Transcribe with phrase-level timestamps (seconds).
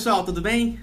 [0.00, 0.80] pessoal, tudo bem?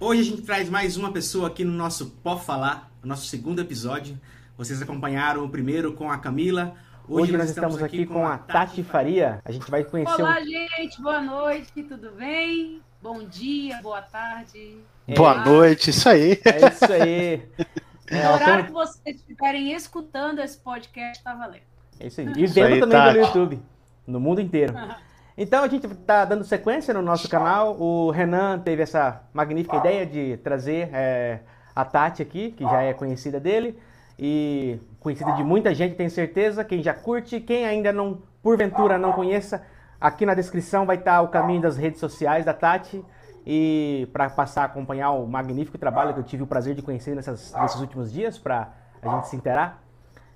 [0.00, 3.60] Hoje a gente traz mais uma pessoa aqui no nosso Pó Falar, o nosso segundo
[3.60, 4.18] episódio.
[4.56, 6.74] Vocês acompanharam o primeiro com a Camila.
[7.06, 9.42] Hoje, Hoje nós estamos aqui com a Tati Faria.
[9.44, 10.22] A gente vai conhecer.
[10.22, 10.46] Olá, um...
[10.46, 12.80] gente, boa noite, tudo bem?
[13.02, 14.78] Bom dia, boa tarde.
[15.06, 16.40] É, boa noite, isso aí.
[16.42, 17.42] É isso aí.
[18.06, 21.62] É, no horário que vocês estiverem escutando esse podcast, tá valendo.
[21.98, 22.26] É isso aí.
[22.36, 23.12] E vendo também Tati.
[23.14, 23.62] pelo YouTube,
[24.06, 24.74] no mundo inteiro.
[25.36, 27.76] Então a gente está dando sequência no nosso canal.
[27.76, 31.40] O Renan teve essa magnífica ideia de trazer é,
[31.74, 33.76] a Tati aqui, que já é conhecida dele
[34.16, 36.64] e conhecida de muita gente, tenho certeza.
[36.64, 39.64] Quem já curte, quem ainda não, porventura, não conheça,
[40.00, 43.04] aqui na descrição vai estar o caminho das redes sociais da Tati.
[43.46, 47.14] E para passar a acompanhar o magnífico trabalho que eu tive o prazer de conhecer
[47.14, 49.83] nessas, nesses últimos dias, para a gente se interar.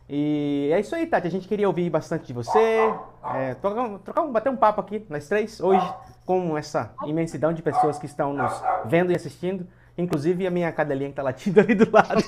[0.09, 1.27] E é isso aí, Tati.
[1.27, 2.93] A gente queria ouvir bastante de você,
[3.35, 5.87] é, trocar, trocar, bater um papo aqui, nós três, hoje,
[6.25, 8.53] com essa imensidão de pessoas que estão nos
[8.87, 9.67] vendo e assistindo.
[9.99, 12.25] Inclusive a minha cadelinha que tá latindo ali do lado.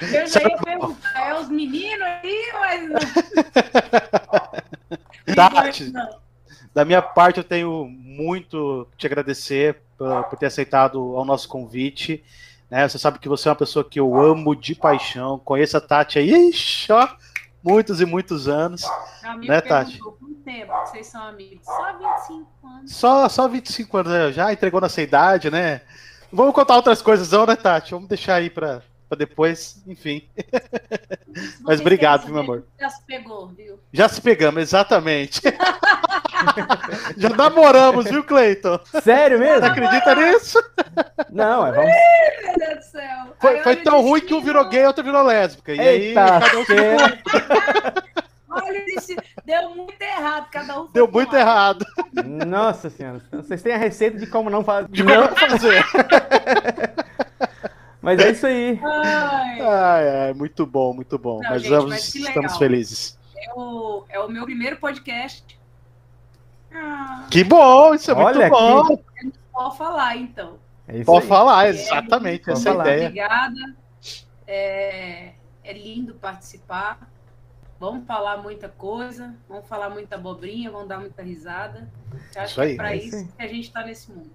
[0.00, 2.98] Eu já ia perguntar, é os meninos aí, mas não.
[5.34, 5.92] Tati,
[6.74, 12.24] da minha parte eu tenho muito te agradecer por, por ter aceitado o nosso convite.
[12.70, 12.88] Né?
[12.88, 15.38] Você sabe que você é uma pessoa que eu amo de paixão.
[15.38, 17.08] Conheço a Tati aí, ixi, ó,
[17.62, 18.84] muitos e muitos anos.
[19.22, 19.98] Amigo né, Tati?
[19.98, 21.64] Quanto tempo vocês são amigos?
[21.64, 22.92] Só 25 anos.
[22.92, 24.32] Só, só 25 anos, né?
[24.32, 25.82] Já entregou nessa idade, né?
[26.32, 27.92] Vamos contar outras coisas, não, né, Tati?
[27.92, 30.28] Vamos deixar aí para para depois, enfim.
[31.60, 32.64] Mas obrigado, meu amor.
[32.80, 33.78] Já se pegou, viu?
[33.92, 35.40] Já se pegamos, exatamente.
[37.16, 38.78] Já namoramos, viu, Cleiton?
[39.02, 39.60] Sério mesmo?
[39.60, 40.62] Você acredita nisso?
[41.30, 41.90] Não, é vamos.
[42.44, 43.36] Meu Deus do céu.
[43.40, 45.72] Foi, foi tão ruim que um virou gay e outro virou lésbica.
[45.72, 46.64] E Eita, aí, cada um
[48.48, 48.84] Olha,
[49.44, 51.84] deu muito errado, cada um Deu muito errado.
[52.46, 54.88] Nossa senhora, vocês têm a receita de como não fazer.
[54.88, 55.84] De como não fazer.
[58.06, 58.78] Mas é isso aí.
[58.84, 61.42] Ai, ai, ai muito bom, muito bom.
[61.42, 63.18] Não, mas gente, vamos, mas estamos felizes.
[63.36, 65.58] É o, é o meu primeiro podcast.
[66.72, 67.26] Ah.
[67.28, 68.96] Que bom, isso é Olha, muito bom.
[68.96, 69.32] Que...
[69.52, 70.56] Pode falar, então.
[70.86, 71.28] É Pode aí.
[71.28, 72.84] falar, exatamente, é, essa falar.
[72.84, 73.08] ideia.
[73.08, 73.76] Obrigada.
[74.46, 75.32] É,
[75.64, 77.10] é lindo participar.
[77.80, 81.90] Vamos falar muita coisa, vamos falar muita abobrinha, vamos dar muita risada.
[82.36, 84.30] Eu acho isso aí, que é para isso, isso que a gente está nesse mundo.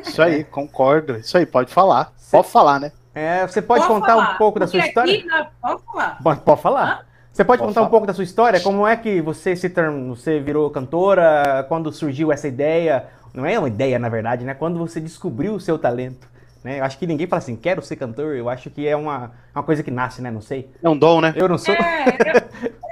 [0.00, 1.16] Isso aí, concordo.
[1.16, 2.12] Isso aí, pode falar.
[2.30, 2.92] Pode falar, né?
[3.14, 4.34] É, você pode, pode contar falar.
[4.34, 5.12] um pouco da sua história?
[5.12, 5.28] Aqui,
[5.60, 6.22] pode falar.
[6.22, 6.84] Pode, pode falar.
[6.84, 7.10] Hã?
[7.32, 7.86] Você pode, pode contar falar.
[7.86, 8.60] um pouco da sua história?
[8.60, 9.68] Como é que você se
[10.08, 11.64] você virou cantora?
[11.68, 13.06] Quando surgiu essa ideia?
[13.32, 14.54] Não é uma ideia, na verdade, né?
[14.54, 16.28] Quando você descobriu o seu talento.
[16.62, 16.80] Né?
[16.80, 18.36] Eu acho que ninguém fala assim, quero ser cantor.
[18.36, 20.30] Eu acho que é uma, uma coisa que nasce, né?
[20.30, 20.70] Não sei.
[20.82, 21.32] É um dom, né?
[21.36, 21.74] Eu não sou.
[21.74, 22.04] É,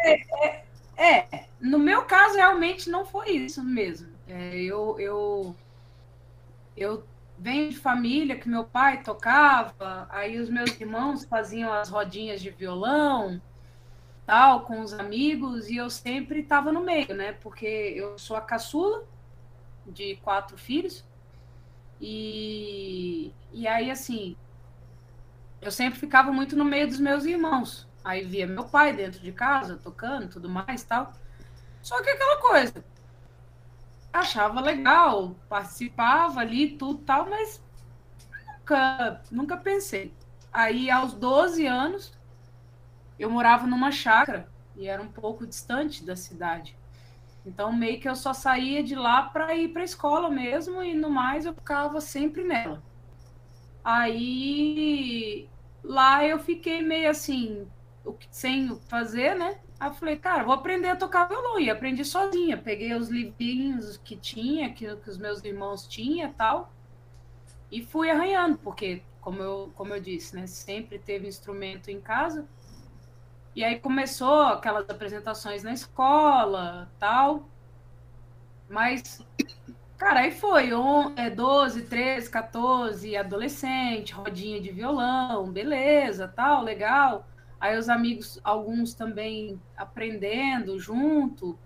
[0.04, 0.62] é,
[0.96, 4.08] é, é, no meu caso, realmente não foi isso mesmo.
[4.28, 5.56] É, eu, eu
[6.80, 7.04] eu
[7.38, 12.50] venho de família que meu pai tocava, aí os meus irmãos faziam as rodinhas de
[12.50, 13.40] violão,
[14.26, 17.32] tal, com os amigos, e eu sempre estava no meio, né?
[17.32, 19.04] Porque eu sou a caçula
[19.86, 21.04] de quatro filhos,
[22.00, 24.36] e, e aí, assim,
[25.60, 27.88] eu sempre ficava muito no meio dos meus irmãos.
[28.04, 31.12] Aí via meu pai dentro de casa, tocando, tudo mais, tal.
[31.82, 32.84] Só que aquela coisa,
[34.20, 37.62] achava legal, participava ali, tudo tal, mas
[38.58, 40.12] nunca, nunca pensei.
[40.52, 42.12] Aí, aos 12 anos,
[43.18, 46.76] eu morava numa chácara e era um pouco distante da cidade.
[47.44, 50.94] Então, meio que eu só saía de lá para ir para a escola mesmo e
[50.94, 52.82] no mais eu ficava sempre nela.
[53.82, 55.48] Aí,
[55.82, 57.66] lá eu fiquei meio assim,
[58.30, 59.58] sem fazer, né?
[59.80, 61.60] Aí eu falei, cara, vou aprender a tocar violão.
[61.60, 62.56] E aprendi sozinha.
[62.56, 66.72] Peguei os livrinhos que tinha, que, que os meus irmãos tinham tal.
[67.70, 70.46] E fui arranhando, porque, como eu, como eu disse, né?
[70.46, 72.46] Sempre teve instrumento em casa.
[73.54, 77.48] E aí começou aquelas apresentações na escola, tal.
[78.68, 79.24] Mas,
[79.96, 87.26] cara, aí foi on, é, 12, 13, 14, adolescente, rodinha de violão, beleza, tal, legal.
[87.60, 91.58] Aí os amigos, alguns também aprendendo junto,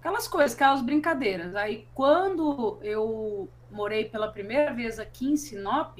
[0.00, 1.54] aquelas coisas, aquelas brincadeiras.
[1.54, 5.98] Aí quando eu morei pela primeira vez aqui em Sinop,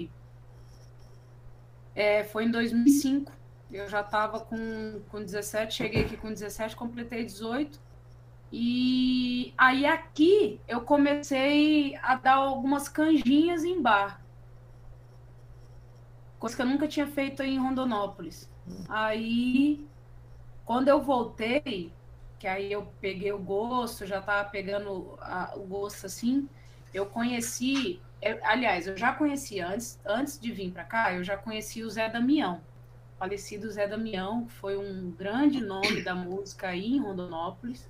[1.95, 3.33] é, foi em 2005.
[3.71, 7.79] Eu já estava com, com 17, cheguei aqui com 17, completei 18.
[8.53, 14.23] E aí aqui eu comecei a dar algumas canjinhas em bar.
[16.39, 18.49] Coisa que eu nunca tinha feito em Rondonópolis.
[18.89, 19.87] Aí,
[20.65, 21.93] quando eu voltei,
[22.39, 26.49] que aí eu peguei o gosto, já tava pegando a, o gosto assim,
[26.93, 31.37] eu conheci, eu, aliás, eu já conhecia antes, antes de vir para cá, eu já
[31.37, 32.61] conheci o Zé Damião.
[33.15, 37.89] O falecido Zé Damião, que foi um grande nome da música aí em Rondonópolis,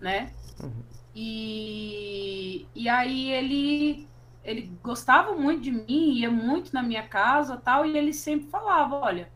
[0.00, 0.32] né?
[0.62, 0.82] Uhum.
[1.14, 4.08] E, e aí ele
[4.42, 8.96] ele gostava muito de mim, ia muito na minha casa tal, e ele sempre falava,
[8.96, 9.28] olha,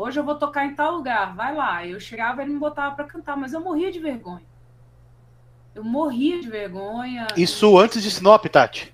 [0.00, 1.86] hoje eu vou tocar em tal lugar, vai lá.
[1.86, 4.42] Eu chegava, ele me botava para cantar, mas eu morria de vergonha.
[5.74, 7.26] Eu morria de vergonha.
[7.36, 8.92] Isso antes de Sinop, Tati?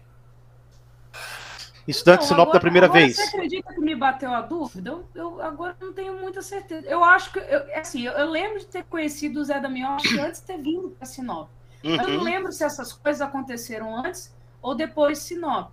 [1.87, 3.17] Isso antes de Sinop agora, da primeira agora vez?
[3.17, 4.91] Você acredita que me bateu a dúvida?
[4.91, 6.87] Eu, eu agora não tenho muita certeza.
[6.87, 10.41] Eu acho que, eu, assim, eu, eu lembro de ter conhecido o Zé Damião antes
[10.41, 11.49] de ter vindo para Sinop.
[11.85, 11.95] Uhum.
[11.95, 12.23] Eu não uhum.
[12.23, 15.71] lembro se essas coisas aconteceram antes ou depois Sinop.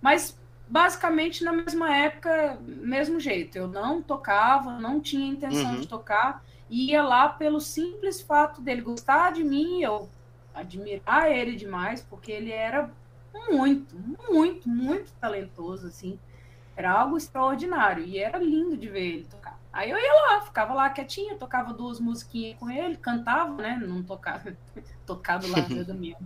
[0.00, 0.38] Mas
[0.68, 3.56] basicamente na mesma época, mesmo jeito.
[3.56, 5.80] Eu não tocava, não tinha intenção uhum.
[5.80, 10.08] de tocar, ia lá pelo simples fato dele gostar de mim, eu
[10.54, 12.90] admirar ele demais, porque ele era
[13.48, 13.96] muito,
[14.30, 16.18] muito, muito talentoso, assim.
[16.76, 19.58] Era algo extraordinário e era lindo de ver ele tocar.
[19.72, 23.80] Aí eu ia lá, ficava lá quietinha, tocava duas musiquinhas com ele, cantava, né?
[23.84, 24.56] Não tocava,
[25.04, 26.16] tocado lá do meu.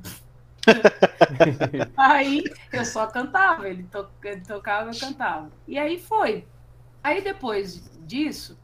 [1.97, 5.51] aí eu só cantava, ele, to, ele tocava, eu cantava.
[5.67, 6.47] E aí foi.
[7.03, 8.59] Aí depois disso,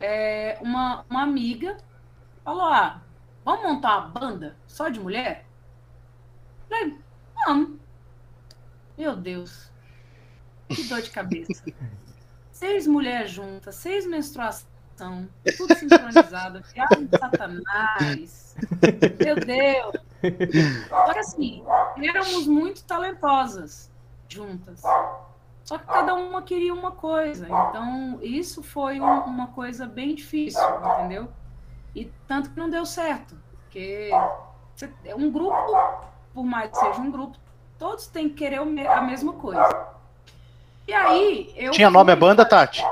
[0.00, 1.76] é, uma, uma amiga
[2.44, 3.02] falou: Ah,
[3.44, 5.46] vamos montar uma banda só de mulher?
[6.68, 6.98] falei,
[7.46, 7.78] vamos.
[8.96, 9.70] Meu Deus,
[10.68, 11.64] que dor de cabeça.
[12.50, 14.66] Seis mulheres juntas, seis menstruações
[15.56, 16.62] tudo sincronizado.
[16.72, 18.47] Piada de Satanás.
[19.24, 20.08] Meu Deus.
[20.20, 21.64] Que assim,
[22.02, 23.90] éramos muito talentosas
[24.28, 24.82] juntas.
[25.64, 27.46] Só que cada uma queria uma coisa.
[27.46, 30.62] Então, isso foi um, uma coisa bem difícil,
[30.94, 31.28] entendeu?
[31.94, 33.36] E tanto que não deu certo.
[33.64, 34.10] Porque
[35.04, 35.54] é um grupo,
[36.32, 37.36] por mais que seja um grupo,
[37.78, 39.88] todos têm que querer a mesma coisa.
[40.86, 41.70] E aí, eu.
[41.72, 42.82] Tinha nome a banda, Tati?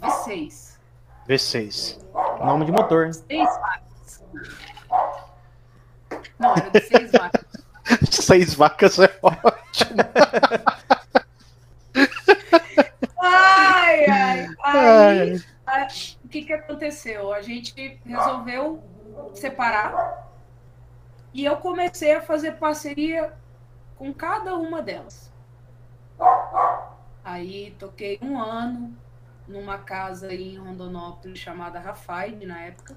[0.00, 0.78] V6.
[1.28, 2.04] V6.
[2.44, 3.12] Nome de motor.
[3.14, 3.87] Seis vacas.
[6.38, 7.44] Não, era de seis vacas.
[8.10, 10.00] seis vacas é ótimo.
[13.18, 14.46] ai, ai.
[14.62, 15.42] Ai.
[16.24, 17.32] o que, que aconteceu?
[17.32, 18.82] A gente resolveu
[19.34, 20.28] separar
[21.32, 23.32] e eu comecei a fazer parceria
[23.96, 25.32] com cada uma delas.
[27.24, 28.96] Aí toquei um ano,
[29.46, 32.96] numa casa em Rondonópolis chamada Rafaide na época.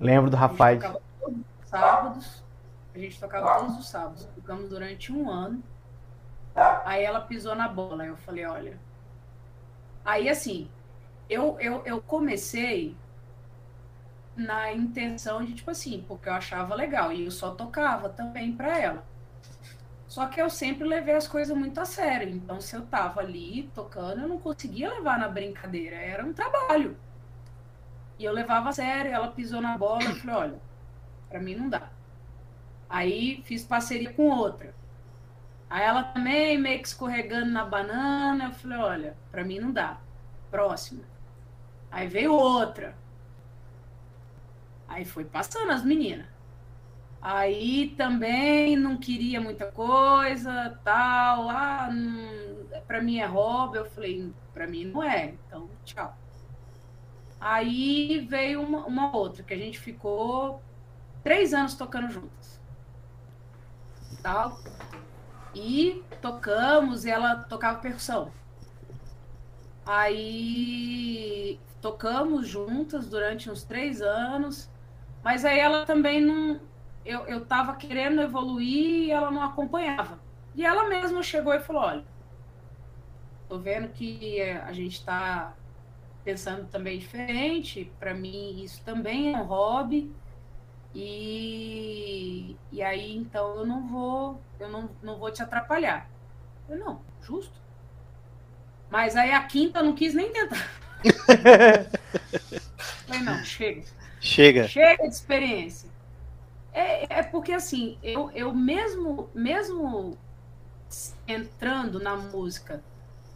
[0.00, 0.84] Lembro do Rafaide.
[1.64, 2.42] sábados.
[2.94, 4.26] A gente tocava todos os sábados.
[4.34, 5.62] Ficamos durante um ano.
[6.84, 8.04] Aí ela pisou na bola.
[8.04, 8.78] Eu falei, olha.
[10.04, 10.68] Aí assim,
[11.28, 12.96] eu, eu, eu comecei
[14.34, 17.12] na intenção de, tipo assim, porque eu achava legal.
[17.12, 19.04] E eu só tocava também para ela.
[20.08, 22.28] Só que eu sempre levei as coisas muito a sério.
[22.28, 25.94] Então, se eu tava ali tocando, eu não conseguia levar na brincadeira.
[25.94, 26.96] Era um trabalho.
[28.20, 30.60] E eu levava a sério, ela pisou na bola, eu falei, olha,
[31.30, 31.88] para mim não dá.
[32.86, 34.74] Aí fiz parceria com outra.
[35.70, 39.96] Aí ela também meio que escorregando na banana, eu falei, olha, para mim não dá.
[40.50, 41.02] Próxima.
[41.90, 42.94] Aí veio outra.
[44.86, 46.26] Aí foi passando as meninas.
[47.22, 51.48] Aí também não queria muita coisa, tal.
[51.48, 51.88] Ah,
[52.86, 53.78] para mim é hobby.
[53.78, 55.36] Eu falei, para mim não é.
[55.46, 56.14] Então, tchau.
[57.40, 60.62] Aí veio uma, uma, outra que a gente ficou
[61.22, 62.60] três anos tocando juntas,
[64.22, 64.60] tal.
[65.54, 68.30] E tocamos e ela tocava percussão.
[69.86, 74.70] Aí tocamos juntas durante uns três anos,
[75.24, 76.60] mas aí ela também não
[77.04, 80.18] eu, eu tava querendo evoluir e ela não acompanhava.
[80.54, 82.04] E ela mesma chegou e falou: olha,
[83.48, 85.54] tô vendo que a gente está
[86.24, 87.90] pensando também diferente.
[87.98, 90.12] Para mim, isso também é um hobby.
[90.94, 96.08] E, e aí, então, eu não vou, eu não, não vou te atrapalhar.
[96.68, 97.60] Eu não, justo.
[98.90, 100.68] Mas aí a quinta não quis nem tentar.
[103.06, 103.84] Falei, não, chega.
[104.20, 104.68] Chega.
[104.68, 105.88] Chega de experiência.
[106.72, 110.18] É, é porque assim, eu, eu mesmo, mesmo
[111.26, 112.82] entrando na música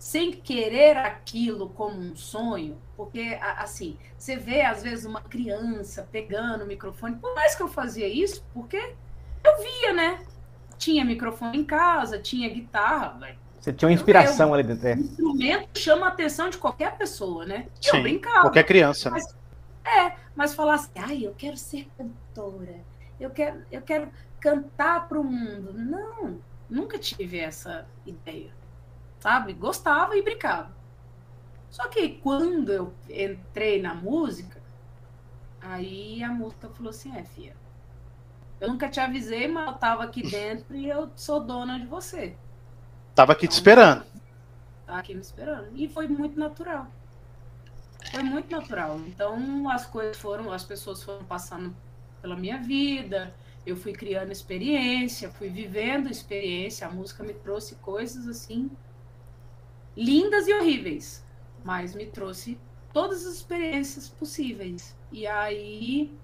[0.04, 6.64] sem querer aquilo como um sonho, porque assim, você vê às vezes uma criança pegando
[6.64, 8.76] o microfone, por mais que eu fazia isso, porque
[9.42, 10.20] eu via, né?
[10.76, 13.18] Tinha microfone em casa, tinha guitarra,
[13.58, 14.86] Você tinha uma inspiração eu, ali dentro.
[14.86, 14.94] É.
[14.94, 17.68] O instrumento chama a atenção de qualquer pessoa, né?
[17.80, 18.42] Sim, eu brincava.
[18.42, 19.10] Qualquer criança.
[19.10, 19.34] Mas,
[19.84, 22.84] é, mas falar assim, ai, eu quero ser cantora
[23.18, 24.08] eu quero, eu quero
[24.40, 25.72] cantar para o mundo.
[25.72, 28.52] Não, nunca tive essa ideia,
[29.24, 29.54] sabe?
[29.54, 30.70] Gostava e brincava.
[31.70, 34.60] Só que quando eu entrei na música,
[35.62, 37.56] aí a música falou assim: é, filha,
[38.60, 42.36] eu nunca te avisei, mas eu tava aqui dentro e eu sou dona de você.
[43.14, 44.04] Tava aqui te esperando.
[44.84, 45.70] Tava aqui me esperando.
[45.74, 46.86] E foi muito natural.
[48.10, 49.00] Foi muito natural.
[49.06, 51.74] Então as coisas foram, as pessoas foram passando
[52.20, 58.28] pela minha vida, eu fui criando experiência, fui vivendo experiência, a música me trouxe coisas
[58.28, 58.70] assim
[59.96, 61.24] lindas e horríveis,
[61.64, 62.58] mas me trouxe
[62.92, 64.96] todas as experiências possíveis.
[65.10, 66.16] E aí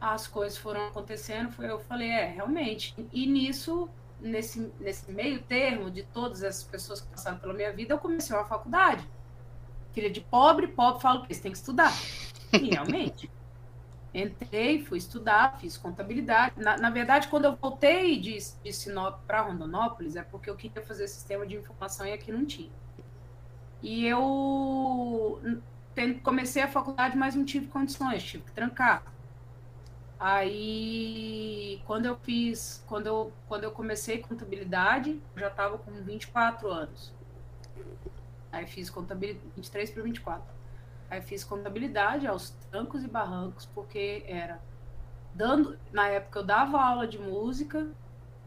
[0.00, 2.94] as coisas foram acontecendo, foi, eu falei, é, realmente.
[3.12, 3.88] E nisso,
[4.20, 8.34] nesse, nesse meio termo de todas essas pessoas que passaram pela minha vida, eu comecei
[8.34, 9.06] uma faculdade.
[9.92, 11.92] Filha de pobre, pobre fala que você tem que estudar.
[12.52, 13.30] E realmente.
[14.12, 16.54] Entrei, fui estudar, fiz contabilidade.
[16.56, 20.82] Na, na verdade, quando eu voltei de, de Sinop para Rondonópolis, é porque eu queria
[20.82, 22.70] fazer sistema de informação e aqui não tinha.
[23.82, 25.40] E eu
[26.22, 29.02] comecei a faculdade, mas não tive condições, tive que trancar.
[30.18, 37.12] Aí, quando eu fiz, quando eu, quando eu comecei contabilidade, já estava com 24 anos.
[38.52, 40.59] Aí fiz contabilidade, 23 para 24.
[41.10, 44.60] Aí fiz contabilidade aos trancos e barrancos, porque era
[45.34, 47.88] dando, na época eu dava aula de música,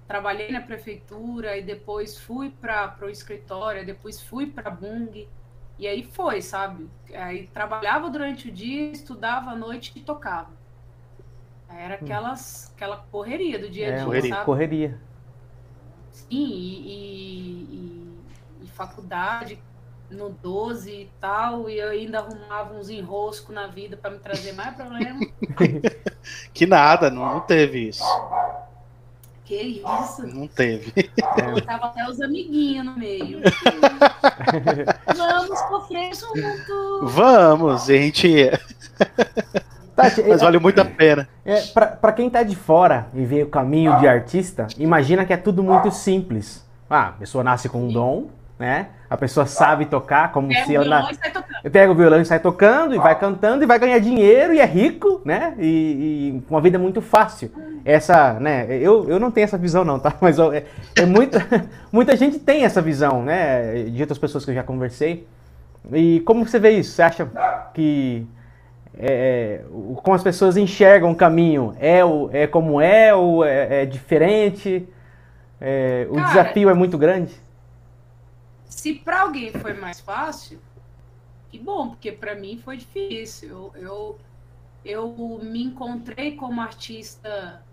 [0.08, 5.28] trabalhei na prefeitura e depois fui para o escritório, depois fui para Bung.
[5.78, 6.90] E aí foi, sabe?
[7.14, 10.52] Aí trabalhava durante o dia, estudava à noite e tocava.
[11.68, 14.30] Era aquelas, aquela correria do dia a é, dia, correria.
[14.30, 14.46] sabe?
[14.46, 15.02] Correria.
[16.12, 18.18] Sim, e, e,
[18.62, 19.60] e, faculdade
[20.14, 24.54] no 12 e tal, e eu ainda arrumava uns enroscos na vida para me trazer
[24.54, 25.20] mais problema.
[26.54, 28.04] que nada, não, não teve isso.
[29.46, 30.26] Que isso?
[30.26, 30.92] Não teve.
[31.66, 33.42] Tava até os amiguinhos no meio.
[35.16, 37.06] Vamos sofrer junto.
[37.08, 38.50] Vamos, gente.
[39.96, 41.28] Tati, Mas vale muito a pena.
[41.46, 45.38] É, para quem tá de fora e vê o caminho de artista, imagina que é
[45.38, 46.66] tudo muito simples.
[46.90, 48.28] Ah, a pessoa nasce com um dom,
[48.58, 48.88] né?
[49.10, 51.10] A pessoa sabe tocar, como pega se ela.
[51.72, 54.66] Pega o violão e sai tocando, e vai cantando, e vai ganhar dinheiro, e é
[54.66, 55.54] rico, né?
[55.60, 55.66] E,
[56.36, 57.52] e uma vida muito fácil.
[57.86, 58.66] Essa, né?
[58.70, 60.14] Eu, eu não tenho essa visão, não, tá?
[60.22, 61.38] Mas é, é muito,
[61.92, 63.84] muita gente tem essa visão, né?
[63.84, 65.28] De outras pessoas que eu já conversei.
[65.92, 66.92] E como você vê isso?
[66.92, 67.28] Você acha
[67.74, 68.26] que
[68.98, 69.66] é, é
[69.98, 74.88] como as pessoas enxergam o caminho é, o, é como é ou é, é diferente?
[75.60, 77.34] É, o Cara, desafio é muito grande?
[78.76, 80.60] Se para alguém foi mais fácil,
[81.50, 83.50] que bom, porque para mim foi difícil.
[83.50, 84.20] Eu, eu,
[84.84, 87.64] eu me encontrei como artista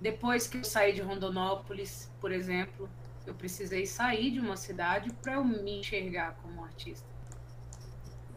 [0.00, 2.88] depois que eu saí de Rondonópolis, por exemplo.
[3.26, 7.08] Eu precisei sair de uma cidade para eu me enxergar como artista.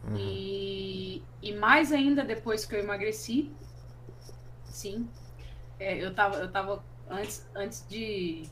[0.04, 0.16] Uhum.
[0.16, 3.52] E, e mais ainda depois que eu emagreci,
[4.64, 5.06] sim.
[5.78, 8.48] É, eu tava, eu tava antes, antes de.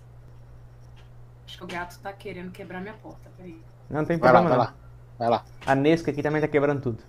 [1.46, 3.30] Acho que o gato tá querendo quebrar minha porta.
[3.36, 3.62] Peraí.
[3.88, 4.48] Não, tem problema.
[4.48, 4.74] Vai lá, vai lá.
[5.18, 5.44] Vai lá.
[5.64, 7.02] A Nesca aqui também tá quebrando tudo.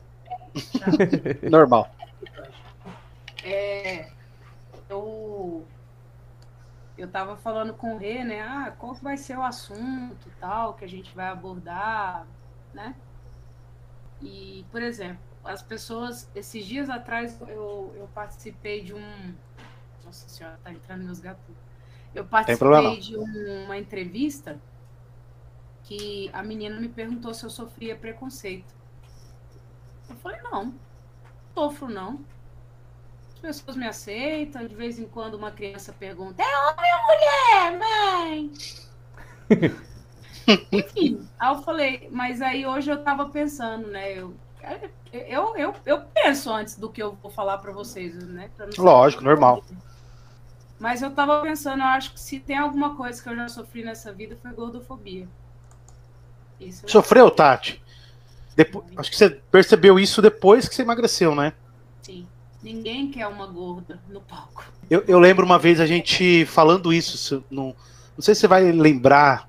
[1.50, 1.89] Normal.
[3.44, 4.10] É,
[4.89, 5.65] eu
[6.98, 8.41] eu tava falando com o Rê, né?
[8.41, 12.25] Ah, qual vai ser o assunto tal que a gente vai abordar,
[12.74, 12.96] né?
[14.22, 19.36] E, por exemplo, as pessoas, esses dias atrás eu, eu participei de um.
[20.03, 21.56] Nossa senhora, tá entrando meus gatos.
[22.17, 24.59] Eu participei de um, uma entrevista
[25.83, 28.74] que a menina me perguntou se eu sofria preconceito.
[30.09, 30.74] Eu falei, não,
[31.53, 32.19] sofro não.
[33.36, 37.79] As pessoas me aceitam, de vez em quando uma criança pergunta, é homem ou mulher,
[37.79, 38.51] mãe?
[40.71, 44.17] Enfim, aí eu falei, mas aí hoje eu tava pensando, né?
[44.17, 44.33] Eu,
[45.13, 48.50] eu, eu, eu penso antes do que eu vou falar para vocês, né?
[48.75, 49.63] Lógico, normal.
[50.79, 53.84] Mas eu tava pensando, eu acho que se tem alguma coisa que eu já sofri
[53.84, 55.27] nessa vida foi gordofobia.
[56.60, 57.81] Isso Sofreu, Tati?
[58.55, 61.53] Depois, acho que você percebeu isso depois que você emagreceu, né?
[62.01, 62.27] Sim.
[62.62, 64.63] Ninguém quer uma gorda no palco.
[64.89, 67.75] Eu, eu lembro uma vez a gente falando isso, não,
[68.15, 69.48] não sei se você vai lembrar,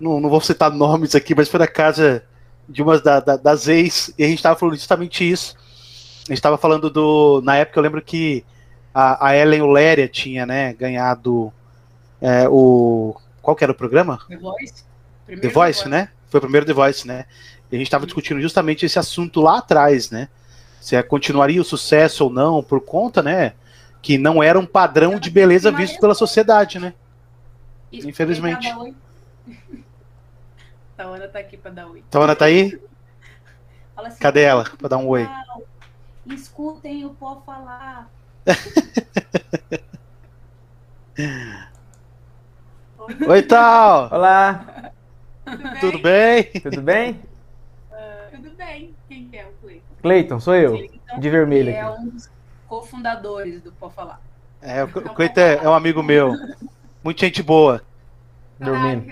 [0.00, 2.24] não, não vou citar nomes aqui, mas foi na casa
[2.68, 5.54] de umas da, da, das ex, e a gente estava falando justamente isso.
[6.24, 7.42] A gente estava falando do.
[7.42, 8.44] Na época eu lembro que
[8.94, 11.52] a, a Ellen Uléria tinha, né, ganhado
[12.20, 13.16] é, o.
[13.42, 14.20] Qual que era o programa?
[14.28, 14.84] The Voice.
[15.26, 15.88] Primeiro The Voice, The Voice.
[15.88, 16.08] né?
[16.28, 17.26] Foi o primeiro The Voice, né?
[17.70, 20.28] E a gente estava discutindo justamente esse assunto lá atrás, né?
[20.80, 23.52] Se é, continuaria o sucesso ou não, por conta, né?
[24.04, 26.92] que não era um padrão de beleza visto pela sociedade, né?
[27.90, 28.68] Isso, Infelizmente.
[30.94, 32.04] Tawana tá aqui pra dar oi.
[32.10, 32.78] Tawana tá aí?
[33.96, 34.64] Assim, Cadê ela?
[34.76, 35.26] Pra dar um oi.
[35.26, 35.62] "Pessoal,
[36.26, 38.10] Escutem o pó falar.
[43.26, 44.12] Oi, tal!
[44.12, 44.92] Olá,
[45.80, 46.44] Tudo bem?
[46.62, 47.22] tudo bem?
[48.30, 48.94] Tudo bem.
[49.08, 49.94] Quem que é o Cleiton?
[50.02, 52.28] Cleiton, sou eu, Cleiton, de vermelho Ele é um dos
[52.68, 54.20] cofundadores do Pó Falar.
[54.60, 56.34] É, o Cleiton é, é um amigo meu.
[57.02, 57.80] Muita gente boa.
[58.58, 59.06] Dormindo.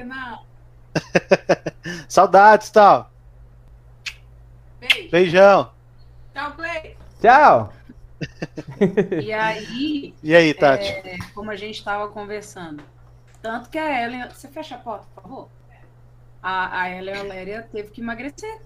[2.07, 3.11] Saudades, tal.
[4.79, 5.11] Beijo.
[5.11, 5.71] Beijão.
[6.35, 6.97] Tchau, Cleiton.
[7.23, 7.73] Tchau!
[9.23, 10.85] E aí, E aí, Tati?
[10.88, 12.83] é, como a gente estava conversando,
[13.41, 14.29] tanto que a Ellen...
[14.29, 15.49] Você fecha a porta, por favor?
[16.43, 18.61] A, a Ellen Oléria teve que emagrecer.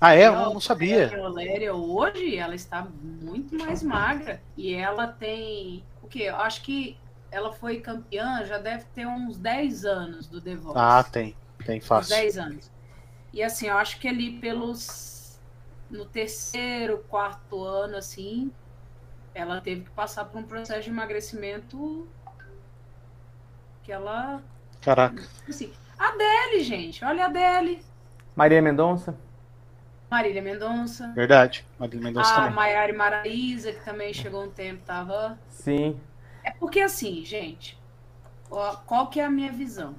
[0.00, 0.26] Ah, é?
[0.26, 1.16] Eu Não, sabia.
[1.16, 4.42] A Oléria hoje, ela está muito mais magra.
[4.56, 5.84] E ela tem.
[6.02, 6.24] O quê?
[6.24, 6.98] Eu acho que
[7.30, 10.78] ela foi campeã, já deve ter uns 10 anos do The Voice.
[10.78, 11.34] Ah, tem.
[11.64, 12.14] Tem uns fácil.
[12.16, 12.70] 10 anos.
[13.32, 15.40] E assim, eu acho que ali pelos.
[15.90, 18.50] No terceiro, quarto ano, assim,
[19.34, 22.06] ela teve que passar por um processo de emagrecimento
[23.82, 24.42] que ela.
[24.80, 25.22] Caraca.
[25.48, 27.84] Assim, a Adele, gente, olha a Adele.
[28.36, 29.16] Maria Mendonça.
[30.10, 31.12] Marília Mendonça.
[31.12, 31.66] Verdade.
[31.78, 32.54] Marília Mendonça A também.
[32.54, 35.38] Maiara Maraíza, que também chegou um tempo, tava.
[35.48, 36.00] Sim.
[36.44, 37.76] É porque assim, gente,
[38.50, 39.94] ó, qual que é a minha visão?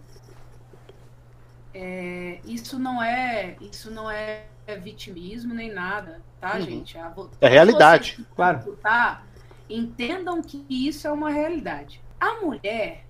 [1.73, 6.61] É, isso não é, isso não é vitimismo nem nada, tá, Uhum.
[6.61, 6.97] gente?
[6.97, 8.13] A, vo- É realidade.
[8.15, 8.57] vocês Claro.
[8.59, 9.27] escutar,
[9.69, 12.01] entendam que isso é uma realidade.
[12.19, 13.05] A mulher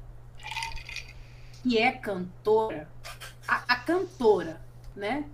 [1.64, 2.90] que é cantora,
[3.48, 4.60] a, a cantora,
[4.96, 5.26] né?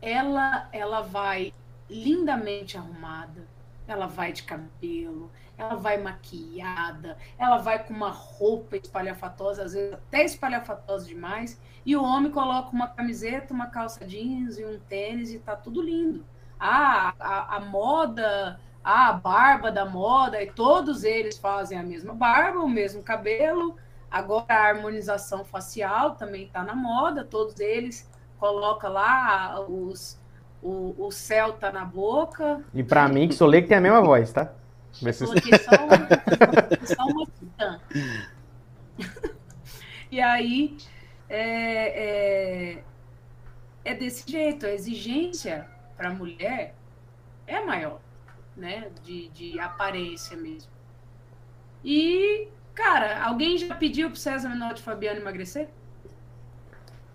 [0.00, 1.52] Ela, ela vai
[1.90, 3.46] lindamente arrumada,
[3.88, 9.94] ela vai de cabelo, ela vai maquiada, ela vai com uma roupa espalhafatosa, às vezes
[9.94, 15.32] até espalhafatosa demais, e o homem coloca uma camiseta, uma calça jeans e um tênis
[15.32, 16.24] e tá tudo lindo.
[16.58, 22.60] Ah, a, a moda, a barba da moda, e todos eles fazem a mesma barba,
[22.60, 23.76] o mesmo cabelo.
[24.10, 30.18] Agora a harmonização facial também está na moda, todos eles colocam lá os,
[30.62, 34.02] o, o céu tá na boca, E pra mim, que sou leigo, tem a mesma
[34.02, 34.52] voz, tá?
[35.00, 36.08] Se- Coloquei só uma,
[36.86, 37.80] só uma titã.
[40.10, 40.76] E aí
[41.28, 42.84] é, é,
[43.84, 46.74] é desse jeito, a exigência para a mulher
[47.46, 48.00] é maior,
[48.56, 48.90] né?
[49.02, 50.70] De, de aparência mesmo.
[51.84, 55.68] E, cara, alguém já pediu pro César Menotti e Fabiano emagrecer?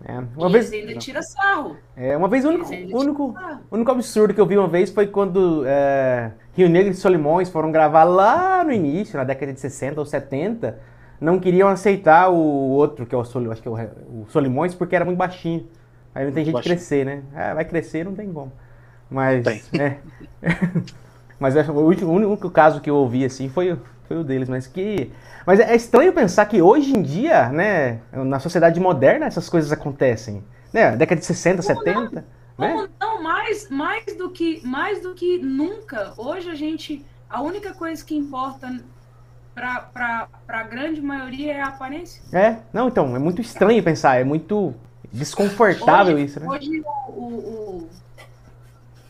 [0.04, 1.76] É, uma E vez, ainda tira sarro.
[1.96, 3.34] é, uma vez o único, único,
[3.70, 7.70] único absurdo que eu vi uma vez foi quando é, Rio Negro e Solimões foram
[7.70, 10.78] gravar lá no início, na década de 60 ou 70,
[11.20, 13.74] não queriam aceitar o outro, que é o, Sol, acho que é o,
[14.22, 15.68] o Solimões, porque era muito baixinho.
[16.14, 17.22] Aí não tem jeito de crescer, né?
[17.34, 18.52] Ah, vai crescer, não tem como.
[19.10, 19.62] Mas, Tem.
[19.78, 19.98] é.
[21.38, 23.80] mas que o último- o único caso que eu ouvi assim foi, o-
[24.12, 25.10] foi o deles, mas que...
[25.46, 30.44] Mas é estranho pensar que hoje em dia, né, na sociedade moderna, essas coisas acontecem.
[30.72, 30.94] Né?
[30.96, 32.24] Década de 60, 70, né?
[32.56, 36.12] Como não, mais, mais, do que, mais do que nunca.
[36.16, 37.04] Hoje a gente.
[37.28, 38.78] A única coisa que importa
[39.54, 42.22] para a grande maioria é a aparência.
[42.32, 44.74] É, não, então, é muito estranho pensar, é muito
[45.10, 46.46] desconfortável hoje, isso, né?
[46.46, 47.88] Hoje, o, o- o-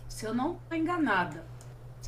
[0.08, 1.44] se eu não estou enganada,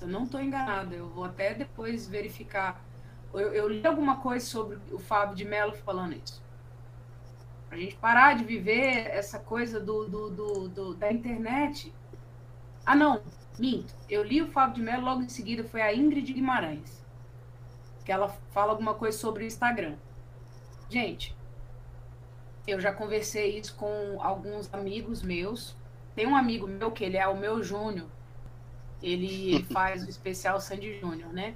[0.04, 2.84] eu não estou enganada, eu vou até depois verificar.
[3.32, 6.42] Eu, eu li alguma coisa sobre o Fábio de Mello falando isso.
[7.68, 11.94] Pra gente parar de viver essa coisa do, do, do- do- da internet.
[12.86, 13.22] Ah, não,
[13.58, 13.94] minto.
[14.08, 17.04] Eu li o Fábio de Mello, logo em seguida foi a Ingrid Guimarães.
[18.04, 19.96] Que ela fala alguma coisa sobre o Instagram.
[20.88, 21.36] Gente,
[22.66, 25.76] eu já conversei isso com alguns amigos meus.
[26.14, 28.08] Tem um amigo meu que ele é o meu Júnior.
[29.02, 31.54] Ele, faz o especial Sandy Júnior, né?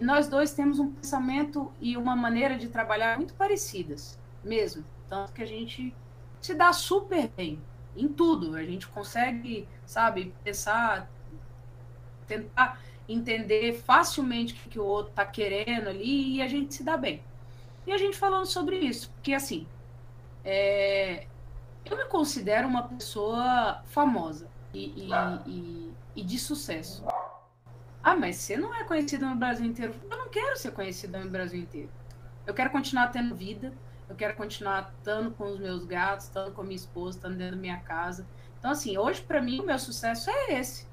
[0.00, 4.84] Nós dois temos um pensamento e uma maneira de trabalhar muito parecidas, mesmo.
[5.08, 5.94] Tanto que a gente
[6.40, 7.60] se dá super bem
[7.96, 8.54] em tudo.
[8.56, 11.10] A gente consegue, sabe, pensar,
[12.26, 16.84] tentar entender facilmente o que, que o outro está querendo ali e a gente se
[16.84, 17.22] dá bem.
[17.86, 19.66] E a gente falando sobre isso, porque assim,
[20.44, 21.26] é,
[21.84, 25.10] eu me considero uma pessoa famosa e, e,
[25.46, 27.04] e, e de sucesso.
[28.02, 29.94] Ah, mas você não é conhecida no Brasil inteiro.
[30.10, 31.88] Eu não quero ser conhecida no Brasil inteiro.
[32.44, 33.72] Eu quero continuar tendo vida,
[34.08, 37.54] eu quero continuar estando com os meus gatos, estando com a minha esposa, estando dentro
[37.54, 38.26] da minha casa.
[38.58, 40.88] Então, assim, hoje para mim o meu sucesso é esse.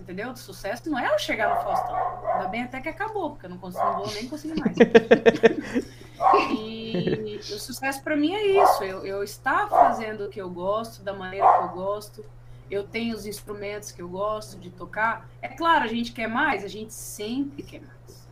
[0.00, 0.34] Entendeu?
[0.36, 1.96] Sucesso não é eu chegar no Faustão.
[2.34, 4.76] Ainda bem até que acabou, porque eu não, consigo, não vou nem conseguir mais.
[6.56, 8.84] e o sucesso para mim é isso.
[8.84, 12.24] Eu, eu estar fazendo o que eu gosto, da maneira que eu gosto.
[12.70, 15.28] Eu tenho os instrumentos que eu gosto de tocar.
[15.42, 18.28] É claro, a gente quer mais, a gente sempre quer mais.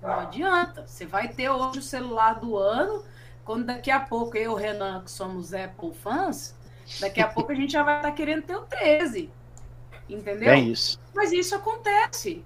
[0.00, 0.86] Não adianta.
[0.86, 3.04] Você vai ter hoje o celular do ano,
[3.44, 6.54] quando daqui a pouco eu e o Renan, que somos Apple fãs,
[7.00, 9.30] daqui a pouco a gente já vai estar querendo ter o 13.
[10.08, 10.50] Entendeu?
[10.50, 11.00] É isso.
[11.14, 12.44] Mas isso acontece.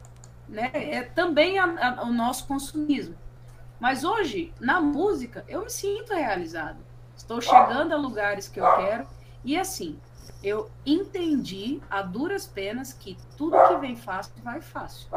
[0.48, 0.70] Né?
[0.72, 3.14] É também a, a, o nosso consumismo.
[3.78, 6.78] Mas hoje, na música, eu me sinto realizado.
[7.16, 9.06] Estou chegando a lugares que eu quero.
[9.44, 9.98] E assim,
[10.42, 15.08] eu entendi a duras penas que tudo que vem fácil vai fácil.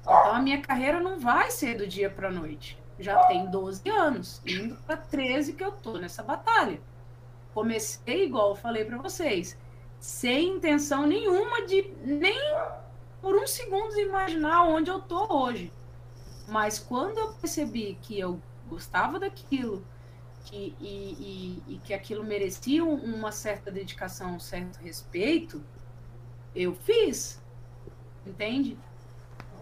[0.00, 2.78] Então a minha carreira não vai ser do dia para noite.
[2.98, 6.80] Já tem 12 anos, indo para 13 que eu tô nessa batalha.
[7.52, 9.56] Comecei igual eu falei para vocês,
[9.98, 12.38] sem intenção nenhuma de nem
[13.20, 15.72] por um segundo imaginar onde eu tô hoje.
[16.46, 19.84] Mas quando eu percebi que eu gostava daquilo,
[20.44, 25.62] que, e, e, e que aquilo merecia uma certa dedicação, um certo respeito,
[26.54, 27.42] eu fiz.
[28.26, 28.78] Entende?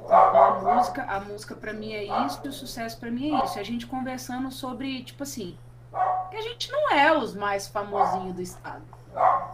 [0.08, 3.58] A música, a música para mim é isso, e o sucesso para mim é isso.
[3.58, 5.56] A gente conversando sobre, tipo assim,
[6.30, 8.82] que a gente não é os mais famosinhos do estado.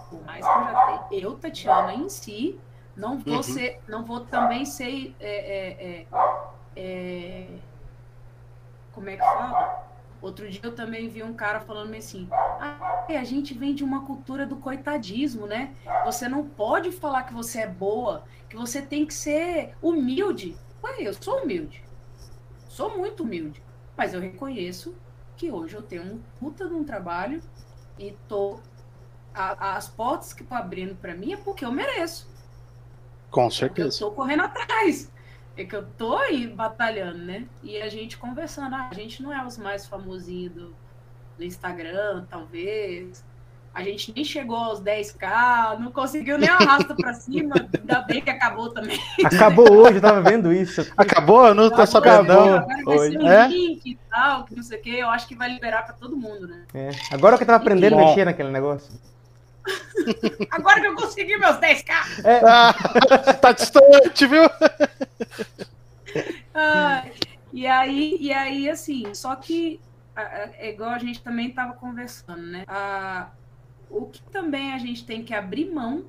[0.09, 2.59] Por mais que eu já tenha, eu, Tatiana, em si,
[2.97, 3.43] não vou uhum.
[3.43, 6.07] ser, não vou também ser é, é, é,
[6.77, 7.59] é
[8.93, 9.88] como é que fala?
[10.20, 14.04] Outro dia eu também vi um cara falando assim: ah, a gente vem de uma
[14.04, 15.74] cultura do coitadismo, né?
[16.04, 20.57] Você não pode falar que você é boa, que você tem que ser humilde.
[20.83, 21.83] Ué, eu sou humilde.
[22.68, 23.62] Sou muito humilde.
[23.96, 24.94] Mas eu reconheço
[25.37, 27.40] que hoje eu tenho um puta de um trabalho
[27.98, 28.59] e tô.
[29.33, 32.28] A, as portas que estão abrindo para mim é porque eu mereço.
[33.31, 33.90] Com certeza.
[33.90, 35.11] Porque eu tô correndo atrás.
[35.59, 37.44] É que eu tô aí batalhando, né?
[37.64, 40.75] E a gente conversando, ah, a gente não é os mais famosinhos do,
[41.37, 43.25] do Instagram, talvez.
[43.75, 48.31] A gente nem chegou aos 10k, não conseguiu nem arrasta pra cima, ainda bem que
[48.31, 49.01] acabou também.
[49.25, 50.92] Acabou hoje, eu tava vendo isso.
[50.97, 51.49] Acabou?
[51.49, 52.35] Eu não tô sabendo.
[53.01, 53.49] Ser um é?
[53.49, 56.16] link e tal, que não sei o que, eu acho que vai liberar pra todo
[56.16, 56.66] mundo, né?
[56.73, 56.90] É.
[57.11, 58.92] Agora que eu tava aprendendo a mexer naquele negócio.
[60.51, 61.92] Agora que eu consegui meus 10k!
[62.25, 62.40] É.
[62.44, 62.75] Ah,
[63.40, 64.42] tá distante, viu?
[66.61, 67.05] Ah,
[67.53, 69.81] e, aí, e aí, assim, só que
[70.16, 72.64] é igual a gente também estava conversando, né?
[72.66, 73.29] Ah,
[73.88, 76.07] o que também a gente tem que abrir mão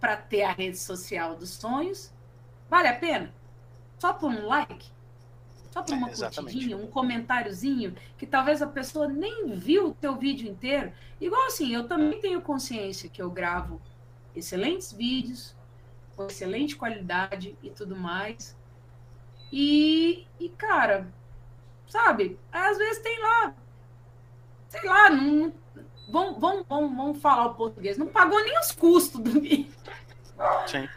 [0.00, 2.12] para ter a rede social dos sonhos,
[2.68, 3.32] vale a pena?
[3.98, 4.90] Só por um like?
[5.78, 10.16] Só por uma é, curtidinha, um comentáriozinho, que talvez a pessoa nem viu o teu
[10.16, 10.92] vídeo inteiro.
[11.20, 13.80] Igual assim, eu também tenho consciência que eu gravo
[14.34, 15.54] excelentes vídeos,
[16.16, 18.56] com excelente qualidade e tudo mais.
[19.52, 21.12] E, e cara,
[21.86, 23.54] sabe, às vezes tem lá,
[24.68, 25.52] sei lá, não,
[26.08, 29.72] vamos, vamos, vamos, vamos falar o português, não pagou nem os custos do vídeo.
[30.66, 30.88] Sim.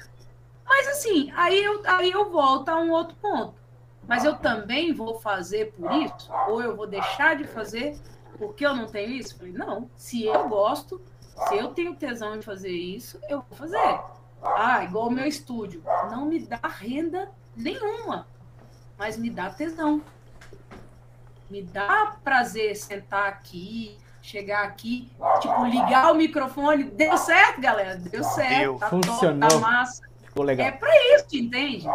[0.65, 3.60] Mas assim, aí eu, aí eu volto a um outro ponto
[4.07, 6.31] mas eu também vou fazer por isso?
[6.47, 7.97] Ou eu vou deixar de fazer
[8.37, 9.37] porque eu não tenho isso?
[9.37, 11.01] Falei, não, se eu gosto,
[11.47, 13.99] se eu tenho tesão em fazer isso, eu vou fazer.
[14.41, 15.83] Ah, igual o meu estúdio.
[16.09, 18.27] Não me dá renda nenhuma,
[18.97, 20.01] mas me dá tesão.
[21.49, 26.85] Me dá prazer sentar aqui, chegar aqui, tipo, ligar o microfone.
[26.85, 27.95] Deu certo, galera?
[27.97, 28.59] Deu certo.
[28.59, 28.77] Deu.
[28.77, 29.49] Tá Funcionou.
[29.49, 30.10] Top, tá massa.
[30.31, 30.65] Ficou legal.
[30.65, 31.85] É pra isso, entende?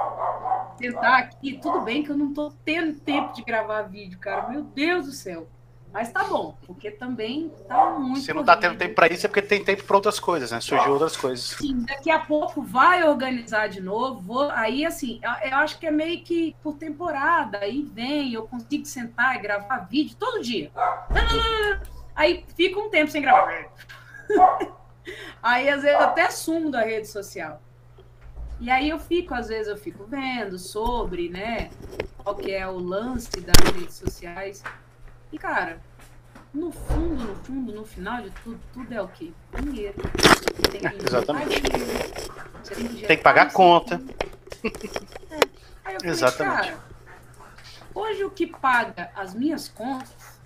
[0.77, 4.47] Tentar aqui, tudo bem que eu não tô tendo tempo de gravar vídeo, cara.
[4.49, 5.49] Meu Deus do céu.
[5.91, 8.21] Mas tá bom, porque também tá muito.
[8.21, 10.61] Se não tá tendo tempo para isso, é porque tem tempo para outras coisas, né?
[10.61, 11.57] Surgiu outras coisas.
[11.59, 14.21] Sim, daqui a pouco vai organizar de novo.
[14.21, 17.61] Vou, aí, assim, eu acho que é meio que por temporada.
[17.63, 20.71] Aí vem, eu consigo sentar e gravar vídeo todo dia.
[22.15, 23.65] Aí fica um tempo sem gravar.
[25.43, 27.63] Aí, às vezes, até sumo da rede social.
[28.59, 31.71] E aí eu fico, às vezes, eu fico vendo sobre, né,
[32.17, 34.63] qual que é o lance das redes sociais.
[35.31, 35.79] E, cara,
[36.55, 39.31] no fundo, no fundo, no final de tudo, tudo é o quê?
[39.61, 39.95] Dinheiro.
[40.71, 41.61] Tem que Exatamente.
[41.61, 41.95] Dinheiro,
[42.65, 44.01] tem, que tem que pagar a conta.
[44.65, 45.37] É.
[45.85, 46.73] Aí eu falei, Exatamente.
[46.73, 46.79] Cara,
[47.95, 50.41] hoje o que paga as minhas contas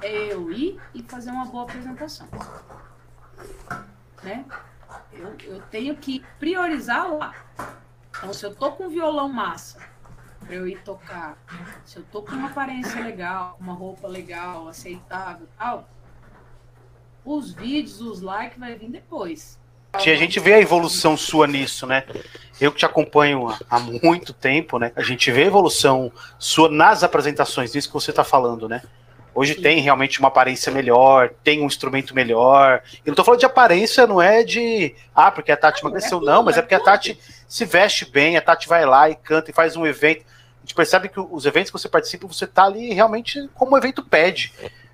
[0.00, 2.28] é eu ir e fazer uma boa apresentação.
[4.22, 4.44] Né?
[5.12, 7.34] Eu, eu tenho que priorizar lá.
[8.16, 9.78] Então, se eu tô com um violão massa
[10.40, 11.38] para eu ir tocar,
[11.84, 15.88] se eu tô com uma aparência legal, uma roupa legal, aceitável tal,
[17.24, 19.58] os vídeos, os likes vai vir depois.
[20.10, 22.04] a gente vê a evolução sua nisso, né?
[22.60, 24.92] Eu que te acompanho há muito tempo, né?
[24.96, 28.82] A gente vê a evolução sua nas apresentações, nisso que você está falando, né?
[29.34, 29.62] Hoje Sim.
[29.62, 32.82] tem realmente uma aparência melhor, tem um instrumento melhor.
[33.04, 34.94] E não tô falando de aparência, não é de.
[35.14, 37.18] Ah, porque a Tati emagreceu, não, é não, mas é, é porque a Tati
[37.48, 40.24] se veste bem, a Tati vai lá e canta e faz um evento.
[40.58, 43.78] A gente percebe que os eventos que você participa, você tá ali realmente como o
[43.78, 44.52] evento pede.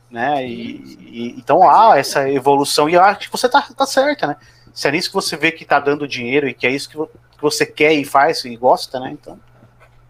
[0.09, 0.47] Né?
[0.47, 4.37] E, e então há essa evolução, e eu acho que você tá, tá certa, né?
[4.73, 6.97] Se é nisso que você vê que tá dando dinheiro e que é isso que
[7.41, 9.11] você quer e faz e gosta, né?
[9.11, 9.39] Então.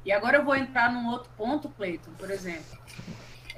[0.04, 2.78] E agora eu vou entrar num outro ponto, Cleiton, por exemplo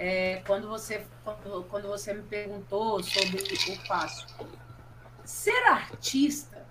[0.03, 4.27] é, quando, você, quando, quando você me perguntou sobre o fácil.
[5.23, 6.67] Ser artista,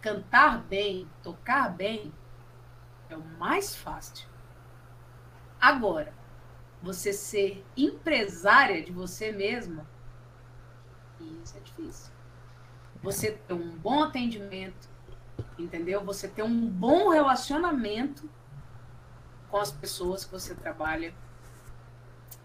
[0.00, 2.10] cantar bem, tocar bem,
[3.10, 4.26] é o mais fácil.
[5.60, 6.14] Agora,
[6.82, 9.86] você ser empresária de você mesma,
[11.20, 12.10] isso é difícil.
[13.02, 14.88] Você ter um bom atendimento,
[15.58, 16.02] entendeu?
[16.06, 18.26] Você ter um bom relacionamento
[19.50, 21.12] com as pessoas que você trabalha,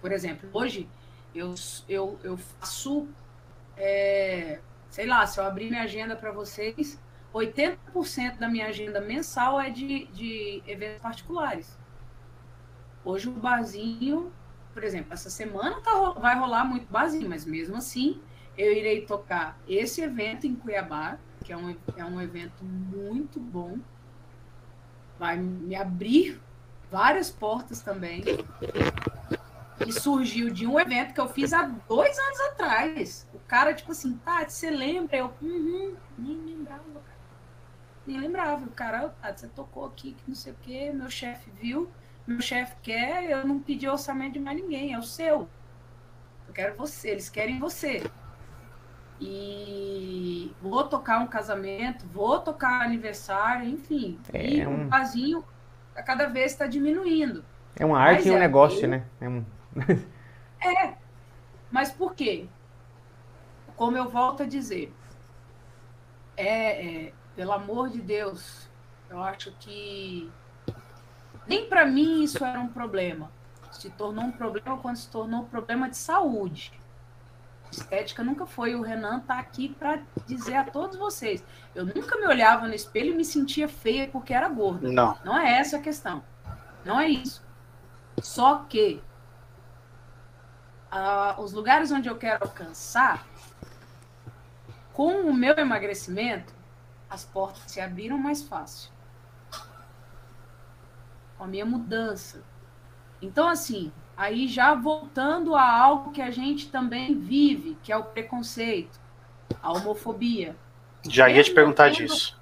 [0.02, 0.88] por exemplo, hoje
[1.34, 1.54] eu,
[1.88, 3.08] eu, eu faço,
[3.76, 7.00] é, sei lá, se eu abrir minha agenda para vocês,
[7.34, 11.78] 80% da minha agenda mensal é de, de eventos particulares.
[13.04, 14.32] Hoje o barzinho,
[14.74, 18.22] por exemplo, essa semana tá, vai rolar muito barzinho, mas mesmo assim
[18.58, 23.78] eu irei tocar esse evento em Cuiabá, que é um, é um evento muito bom.
[25.20, 26.40] Vai me abrir
[26.92, 28.24] várias portas também
[29.78, 33.28] que surgiu de um evento que eu fiz há dois anos atrás.
[33.34, 35.18] O cara, tipo assim, Tati, você lembra?
[35.18, 37.18] Eu, uhum, nem lembrava, cara.
[38.06, 38.66] Nem lembrava.
[38.66, 41.90] O cara, Tati, você tocou aqui, que não sei o quê, meu chefe viu,
[42.26, 45.48] meu chefe quer, eu não pedi orçamento de mais ninguém, é o seu.
[46.48, 48.04] Eu quero você, eles querem você.
[49.20, 54.20] E vou tocar um casamento, vou tocar aniversário, enfim.
[54.34, 54.86] É e um...
[54.86, 55.44] o casinho
[56.06, 57.44] cada vez está diminuindo.
[57.76, 59.04] É uma arte Mas e um é negócio, né?
[59.20, 59.44] É um
[60.62, 60.94] é,
[61.72, 62.48] mas por quê?
[63.76, 64.94] Como eu volto a dizer,
[66.36, 68.68] é, é pelo amor de Deus,
[69.10, 70.32] eu acho que
[71.46, 73.32] nem para mim isso era um problema.
[73.72, 76.74] Se tornou um problema quando se tornou um problema de saúde.
[77.72, 78.76] Estética nunca foi.
[78.76, 81.44] O Renan tá aqui para dizer a todos vocês.
[81.76, 84.90] Eu nunca me olhava no espelho e me sentia feia porque era gorda.
[84.92, 85.18] Não.
[85.24, 86.24] Não é essa a questão.
[86.84, 87.46] Não é isso.
[88.22, 89.02] Só que
[90.92, 93.26] uh, os lugares onde eu quero alcançar,
[94.94, 96.54] com o meu emagrecimento,
[97.10, 98.92] as portas se abriram mais fácil.
[101.38, 102.44] Com a minha mudança.
[103.22, 108.04] Então, assim, aí já voltando a algo que a gente também vive, que é o
[108.04, 109.00] preconceito,
[109.62, 110.56] a homofobia.
[111.08, 112.40] Já mesmo ia te perguntar tendo, disso.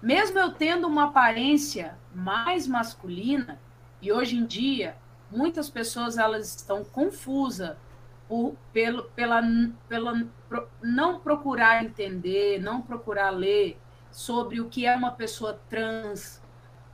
[0.00, 3.60] Mesmo eu tendo uma aparência mais masculina,
[4.00, 4.96] e hoje em dia
[5.30, 7.76] muitas pessoas elas estão confusas
[8.28, 9.42] por, pelo, pela,
[9.88, 13.78] pela pro, não procurar entender, não procurar ler
[14.10, 16.40] sobre o que é uma pessoa trans,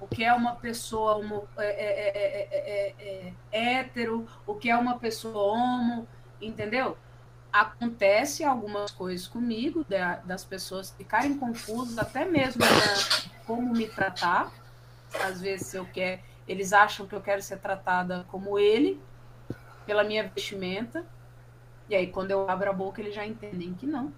[0.01, 4.71] o que é uma pessoa homo, é é é, é, é, é, hétero, o que
[4.71, 6.07] é uma pessoa homo,
[6.41, 6.97] entendeu?
[7.53, 14.53] Acontece algumas coisas comigo, da, das pessoas ficarem confusas, até mesmo né, como me tratar.
[15.23, 19.01] Às vezes eu quero eles acham que eu quero ser tratada como ele,
[19.87, 21.07] pela minha vestimenta.
[21.89, 24.13] E aí, quando eu abro a boca, eles já entendem que não.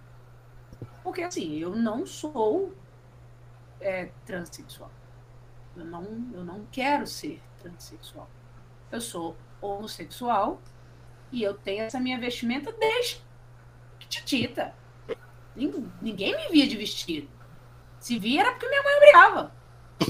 [1.02, 2.74] Porque, assim, eu não sou
[3.80, 4.90] é, transexual.
[5.76, 8.28] Eu não, eu não quero ser transexual.
[8.90, 10.60] Eu sou homossexual
[11.30, 13.20] e eu tenho essa minha vestimenta desde
[14.08, 14.74] titita.
[16.00, 17.28] Ninguém me via de vestido.
[17.98, 19.55] Se via era porque minha mãe brigava.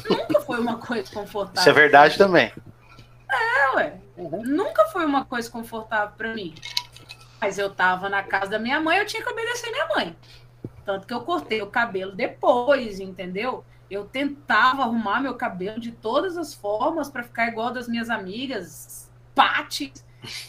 [0.08, 1.60] Nunca foi uma coisa confortável.
[1.60, 2.52] Isso é verdade também.
[3.30, 4.00] É, ué.
[4.16, 4.42] Uhum.
[4.44, 6.54] Nunca foi uma coisa confortável para mim.
[7.40, 10.16] Mas eu tava na casa da minha mãe, eu tinha que obedecer minha mãe.
[10.84, 13.64] Tanto que eu cortei o cabelo depois, entendeu?
[13.90, 19.10] Eu tentava arrumar meu cabelo de todas as formas para ficar igual das minhas amigas,
[19.34, 19.92] Paty.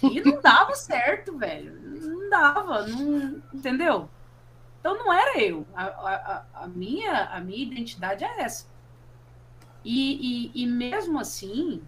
[0.01, 1.75] E não dava certo, velho.
[1.81, 4.09] Não dava, não, entendeu?
[4.79, 5.67] Então não era eu.
[5.75, 8.65] A, a, a, minha, a minha identidade é essa.
[9.89, 11.81] E, e, e mesmo assim,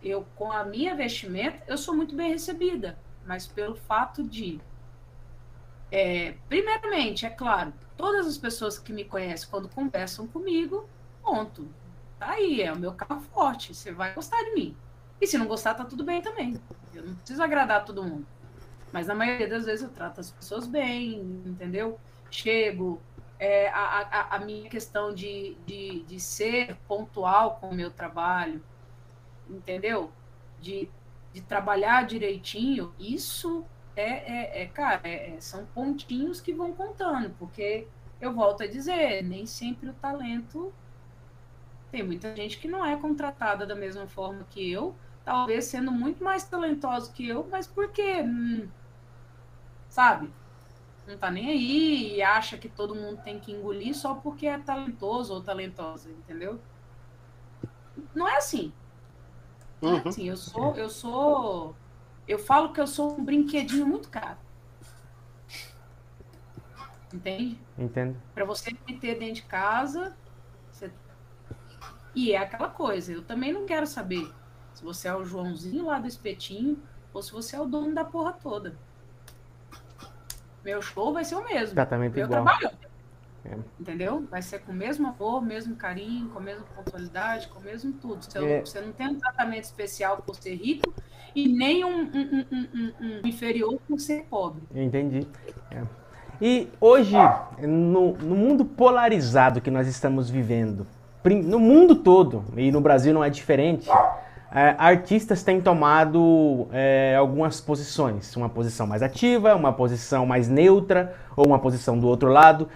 [0.00, 4.60] eu com a minha vestimenta, eu sou muito bem recebida, mas pelo fato de
[5.90, 10.88] é, primeiramente, é claro, todas as pessoas que me conhecem quando conversam comigo,
[11.20, 11.66] ponto.
[12.16, 13.74] Tá aí, é o meu carro forte.
[13.74, 14.76] Você vai gostar de mim.
[15.20, 16.60] E se não gostar, tá tudo bem também.
[16.94, 18.24] Eu não preciso agradar todo mundo.
[18.92, 21.98] Mas na maioria das vezes eu trato as pessoas bem, entendeu?
[22.30, 23.02] Chego,
[23.42, 28.62] é, a, a, a, minha questão de, de, de ser pontual com o meu trabalho,
[29.50, 30.12] entendeu?
[30.60, 30.88] De,
[31.32, 33.64] de trabalhar direitinho, isso
[33.96, 37.88] é, é, é cara, é, é, são pontinhos que vão contando, porque
[38.20, 40.72] eu volto a dizer, nem sempre o talento.
[41.90, 46.22] Tem muita gente que não é contratada da mesma forma que eu, talvez sendo muito
[46.22, 48.22] mais talentoso que eu, mas por quê?
[48.22, 48.68] Hum,
[49.88, 50.30] sabe?
[51.06, 54.58] Não tá nem aí e acha que todo mundo tem que engolir só porque é
[54.58, 56.60] talentoso ou talentosa, entendeu?
[58.14, 58.72] Não é assim.
[59.80, 60.08] Não é uhum.
[60.08, 60.28] assim.
[60.28, 61.76] Eu sou, eu sou.
[62.26, 64.38] Eu falo que eu sou um brinquedinho muito caro.
[67.12, 67.58] Entende?
[67.76, 68.16] Entendo.
[68.32, 70.16] Para você meter dentro de casa.
[70.70, 70.90] Você...
[72.14, 74.32] E é aquela coisa, eu também não quero saber
[74.72, 78.04] se você é o Joãozinho lá do espetinho ou se você é o dono da
[78.04, 78.78] porra toda.
[80.64, 81.74] Meu show vai ser o mesmo.
[81.74, 82.44] Exatamente meu igual.
[82.44, 82.70] trabalho.
[83.44, 83.56] É.
[83.80, 84.24] Entendeu?
[84.30, 87.92] Vai ser com o mesmo amor, mesmo carinho, com a mesma pontualidade, com o mesmo
[87.94, 88.24] tudo.
[88.24, 88.60] Você, é.
[88.60, 90.94] você não tem um tratamento especial por ser rico
[91.34, 94.62] e nem um, um, um, um inferior por ser pobre.
[94.74, 95.26] Entendi.
[95.70, 95.82] É.
[96.40, 97.16] E hoje,
[97.60, 100.86] no, no mundo polarizado que nós estamos vivendo,
[101.24, 103.88] no mundo todo, e no Brasil não é diferente,
[104.54, 108.36] é, artistas têm tomado é, algumas posições.
[108.36, 112.68] Uma posição mais ativa, uma posição mais neutra, ou uma posição do outro lado.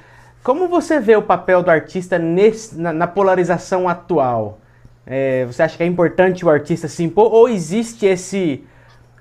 [0.43, 4.59] Como você vê o papel do artista nesse, na, na, polarização atual?
[5.07, 7.31] É, você acha que é importante o artista se impor?
[7.31, 8.65] Ou existe esse,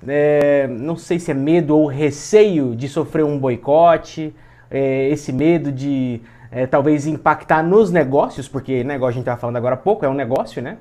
[0.08, 4.34] é, não sei se é medo ou receio de sofrer um boicote?
[4.70, 8.48] É, esse medo de é, talvez impactar nos negócios?
[8.48, 10.78] Porque negócio né, a gente estava falando agora há pouco, é um negócio, né?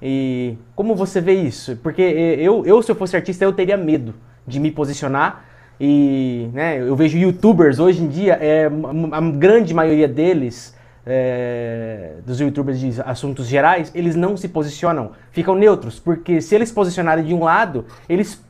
[0.00, 1.76] E como você vê isso?
[1.82, 4.14] Porque eu, eu, se eu fosse artista, eu teria medo
[4.46, 5.44] de me posicionar.
[5.80, 12.40] E né, eu vejo youtubers hoje em dia, é, a grande maioria deles, é, dos
[12.40, 17.24] youtubers de assuntos gerais, eles não se posicionam, ficam neutros, porque se eles se posicionarem
[17.24, 18.42] de um lado, eles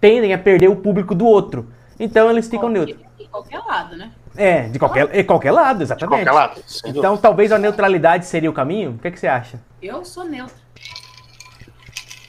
[0.00, 1.68] tendem a perder o público do outro.
[1.98, 2.98] Então eles ficam neutros.
[3.18, 4.12] De qualquer lado, né?
[4.36, 6.20] É, de qualquer, de qualquer lado, exatamente.
[6.20, 6.60] De qualquer lado.
[6.86, 8.92] Então talvez a neutralidade seria o caminho?
[8.92, 9.60] O que, é que você acha?
[9.82, 10.63] Eu sou neutro.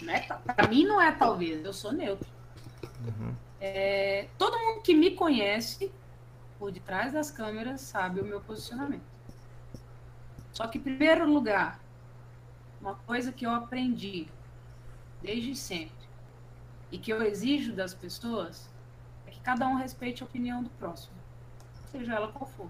[0.05, 0.21] Né?
[0.21, 2.27] Para mim não é talvez, eu sou neutro.
[3.03, 3.35] Uhum.
[3.59, 5.91] É, todo mundo que me conhece
[6.59, 9.03] por detrás das câmeras sabe o meu posicionamento.
[10.53, 11.79] Só que, em primeiro lugar,
[12.79, 14.27] uma coisa que eu aprendi
[15.21, 16.05] desde sempre
[16.91, 18.69] e que eu exijo das pessoas
[19.25, 21.15] é que cada um respeite a opinião do próximo,
[21.91, 22.69] seja ela qual for.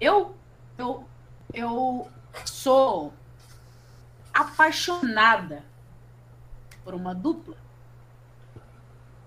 [0.00, 0.34] Eu,
[0.78, 1.04] eu,
[1.52, 2.10] eu
[2.46, 3.12] sou
[4.32, 5.64] apaixonada
[6.90, 7.56] por uma dupla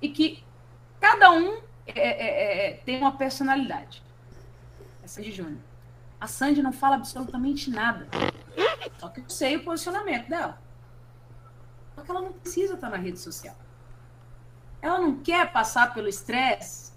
[0.01, 0.43] e que
[0.99, 4.03] cada um é, é, é, é tem uma personalidade.
[5.01, 5.61] É Sandy Júnior.
[6.19, 8.05] A Sandy não fala absolutamente nada.
[8.97, 10.61] Só que eu sei o posicionamento dela.
[11.95, 13.55] Só que ela não precisa estar na rede social.
[14.81, 16.91] Ela não quer passar pelo estresse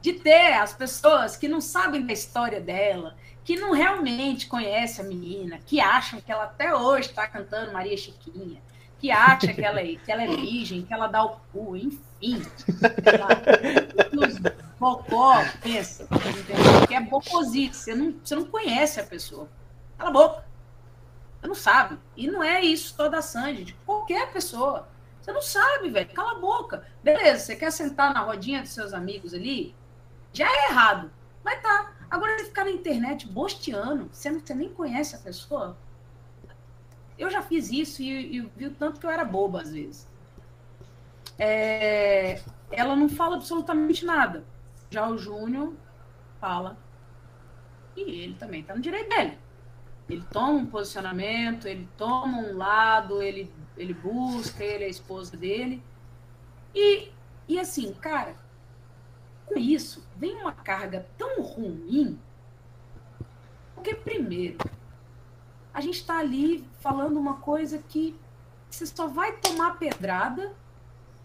[0.00, 5.08] de ter as pessoas que não sabem da história dela, que não realmente conhecem a
[5.08, 8.62] menina, que acham que ela até hoje está cantando Maria Chiquinha,
[8.98, 12.42] que acha que ela, é, que ela é virgem, que ela dá o cu, enfim.
[14.16, 14.38] Os
[14.78, 16.06] bocó, pensa,
[16.86, 19.48] que é bocosite, você não, você não conhece a pessoa.
[19.96, 20.44] Cala a boca.
[21.40, 21.98] Você não sabe.
[22.16, 24.88] E não é isso toda a Sandy, de qualquer pessoa.
[25.20, 26.12] Você não sabe, velho.
[26.12, 26.86] Cala a boca.
[27.02, 29.74] Beleza, você quer sentar na rodinha dos seus amigos ali?
[30.32, 31.10] Já é errado.
[31.44, 31.92] Mas tá.
[32.10, 35.76] Agora você ficar na internet bosteando, você, não, você nem conhece a pessoa,
[37.18, 40.06] eu já fiz isso e, e vi o tanto que eu era boba às vezes.
[41.38, 44.44] É, ela não fala absolutamente nada.
[44.90, 45.74] Já o Júnior
[46.40, 46.76] fala.
[47.96, 49.38] E ele também está no direito dele.
[50.08, 55.36] Ele toma um posicionamento, ele toma um lado, ele, ele busca, ele é a esposa
[55.36, 55.82] dele.
[56.74, 57.10] E,
[57.46, 58.34] e assim, cara,
[59.44, 62.18] com isso vem uma carga tão ruim.
[63.74, 64.58] Porque, primeiro,
[65.78, 68.18] a gente está ali falando uma coisa que
[68.68, 70.52] você só vai tomar pedrada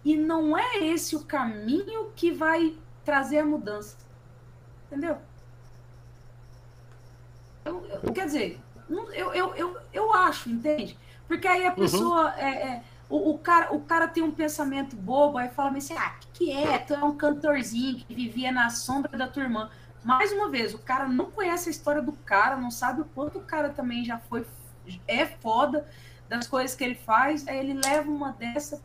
[0.06, 3.98] e não é esse o caminho que vai trazer a mudança.
[4.86, 5.18] Entendeu?
[7.66, 11.00] Eu, eu, quer dizer, eu, eu, eu, eu acho, entende?
[11.28, 11.76] Porque aí a uhum.
[11.76, 12.26] pessoa.
[12.26, 12.38] Uhum.
[12.38, 16.14] É, é, o, o, cara, o cara tem um pensamento bobo, aí fala assim: ah,
[16.16, 16.78] o que, que é?
[16.78, 19.72] Tu é um cantorzinho que vivia na sombra da tua irmã.
[20.04, 23.40] Mais uma vez, o cara não conhece a história do cara, não sabe o quanto
[23.40, 24.46] o cara também já foi,
[25.08, 25.88] é foda
[26.28, 28.82] das coisas que ele faz, aí ele leva uma dessa.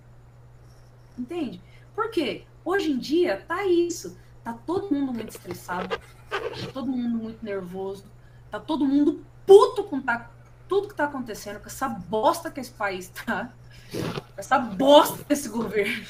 [1.18, 1.60] Entende?
[1.94, 2.44] Por quê?
[2.64, 4.16] Hoje em dia tá isso.
[4.44, 5.98] tá todo mundo muito estressado,
[6.28, 6.38] tá
[6.72, 8.04] todo mundo muito nervoso,
[8.50, 10.30] tá todo mundo puto com tá,
[10.68, 13.50] tudo que tá acontecendo, com essa bosta que esse país tá.
[13.90, 16.04] Com essa bosta desse governo.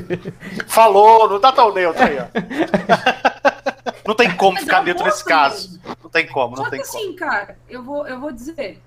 [0.68, 2.28] Falou, não tá tão neutro aí, ó.
[4.08, 5.72] Não tem como Mas ficar neutro nesse caso.
[5.72, 5.96] Mesmo.
[6.02, 6.98] Não tem como, não Só tem que como.
[6.98, 8.82] assim, cara, eu vou, eu vou dizer.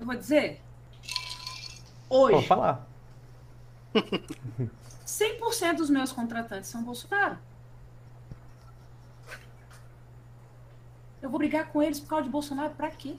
[0.00, 0.60] Eu vou dizer.
[2.10, 2.32] Hoje.
[2.32, 2.84] Vou falar.
[5.06, 7.38] 100% dos meus contratantes são Bolsonaro.
[11.22, 13.14] Eu vou brigar com eles por causa de Bolsonaro pra quê?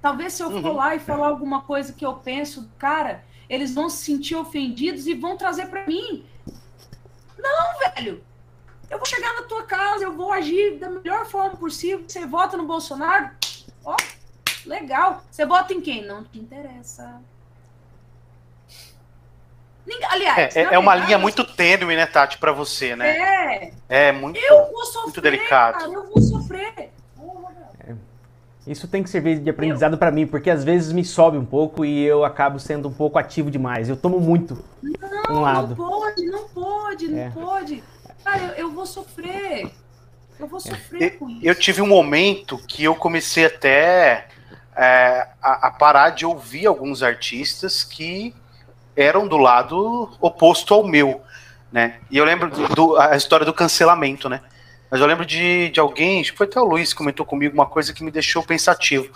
[0.00, 0.76] Talvez se eu for uhum.
[0.76, 5.14] lá e falar alguma coisa que eu penso, cara, eles vão se sentir ofendidos e
[5.14, 6.24] vão trazer para mim.
[7.36, 8.22] Não, velho.
[8.92, 12.04] Eu vou chegar na tua casa, eu vou agir da melhor forma possível.
[12.06, 13.30] Você vota no Bolsonaro?
[13.82, 13.96] Ó,
[14.66, 15.24] legal.
[15.30, 16.04] Você vota em quem?
[16.04, 17.18] Não te interessa.
[20.10, 23.16] Aliás, é, é, é uma linha muito tênue, né, Tati, para você, né?
[23.16, 23.72] É.
[23.88, 25.78] É muito, eu vou sofrer, muito delicado.
[25.78, 26.74] Cara, eu vou sofrer.
[26.76, 26.92] É.
[28.66, 31.82] Isso tem que servir de aprendizado para mim, porque às vezes me sobe um pouco
[31.82, 33.88] e eu acabo sendo um pouco ativo demais.
[33.88, 35.68] Eu tomo muito não, um lado.
[35.68, 37.30] Não pode, não pode, não é.
[37.30, 37.82] pode.
[38.24, 39.70] Cara, eu, eu, vou sofrer.
[40.38, 41.40] Eu vou sofrer eu, com isso.
[41.42, 44.28] Eu tive um momento que eu comecei até
[44.76, 48.34] é, a, a parar de ouvir alguns artistas que
[48.96, 51.22] eram do lado oposto ao meu,
[51.70, 52.00] né?
[52.10, 54.40] E eu lembro do, do, a história do cancelamento, né?
[54.90, 57.54] Mas eu lembro de, de alguém, acho que foi até o Luiz que comentou comigo
[57.54, 59.10] uma coisa que me deixou pensativo.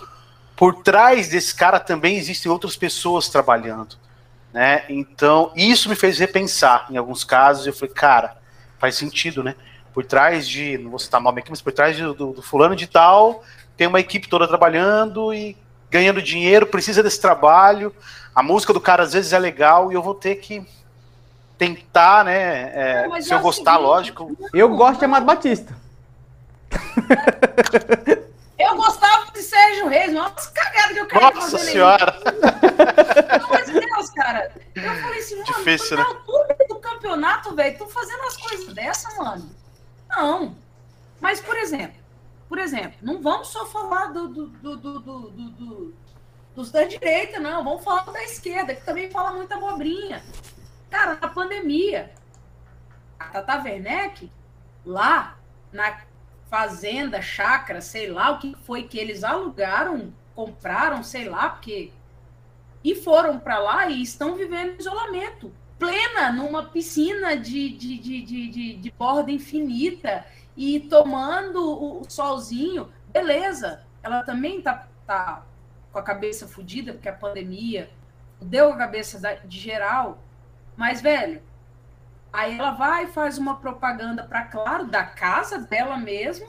[0.56, 3.96] Por trás desse cara também existem outras pessoas trabalhando,
[4.54, 4.84] né?
[4.88, 7.66] Então, isso me fez repensar em alguns casos.
[7.66, 8.38] Eu falei, cara,
[8.78, 9.54] faz sentido, né?
[9.92, 12.76] Por trás de, não vou citar nome aqui, mas por trás de, do, do fulano
[12.76, 13.42] de tal,
[13.76, 15.56] tem uma equipe toda trabalhando e
[15.90, 17.94] ganhando dinheiro, precisa desse trabalho
[18.36, 20.62] a música do cara às vezes é legal e eu vou ter que
[21.56, 22.70] tentar, né?
[22.74, 24.36] É, se eu gostar, lógico.
[24.52, 25.74] Eu gosto de Amado Batista.
[28.58, 32.12] Eu gostava de Sérgio Reis, nossa cagada que eu quero Nossa fazer senhora!
[32.12, 34.52] Pelo amor de Deus, cara.
[34.74, 36.06] Eu falei assim, mano, Difícil, né?
[37.06, 39.54] Campeonato, velho, tô fazendo as coisas dessa, mano.
[40.08, 40.56] Não.
[41.20, 41.96] Mas, por exemplo,
[42.48, 45.94] por exemplo, não vamos só falar do, do, do, do, do, do
[46.54, 47.62] dos da direita, não.
[47.62, 50.24] Vamos falar da esquerda, que também fala muita abobrinha.
[50.90, 52.12] Cara, na pandemia,
[53.18, 54.30] a Tata Werneck,
[54.84, 55.38] lá
[55.72, 56.00] na
[56.48, 61.92] fazenda, chácara, sei lá o que foi que eles alugaram, compraram, sei lá, porque.
[62.82, 65.52] E foram para lá e estão vivendo isolamento.
[65.78, 70.24] Plena, numa piscina de, de, de, de, de, borda infinita
[70.56, 72.90] e tomando o, o solzinho.
[73.08, 75.44] Beleza, ela também tá, tá
[75.92, 77.90] com a cabeça fodida, porque a pandemia
[78.40, 80.18] deu a cabeça da, de geral.
[80.76, 81.42] Mas, velho,
[82.32, 86.46] aí ela vai e faz uma propaganda para Claro, da casa dela mesmo,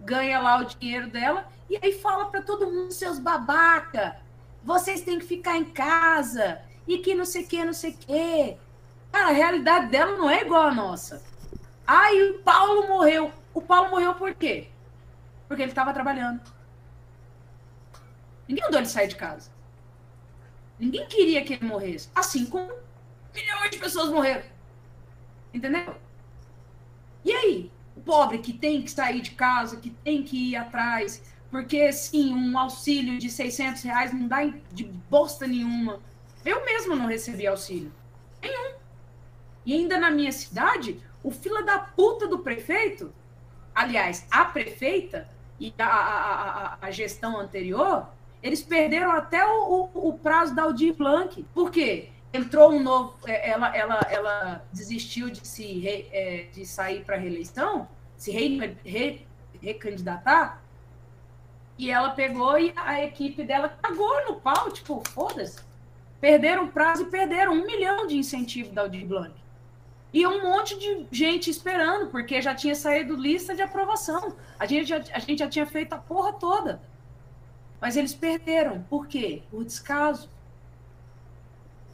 [0.00, 4.16] ganha lá o dinheiro dela, e aí fala para todo mundo, seus babaca,
[4.62, 7.96] vocês têm que ficar em casa, e que não sei o que, não sei o
[7.96, 8.56] que.
[9.14, 11.22] Cara, a realidade dela não é igual a nossa.
[11.86, 13.32] Aí o Paulo morreu.
[13.54, 14.66] O Paulo morreu por quê?
[15.46, 16.40] Porque ele estava trabalhando.
[18.48, 19.52] Ninguém mandou ele sair de casa.
[20.80, 22.10] Ninguém queria que ele morresse.
[22.12, 22.72] Assim como
[23.32, 24.42] milhões de pessoas morreram.
[25.52, 25.94] Entendeu?
[27.24, 27.72] E aí?
[27.96, 32.34] O pobre que tem que sair de casa, que tem que ir atrás, porque sim,
[32.34, 36.00] um auxílio de 600 reais não dá de bosta nenhuma.
[36.44, 37.92] Eu mesmo não recebi auxílio.
[38.42, 38.82] Nenhum.
[39.64, 43.12] E ainda na minha cidade, o fila da puta do prefeito,
[43.74, 48.06] aliás, a prefeita e a, a, a, gestão anterior,
[48.42, 51.42] eles perderam até o, o, o prazo da Aldir Blanc.
[51.54, 52.10] Por quê?
[52.32, 53.14] Entrou um novo.
[53.26, 58.76] É, ela, ela, ela desistiu de, se re, é, de sair para reeleição, se re,
[58.84, 59.26] re,
[59.62, 60.62] recandidatar.
[61.78, 65.58] E ela pegou e a equipe dela cagou no pau, tipo, foda-se.
[66.20, 69.43] Perderam prazo e perderam um milhão de incentivo da Aldir Blanc.
[70.14, 74.36] E um monte de gente esperando, porque já tinha saído lista de aprovação.
[74.56, 76.80] A gente já, a gente já tinha feito a porra toda.
[77.80, 78.84] Mas eles perderam.
[78.84, 79.42] Por quê?
[79.50, 80.30] Por descaso.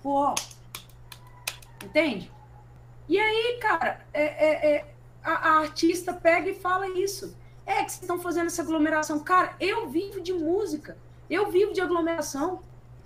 [0.02, 0.34] Pô.
[1.82, 2.30] Entende?
[3.08, 4.94] E aí, cara, é, é, é
[5.24, 7.34] a, a, artista pega e fala isso.
[7.64, 9.20] É que vocês estão fazendo essa aglomeração.
[9.20, 10.98] Cara, eu vivo de música.
[11.30, 12.60] Eu vivo de aglomeração.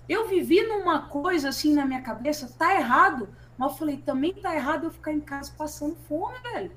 [0.09, 3.29] Eu vivi numa coisa assim na minha cabeça, tá errado.
[3.57, 6.71] Mas eu falei, também tá errado eu ficar em casa passando fome, velho.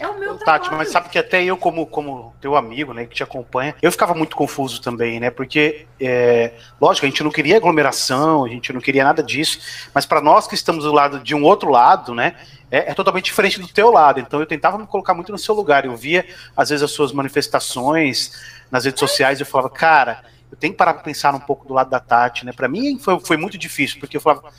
[0.00, 0.76] É o meu Tati, trabalho.
[0.78, 4.14] mas sabe que até eu, como, como teu amigo, né, que te acompanha, eu ficava
[4.14, 5.28] muito confuso também, né?
[5.28, 9.60] Porque, é, lógico, a gente não queria aglomeração, a gente não queria nada disso,
[9.94, 12.34] mas para nós que estamos do lado de um outro lado, né?
[12.70, 14.20] É, é, totalmente diferente do teu lado.
[14.20, 15.84] Então eu tentava me colocar muito no seu lugar.
[15.84, 16.24] Eu via,
[16.56, 18.32] às vezes, as suas manifestações
[18.70, 21.68] nas redes sociais e eu falava, cara, eu tenho que parar para pensar um pouco
[21.68, 22.52] do lado da Tati, né?
[22.52, 24.50] Para mim foi, foi muito difícil, porque eu falava,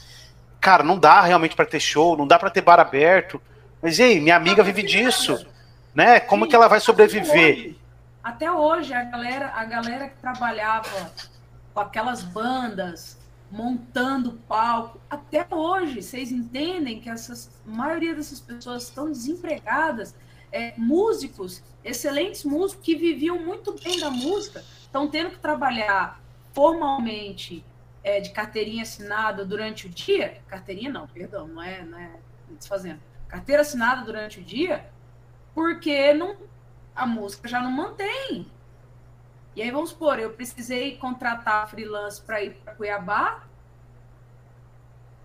[0.61, 3.41] cara, não dá realmente para ter show, não dá para ter bar aberto.
[3.81, 5.45] Mas ei, minha amiga vive disso,
[5.93, 6.19] né?
[6.19, 7.75] Como que ela vai sobreviver?
[8.23, 11.11] Até hoje, a galera, a galera que trabalhava
[11.73, 13.17] com aquelas bandas,
[13.49, 20.15] montando palco, até hoje, vocês entendem que essas, a maioria dessas pessoas estão desempregadas,
[20.51, 26.21] é, músicos, excelentes músicos que viviam muito bem da música, estão tendo que trabalhar
[26.53, 27.65] formalmente
[28.03, 32.11] é, de carteirinha assinada durante o dia, carteirinha não, perdão, não é, não é
[32.49, 32.99] desfazendo
[33.31, 34.85] carteira assinada durante o dia,
[35.55, 36.35] porque não,
[36.93, 38.45] a música já não mantém.
[39.55, 43.43] E aí, vamos supor, eu precisei contratar freelance para ir para Cuiabá.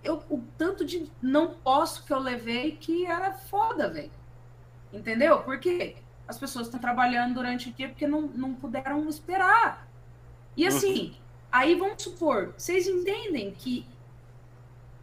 [0.04, 4.12] Eu, o tanto de não posso que eu levei que era foda, velho.
[4.92, 5.42] Entendeu?
[5.42, 5.96] Porque
[6.28, 9.88] as pessoas estão trabalhando durante o dia porque não, não puderam esperar.
[10.56, 11.14] E assim, uhum.
[11.56, 13.86] Aí vamos supor, vocês entendem que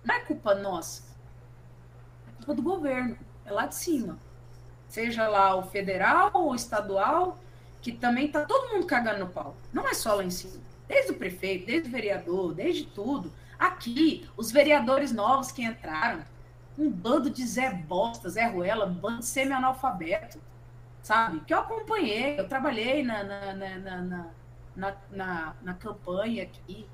[0.03, 1.13] não é culpa nossa
[2.43, 4.19] culpa do governo, é lá de cima.
[4.87, 7.39] Seja lá o federal ou o estadual,
[7.81, 9.55] que também tá todo mundo cagando no pau.
[9.71, 10.61] Não é só lá em cima.
[10.87, 13.31] Desde o prefeito, desde o vereador, desde tudo.
[13.57, 16.23] Aqui, os vereadores novos que entraram,
[16.77, 20.39] um bando de Zé Bosta, Zé Ruela, um bando semi-analfabeto,
[21.01, 21.39] sabe?
[21.41, 24.27] Que eu acompanhei, eu trabalhei na, na, na, na,
[24.75, 26.87] na, na campanha aqui.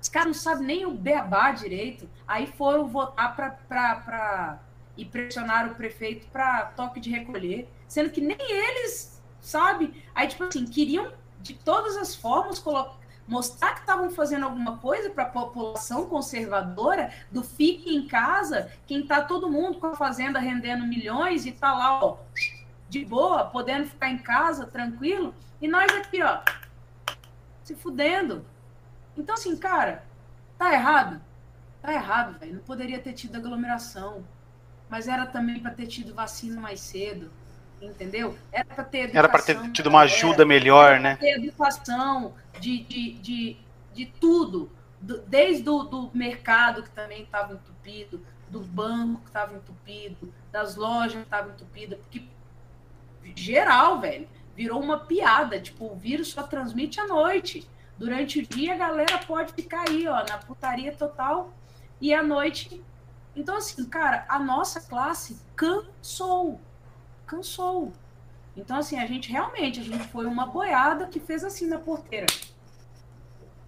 [0.00, 2.08] Os caras não sabem nem o beabá direito.
[2.26, 4.60] Aí foram votar para
[4.96, 10.02] e pressionaram o prefeito para toque de recolher, sendo que nem eles, sabe?
[10.14, 12.96] Aí, tipo assim, queriam de todas as formas colocar
[13.26, 19.06] mostrar que estavam fazendo alguma coisa para a população conservadora do fique em casa, quem
[19.06, 22.18] tá todo mundo com a fazenda rendendo milhões e tá lá, ó,
[22.88, 26.38] de boa, podendo ficar em casa tranquilo, e nós aqui, ó,
[27.66, 28.44] se fudendo.
[29.16, 30.04] Então assim, cara,
[30.56, 31.20] tá errado.
[31.82, 32.54] Tá errado, velho.
[32.54, 34.24] Não poderia ter tido aglomeração
[34.88, 37.30] mas era também para ter tido vacina mais cedo,
[37.80, 38.36] entendeu?
[38.52, 41.16] Era para ter educação, Era para ter tido uma ajuda era, melhor, era né?
[41.16, 43.56] Ter educação de, de, de,
[43.92, 49.56] de tudo, do, desde o do mercado que também estava entupido, do banco que estava
[49.56, 52.22] entupido, das lojas que estavam entupidas, porque
[53.34, 57.68] geral, velho, virou uma piada, tipo, o vírus só transmite à noite.
[57.98, 61.52] Durante o dia a galera pode ficar aí, ó, na putaria total,
[62.00, 62.82] e à noite
[63.36, 66.58] então, assim, cara, a nossa classe cansou.
[67.26, 67.92] Cansou.
[68.56, 72.26] Então, assim, a gente realmente, a gente foi uma boiada que fez assim na porteira.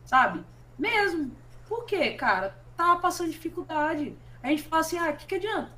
[0.06, 0.42] Sabe?
[0.78, 1.36] Mesmo.
[1.68, 2.56] Por quê, cara?
[2.74, 4.16] Tava passando dificuldade.
[4.42, 5.70] A gente fala assim, ah, o que, que adianta?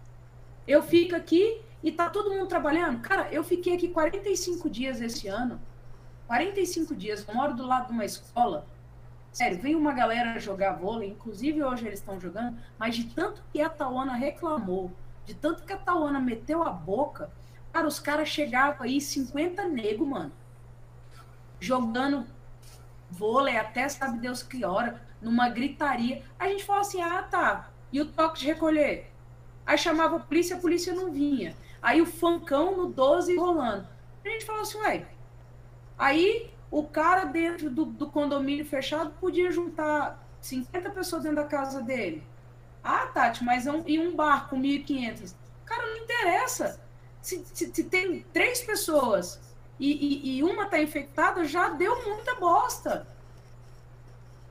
[0.68, 3.01] Eu fico aqui e tá todo mundo trabalhando.
[3.01, 5.61] Cara, eu fiquei aqui 45 dias esse ano.
[6.26, 7.26] 45 dias.
[7.26, 8.66] Eu moro do lado de uma escola
[9.33, 13.61] Sério, vem uma galera jogar vôlei, inclusive hoje eles estão jogando, mas de tanto que
[13.61, 14.91] a Tauana reclamou,
[15.24, 17.31] de tanto que a Tauana meteu a boca,
[17.72, 20.33] cara, os caras chegavam aí 50 nego, mano.
[21.61, 22.26] Jogando
[23.09, 26.24] vôlei até sabe Deus que hora, numa gritaria.
[26.39, 27.70] A gente fala assim: ah, tá.
[27.93, 29.12] E o toque de recolher?
[29.64, 31.55] Aí chamava a polícia, a polícia não vinha.
[31.83, 33.87] Aí o fancão no 12 rolando.
[34.24, 35.07] A gente fala assim, ué.
[35.99, 41.83] Aí o cara dentro do, do condomínio fechado podia juntar 50 pessoas dentro da casa
[41.83, 42.22] dele.
[42.83, 45.35] Ah, Tati, mas é um, e um bar com 1.500?
[45.64, 46.81] Cara, não interessa.
[47.20, 49.41] Se, se, se tem três pessoas
[49.78, 53.07] e, e, e uma está infectada, já deu muita bosta.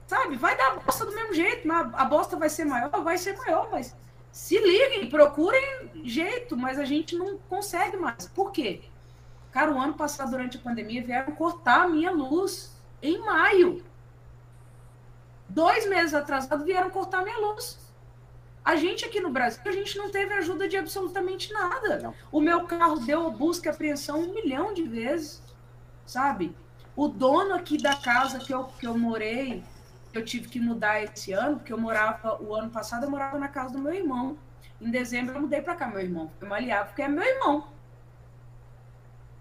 [0.07, 0.35] Sabe?
[0.35, 3.69] Vai dar bosta do mesmo jeito, mas a bosta vai ser maior, vai ser maior,
[3.71, 3.95] mas
[4.31, 8.27] se liguem, procurem jeito, mas a gente não consegue mais.
[8.27, 8.81] Por quê?
[9.51, 13.83] Cara, o ano passado, durante a pandemia, vieram cortar a minha luz em maio.
[15.47, 17.79] Dois meses atrasado, vieram cortar a minha luz.
[18.63, 21.99] A gente aqui no Brasil, a gente não teve ajuda de absolutamente nada.
[21.99, 22.13] Não.
[22.31, 25.41] O meu carro deu busca e apreensão um milhão de vezes,
[26.05, 26.55] sabe?
[26.95, 29.63] O dono aqui da casa que eu, que eu morei,
[30.13, 33.47] eu tive que mudar esse ano, porque eu morava, o ano passado eu morava na
[33.47, 34.37] casa do meu irmão.
[34.81, 36.31] Em dezembro eu mudei para cá, meu irmão.
[36.39, 37.67] Foi malhar, porque é meu irmão.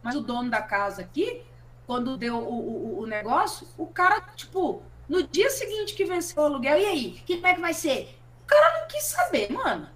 [0.03, 1.43] Mas o dono da casa aqui,
[1.87, 6.47] quando deu o, o, o negócio, o cara, tipo, no dia seguinte que venceu o
[6.47, 7.11] aluguel, e aí?
[7.25, 8.19] Que, como é que vai ser?
[8.43, 9.89] O cara não quis saber, mano.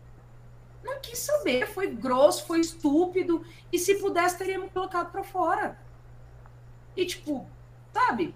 [0.83, 5.79] não quis saber, foi grosso, foi estúpido, e se pudesse, teria me colocado para fora.
[6.97, 7.47] E tipo,
[7.93, 8.35] sabe?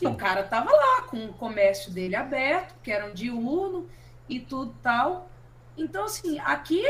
[0.00, 3.88] E o cara tava lá com o comércio dele aberto, que era um diurno
[4.28, 5.28] e tudo tal.
[5.76, 6.82] Então, assim, aqui,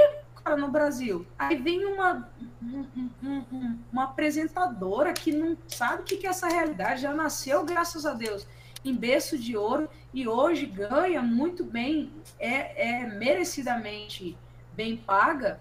[0.43, 2.29] cara, no Brasil, aí vem uma,
[2.63, 2.87] um,
[3.23, 8.15] um, uma apresentadora que não sabe o que é essa realidade, já nasceu, graças a
[8.15, 8.47] Deus,
[8.85, 14.37] em berço de ouro e hoje ganha muito bem, é, é merecidamente
[14.75, 15.61] bem paga,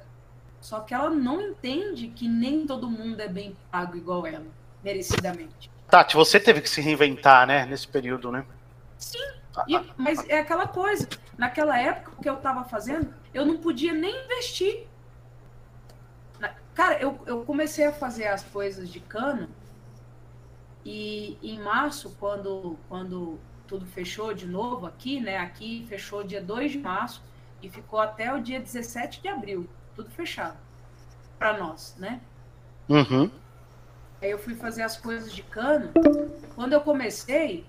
[0.61, 4.45] só que ela não entende que nem todo mundo é bem pago igual ela,
[4.83, 5.69] merecidamente.
[5.89, 8.45] Tati, você teve que se reinventar, né, nesse período, né?
[8.97, 9.23] Sim,
[9.67, 11.07] e, mas é aquela coisa.
[11.37, 14.87] Naquela época, o que eu estava fazendo, eu não podia nem investir.
[16.73, 19.49] Cara, eu, eu comecei a fazer as coisas de cano
[20.85, 25.37] e em março, quando, quando tudo fechou de novo aqui, né?
[25.37, 27.23] Aqui fechou dia 2 de março
[27.61, 30.57] e ficou até o dia 17 de abril, tudo fechado
[31.37, 32.21] para nós, né?
[32.87, 33.29] Uhum.
[34.21, 35.91] Aí eu fui fazer as coisas de cano.
[36.55, 37.65] Quando eu comecei,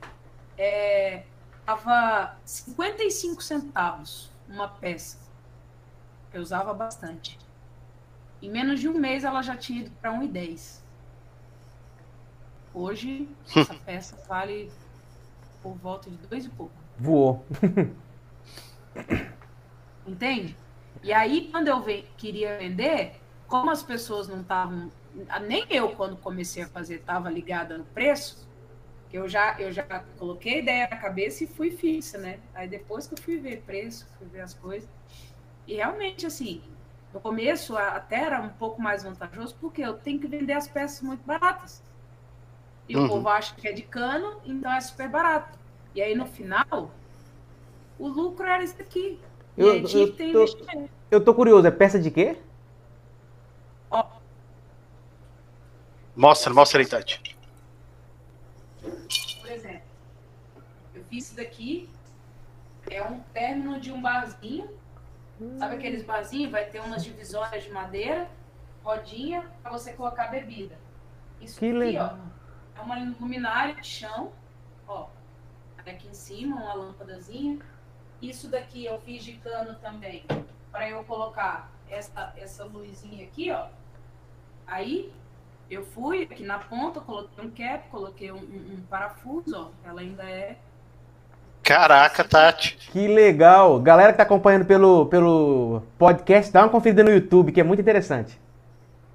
[0.56, 1.24] é,
[1.64, 5.18] tava 55 centavos uma peça.
[6.32, 7.38] Eu usava bastante.
[8.40, 10.80] Em menos de um mês ela já tinha ido para 1,10.
[12.72, 14.70] Hoje essa peça vale
[15.62, 16.72] por volta de dois e pouco.
[16.98, 17.44] Voou.
[20.06, 20.56] Entende?
[21.02, 21.84] E aí, quando eu
[22.16, 24.90] queria vender, como as pessoas não estavam
[25.46, 28.48] nem eu, quando comecei a fazer, estava ligada no preço,
[29.10, 29.82] que eu já, eu já
[30.18, 32.38] coloquei a ideia na cabeça e fui fixa, né?
[32.54, 34.88] Aí depois que eu fui ver preço, fui ver as coisas.
[35.66, 36.62] E realmente, assim,
[37.12, 41.00] no começo até era um pouco mais vantajoso, porque eu tenho que vender as peças
[41.02, 41.82] muito baratas.
[42.88, 43.04] E uhum.
[43.04, 45.58] o povo acha que é de cano, então é super barato.
[45.94, 46.90] E aí no final,
[47.98, 49.18] o lucro era esse aqui.
[49.56, 50.44] Eu, eu, tô,
[51.10, 52.36] eu tô curioso, é peça de quê?
[56.18, 57.38] Mostra, mostra aí, Tati.
[58.82, 59.82] Por exemplo,
[60.92, 61.88] eu fiz isso daqui.
[62.90, 64.68] É um término de um barzinho.
[65.56, 66.50] Sabe aqueles barzinhos?
[66.50, 68.28] Vai ter umas divisórias de madeira,
[68.82, 70.76] rodinha, para você colocar bebida.
[71.40, 72.18] Isso que aqui, legal.
[72.76, 74.32] ó, é uma luminária de chão.
[74.88, 75.06] Ó,
[75.86, 77.60] aqui em cima, uma lâmpadazinha.
[78.20, 80.24] Isso daqui eu fiz de cano também,
[80.72, 83.68] para eu colocar essa, essa luzinha aqui, ó.
[84.66, 85.12] Aí
[85.70, 89.88] eu fui aqui na ponta, coloquei um cap, coloquei um, um, um parafuso, ó.
[89.88, 90.56] Ela ainda é.
[91.62, 92.76] Caraca, Tati.
[92.90, 93.78] Que legal.
[93.80, 97.80] Galera que tá acompanhando pelo, pelo podcast, dá uma conferida no YouTube, que é muito
[97.80, 98.40] interessante.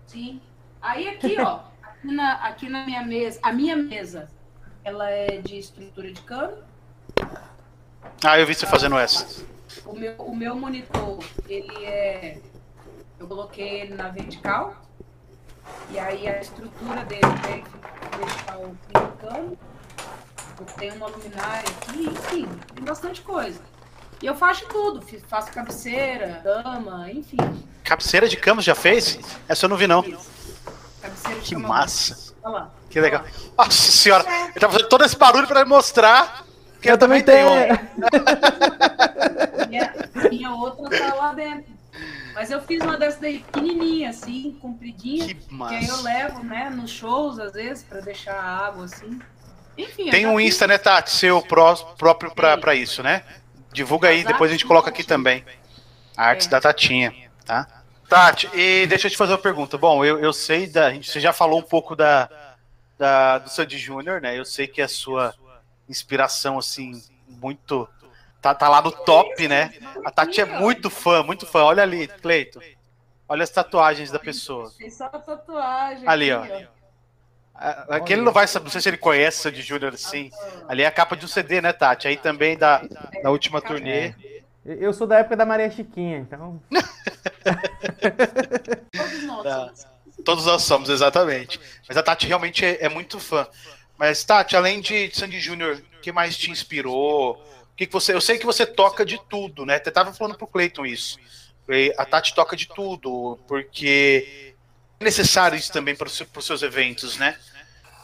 [0.05, 0.39] Sim.
[0.79, 4.29] Aí aqui, ó, aqui na, aqui na minha mesa, a minha mesa,
[4.83, 6.57] ela é de estrutura de cano.
[8.23, 9.43] Ah, eu vi você fazendo essa.
[9.85, 12.37] O meu, o meu monitor, ele é.
[13.19, 14.75] Eu coloquei ele na vertical.
[15.89, 18.75] E aí a estrutura dele tem que deixar o
[19.17, 19.57] cano.
[20.77, 23.59] Tem uma luminária aqui, enfim, tem bastante coisa.
[24.21, 27.37] E eu faço tudo, faço cabeceira, cama, enfim.
[27.83, 29.19] Cabeceira de cama já fez?
[29.47, 30.01] Essa eu não vi não.
[31.01, 31.67] Cabeceira de que cama.
[31.67, 32.33] massa.
[32.41, 32.71] Olha lá.
[32.89, 33.23] Que legal.
[33.57, 34.43] Nossa senhora, é.
[34.43, 36.45] ele tá fazendo todo esse barulho para mostrar
[36.81, 37.49] que eu, eu também tenho.
[37.49, 37.79] tenho.
[39.67, 39.93] minha,
[40.29, 41.72] minha outra tá lá dentro.
[42.33, 45.27] Mas eu fiz uma dessas daí pequenininha, assim, compridinha.
[45.27, 45.77] Que, massa.
[45.77, 49.19] que aí eu levo, né, nos shows, às vezes, para deixar a água, assim.
[49.77, 50.09] Enfim.
[50.09, 53.23] Tem um Insta, né, Tati, seu pró próprio para isso, né?
[53.71, 55.43] Divulga aí, depois a gente coloca aqui também.
[56.15, 56.49] Artes é.
[56.49, 57.13] da Tatinha,
[57.45, 57.67] tá?
[58.07, 59.77] Tati, e deixa eu te fazer uma pergunta.
[59.77, 60.93] Bom, eu, eu sei da.
[60.93, 62.29] Você já falou um pouco da,
[62.97, 64.37] da do Sandy Júnior, né?
[64.37, 65.33] Eu sei que é a sua
[65.89, 67.89] inspiração, assim, muito
[68.43, 69.73] Tá, tá lá no top, né?
[70.03, 71.63] A Tati é muito fã, muito fã.
[71.63, 72.59] Olha ali, Cleito.
[73.25, 74.69] Olha as tatuagens da pessoa.
[74.91, 76.05] Só tatuagem.
[76.05, 76.45] Ali, ó.
[77.87, 80.29] Aquele não vai saber, não sei se ele conhece o de Júnior assim.
[80.67, 82.09] Ali é a capa de um CD, né, Tati?
[82.09, 82.81] Aí também da,
[83.23, 84.13] da última turnê.
[84.65, 86.61] Eu sou da época da Maria Chiquinha, então.
[88.91, 89.87] Todos nós somos.
[90.25, 91.61] Todos nós somos, exatamente.
[91.87, 93.47] Mas a Tati realmente é, é muito fã.
[93.97, 97.41] Mas, Tati, além de Sandy Júnior, o que mais te inspirou?
[97.75, 98.13] Que, que você.
[98.13, 99.79] Eu sei que você toca de tudo, né?
[99.79, 101.19] Você tava falando pro Cleiton isso.
[101.97, 104.53] A Tati toca de tudo, porque
[104.99, 107.39] é necessário isso também para os seus eventos, né?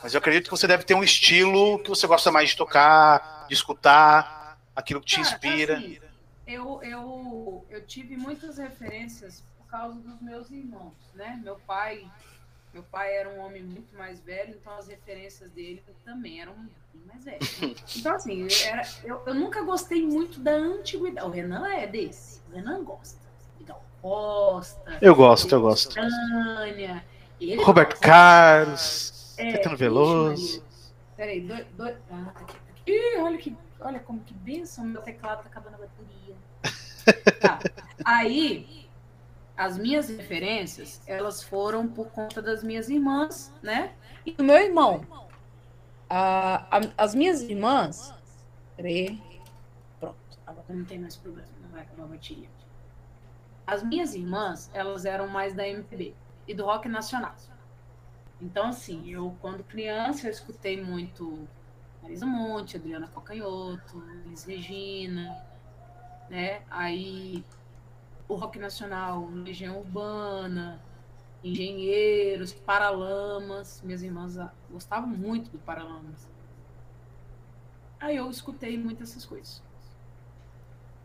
[0.01, 3.45] Mas eu acredito que você deve ter um estilo que você gosta mais de tocar,
[3.49, 5.77] de escutar, aquilo que te inspira.
[5.77, 5.99] Assim,
[6.47, 11.39] eu, eu, eu tive muitas referências por causa dos meus irmãos, né?
[11.43, 12.09] Meu pai
[12.73, 16.53] meu pai era um homem muito mais velho, então as referências dele também eram
[16.93, 17.59] bem mais velhas.
[17.97, 21.27] Então, assim, eu, era, eu, eu, nunca gostei muito da antiguidade.
[21.27, 22.41] O Renan é desse.
[22.49, 23.29] O Renan gosta.
[24.01, 24.97] Costa.
[25.01, 25.93] Eu gosto, eu gosto.
[25.93, 27.03] Tânia.
[27.57, 28.07] Roberto gosta.
[28.07, 29.35] Carlos.
[29.37, 30.63] É, Caetano Veloso.
[31.17, 31.65] Peraí, dois.
[31.73, 31.83] Do...
[31.83, 32.91] Ah, tá aqui, tá aqui.
[32.91, 36.35] Ih, olha, que, olha como que benção, meu teclado tá acabando a bateria.
[37.41, 37.59] tá.
[38.05, 38.88] Aí,
[39.59, 43.93] as minhas referências, elas foram por conta das minhas irmãs, né?
[44.25, 45.05] E do meu irmão.
[46.97, 48.13] as minhas irmãs.
[49.99, 50.15] Pronto,
[50.47, 52.47] agora não tem mais problema, não vai acabar a.
[53.67, 56.15] As minhas irmãs, elas eram mais da MPB
[56.47, 57.35] e do rock nacional.
[58.41, 61.45] Então, assim, eu, quando criança, eu escutei muito
[62.01, 65.37] Marisa Monte, Adriana Cocanhoto, Liz Regina,
[66.29, 66.61] né?
[66.71, 67.43] Aí,
[68.29, 70.79] o rock nacional, Legião Urbana,
[71.43, 73.81] Engenheiros, Paralamas.
[73.83, 74.37] Minhas irmãs
[74.69, 76.29] gostavam muito do Paralamas.
[77.99, 79.61] Aí eu escutei muitas essas coisas.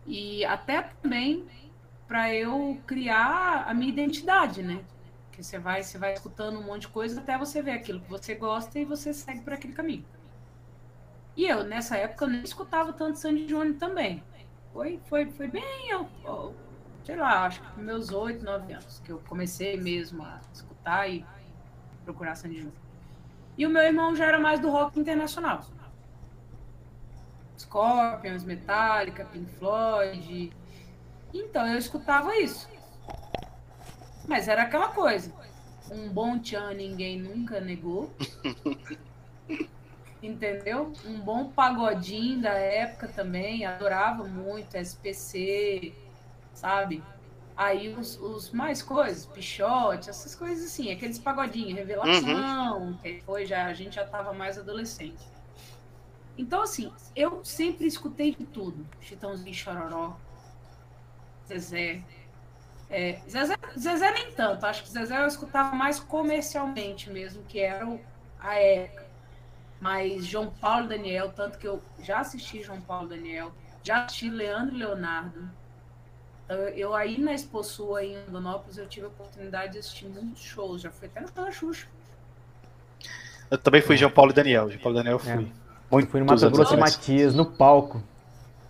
[0.07, 1.49] E até também
[2.07, 4.85] para eu criar a minha identidade, né?
[5.33, 8.11] Que você vai, você vai escutando um monte de coisa até você ver aquilo que
[8.11, 10.05] você gosta e você segue por aquele caminho.
[11.37, 14.23] E eu, nessa época, eu nem escutava tanto Sandy Júnior também.
[14.73, 15.91] Foi, foi, foi bem,
[17.05, 21.25] sei lá, acho que meus oito, nove anos, que eu comecei mesmo a escutar e
[22.05, 22.75] procurar Sandy Júnior.
[23.57, 25.63] E o meu irmão já era mais do rock internacional.
[27.59, 30.53] Scorpions, Metallica, Pink Floyd,
[31.33, 32.69] então eu escutava isso.
[34.27, 35.33] Mas era aquela coisa.
[35.91, 38.11] Um bom tchan ninguém nunca negou.
[40.23, 40.91] Entendeu?
[41.05, 43.67] Um bom pagodinho da época também.
[43.67, 45.93] Adorava muito SPC,
[46.55, 47.03] sabe?
[47.57, 52.97] Aí os, os mais coisas, Pichote, essas coisas assim, aqueles pagodinhos, revelação, uhum.
[52.99, 55.25] que foi já, a gente já tava mais adolescente.
[56.37, 58.85] Então, assim, eu sempre escutei de tudo.
[59.01, 60.17] Chitãozinho Chororó,
[61.47, 62.03] Zezé.
[62.91, 67.87] É, Zezé, Zezé nem tanto, acho que Zezé eu escutava mais comercialmente mesmo, que era
[68.39, 69.05] a época.
[69.81, 73.53] Mas João Paulo Daniel, tanto que eu já assisti João Paulo Daniel,
[73.83, 75.51] já assisti Leandro Leonardo.
[76.45, 80.43] Então, eu aí na Expo Sul, em Rondonópolis, eu tive a oportunidade de assistir muitos
[80.43, 81.87] shows, já fui até no Pela Xuxa.
[83.51, 85.45] Eu também fui João Paulo e Daniel, João Paulo e Daniel eu fui.
[85.45, 85.65] É.
[85.91, 88.03] Muito, fui no Mato Grosso e Matias, no palco.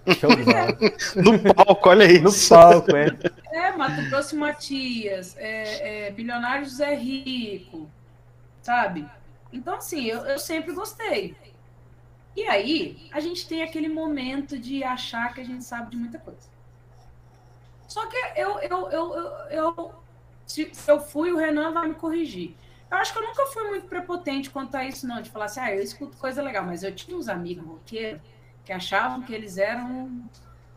[1.16, 2.54] no palco, olha isso.
[2.54, 3.06] No palco, é.
[3.52, 7.90] É, Mato Grosso Matias, é, é, Bilionário José Rico,
[8.62, 9.08] sabe?
[9.52, 11.34] Então, assim, eu, eu sempre gostei.
[12.36, 16.18] E aí, a gente tem aquele momento de achar que a gente sabe de muita
[16.18, 16.53] coisa.
[17.94, 19.94] Só que eu, eu, eu, eu, eu
[20.44, 22.56] se, eu fui, o Renan vai me corrigir.
[22.90, 25.60] Eu acho que eu nunca fui muito prepotente quanto a isso, não, de falar assim,
[25.60, 28.20] ah, eu escuto coisa legal, mas eu tinha uns amigos roqueiros
[28.64, 30.28] que achavam que eles eram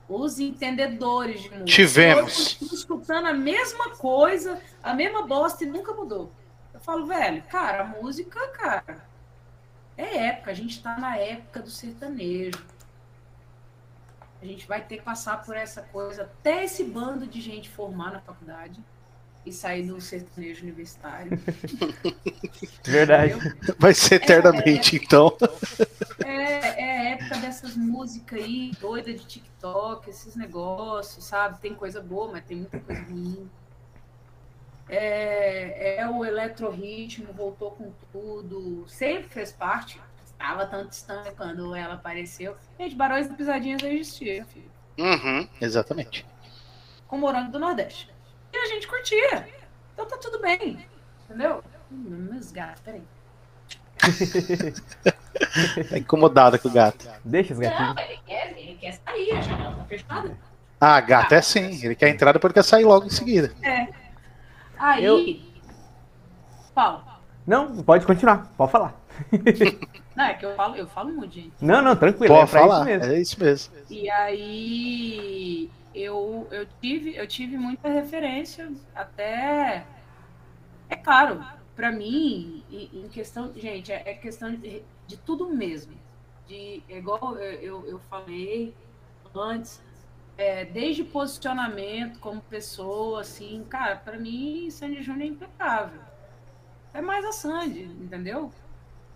[0.08, 1.66] os entendedores de música.
[1.66, 2.62] Tivemos.
[2.62, 6.32] escutando a mesma coisa, a mesma bosta e nunca mudou.
[6.72, 9.04] Eu falo, velho, cara, a música, cara,
[9.98, 12.64] é época, a gente tá na época do sertanejo.
[14.42, 18.12] A gente vai ter que passar por essa coisa até esse bando de gente formar
[18.12, 18.84] na faculdade
[19.48, 21.32] e sair do sertanejo universitário.
[22.84, 23.34] Verdade.
[23.80, 25.36] Vai ser eternamente, é, então.
[26.24, 31.60] É, é a época dessas músicas aí, doida de TikTok, esses negócios, sabe?
[31.60, 33.50] Tem coisa boa, mas tem muita coisa ruim.
[34.90, 40.02] É, é o eletrorritmo, voltou com tudo, sempre fez parte.
[40.40, 42.56] Estava tanto distante quando ela apareceu.
[42.80, 44.70] Gente, Barões da Pisadinha já existia, filho.
[44.98, 46.26] Uhum, exatamente.
[47.08, 48.10] Com Morango do Nordeste.
[48.54, 49.48] E a gente curtia.
[49.94, 50.86] Então tá tudo bem.
[51.26, 51.64] Entendeu?
[51.92, 53.02] Hum, meus gatos, peraí.
[55.90, 57.10] tá incomodada com o gato.
[57.26, 57.96] Deixa os gatinhos.
[57.96, 60.38] Não, ele quer, ele quer sair, a janela tá fechada.
[60.80, 61.84] Ah, gato é sim.
[61.84, 63.52] Ele quer entrar depois ele quer sair logo em seguida.
[63.64, 63.88] É.
[64.78, 65.04] Aí.
[65.04, 65.40] Eu...
[66.76, 67.04] Paulo.
[67.46, 68.52] Não, pode continuar.
[68.56, 68.94] Pode falar.
[70.18, 71.54] Não, é que eu falo, eu falo muito, gente.
[71.62, 72.34] Não, não, tranquilo.
[72.34, 72.80] Pode é falar.
[72.80, 73.14] Isso mesmo.
[73.14, 73.76] É isso mesmo.
[73.88, 79.86] E aí eu, eu, tive, eu tive muita referência, até.
[80.90, 81.46] É claro,
[81.76, 83.54] para mim, em questão.
[83.56, 85.94] Gente, é, é questão de, de tudo mesmo.
[86.48, 88.74] De, igual eu, eu falei
[89.36, 89.80] antes,
[90.36, 96.02] é, desde posicionamento como pessoa, assim, cara, para mim, Sandy Júnior é impecável.
[96.92, 98.52] É mais a Sandy, entendeu?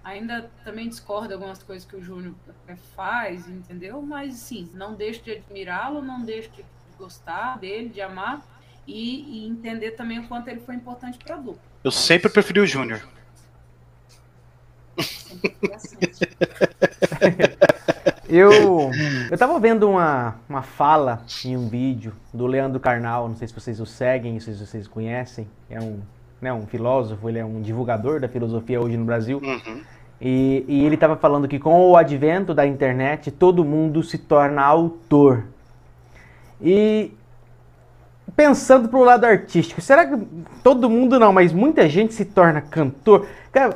[0.03, 2.33] Ainda também discordo algumas coisas que o Júnior
[2.95, 4.01] faz, entendeu?
[4.01, 6.65] Mas sim, não deixo de admirá-lo, não deixo de
[6.97, 8.41] gostar dele, de amar
[8.87, 11.61] e, e entender também o quanto ele foi importante para a dupla.
[11.83, 13.01] Eu sempre preferi o Júnior.
[18.31, 18.89] Eu,
[19.29, 23.53] eu tava vendo uma, uma fala em um vídeo do Leandro Carnal, não sei se
[23.53, 25.99] vocês o seguem, se vocês conhecem, é um,
[26.41, 29.39] né, um filósofo, ele é um divulgador da filosofia hoje no Brasil.
[29.43, 29.81] Uhum.
[30.19, 34.63] E, e ele estava falando que com o advento da internet, todo mundo se torna
[34.63, 35.45] autor.
[36.59, 37.11] E
[38.35, 40.17] pensando pro lado artístico, será que
[40.63, 43.27] todo mundo não, mas muita gente se torna cantor?
[43.51, 43.75] Cara,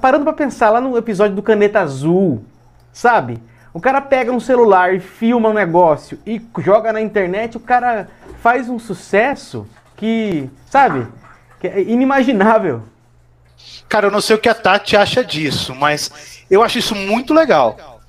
[0.00, 2.42] parando para pensar lá no episódio do Caneta Azul,
[2.92, 3.38] sabe?
[3.72, 8.08] O cara pega um celular e filma um negócio e joga na internet, o cara
[8.40, 11.06] faz um sucesso que, sabe?
[11.62, 12.84] É inimaginável.
[13.88, 17.34] Cara, eu não sei o que a Tati acha disso, mas eu acho isso muito
[17.34, 18.00] legal.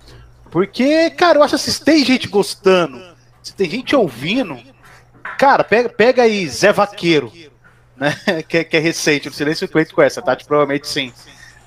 [0.51, 3.01] Porque, cara, eu acho assim, se tem gente gostando,
[3.41, 4.59] se tem gente ouvindo,
[5.37, 7.31] cara, pega, pega aí Zé Vaqueiro,
[7.95, 8.15] né?
[8.47, 11.13] Que, que é recente, o Silêncio Cleito com essa, Tati provavelmente sim.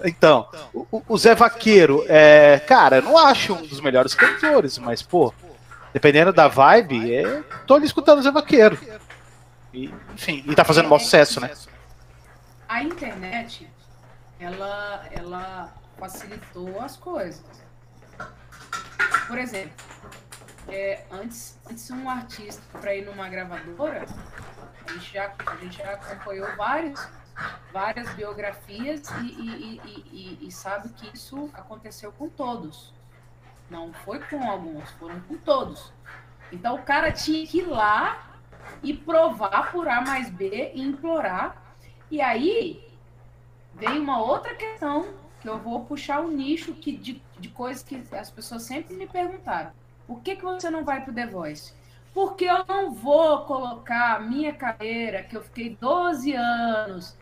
[0.04, 5.00] Então, o, o, Zé Vaqueiro, é, cara, eu não acho um dos melhores cantores, mas,
[5.00, 5.32] pô,
[5.94, 8.76] dependendo da vibe, é, tô ali escutando o Zé Vaqueiro.
[9.72, 11.50] E, enfim, e tá fazendo um bom sucesso, né?
[12.72, 13.68] A internet,
[14.40, 17.44] ela, ela facilitou as coisas.
[19.26, 19.74] Por exemplo,
[20.68, 24.06] é, antes, antes um artista para ir numa gravadora,
[24.86, 27.06] a gente já, a gente já acompanhou vários
[27.70, 32.94] várias biografias e, e, e, e, sabe que isso aconteceu com todos.
[33.68, 35.92] Não foi com alguns, foram com todos.
[36.50, 38.38] Então o cara tinha que ir lá
[38.82, 41.61] e provar por A mais B e implorar.
[42.12, 42.86] E aí
[43.72, 47.82] vem uma outra questão que eu vou puxar o um nicho que, de, de coisas
[47.82, 49.72] que as pessoas sempre me perguntaram.
[50.06, 51.72] Por que, que você não vai pro The Voice?
[52.12, 57.16] Porque eu não vou colocar a minha carreira, que eu fiquei 12 anos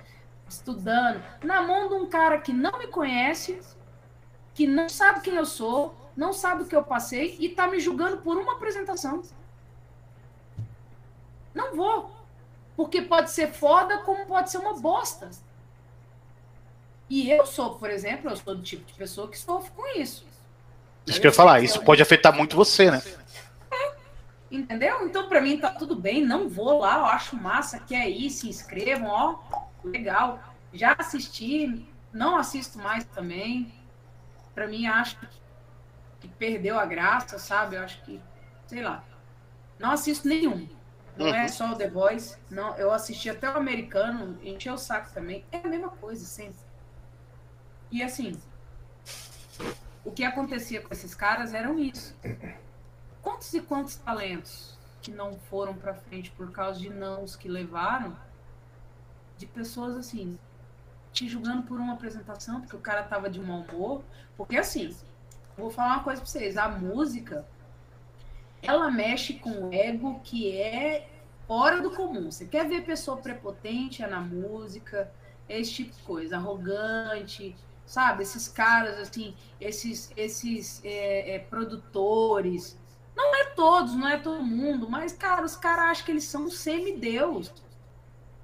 [0.49, 3.61] estudando, na mão de um cara que não me conhece,
[4.53, 7.79] que não sabe quem eu sou, não sabe o que eu passei e tá me
[7.79, 9.23] julgando por uma apresentação.
[11.55, 12.20] Não vou.
[12.81, 15.29] Porque pode ser foda, como pode ser uma bosta.
[17.11, 20.27] E eu sou, por exemplo, eu sou do tipo de pessoa que sofre com isso.
[21.07, 23.03] Isso que eu ia falar, isso pode afetar muito você, né?
[23.71, 23.93] É,
[24.51, 25.07] entendeu?
[25.07, 26.25] Então, para mim, tá tudo bem.
[26.25, 29.39] Não vou lá, eu acho massa, quer ir, se inscrevam, ó
[29.85, 30.43] legal.
[30.73, 33.71] Já assisti, não assisto mais também.
[34.55, 35.19] Para mim, acho
[36.19, 37.77] que perdeu a graça, sabe?
[37.77, 38.19] Eu acho que,
[38.67, 39.05] sei lá.
[39.79, 40.67] Não assisto nenhum.
[41.17, 41.37] Não é uhum.
[41.37, 42.37] é só o The Voice.
[42.51, 45.45] Não, eu assisti até o americano, encheu o saco também.
[45.53, 46.61] É a mesma coisa, sempre.
[47.91, 48.41] E assim,
[50.05, 52.17] o que acontecia com esses caras eram isso.
[53.23, 58.17] Quantos e quantos talentos que não foram para frente por causa de nãos que levaram
[59.37, 60.39] de pessoas assim,
[61.13, 64.03] te julgando por uma apresentação, porque o cara tava de mau humor.
[64.37, 64.95] Porque assim,
[65.57, 67.47] vou falar uma coisa pra vocês, a música,
[68.63, 71.09] ela mexe com o ego que é
[71.47, 72.31] fora do comum.
[72.31, 75.13] Você quer ver pessoa prepotente é na música,
[75.49, 78.23] é esse tipo de coisa, arrogante, sabe?
[78.23, 82.79] Esses caras, assim, esses, esses é, é, produtores.
[83.17, 86.49] Não é todos, não é todo mundo, mas, cara, os caras acham que eles são
[86.49, 87.53] semideus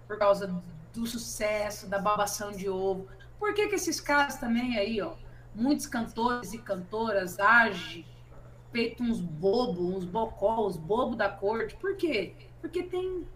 [0.07, 0.63] por causa
[0.93, 3.07] do sucesso, da babação de ovo.
[3.39, 5.15] Por que, que esses caras também aí, ó,
[5.55, 8.05] muitos cantores e cantoras agem
[8.77, 11.75] feito uns bobos, uns bocó, os bobos da corte?
[11.77, 12.35] Por quê?
[12.61, 13.27] Porque tem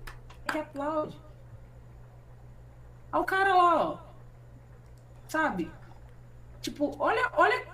[0.46, 1.16] que aplaude.
[3.10, 3.98] Olha o cara lá, ó.
[5.28, 5.70] Sabe?
[6.60, 7.66] Tipo, olha, olha,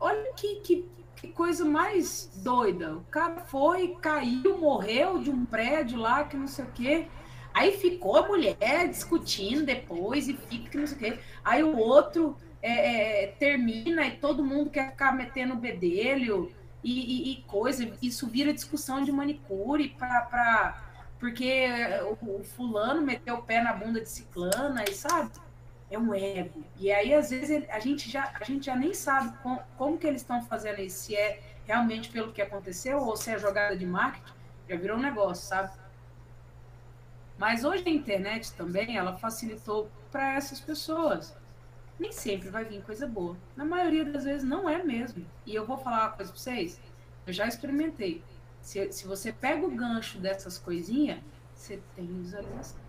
[0.00, 2.96] olha que, que, que coisa mais doida.
[2.96, 7.06] O cara foi, caiu, morreu de um prédio lá, que não sei o quê.
[7.54, 11.18] Aí ficou a mulher discutindo depois e fica que não sei o quê.
[11.44, 16.50] Aí o outro é, é, termina e todo mundo quer ficar metendo bedelho
[16.82, 17.90] e, e, e coisa.
[18.00, 20.82] Isso vira discussão de manicure para
[21.18, 21.68] porque
[22.20, 25.30] o, o, fulano meteu o pé na bunda de ciclana e sabe?
[25.88, 26.64] É um ego.
[26.76, 30.04] E aí, às vezes, a gente já, a gente já nem sabe com, como que
[30.04, 33.86] eles estão fazendo isso, se é realmente pelo que aconteceu ou se é jogada de
[33.86, 34.32] marketing.
[34.68, 35.70] Já virou um negócio, sabe?
[37.38, 41.36] Mas hoje a internet também, ela facilitou para essas pessoas.
[42.02, 43.36] Nem sempre vai vir coisa boa.
[43.54, 45.24] Na maioria das vezes não é mesmo.
[45.46, 46.80] E eu vou falar uma coisa para vocês.
[47.24, 48.24] Eu já experimentei.
[48.60, 51.20] Se, se você pega o gancho dessas coisinhas,
[51.54, 52.80] você tem visualização.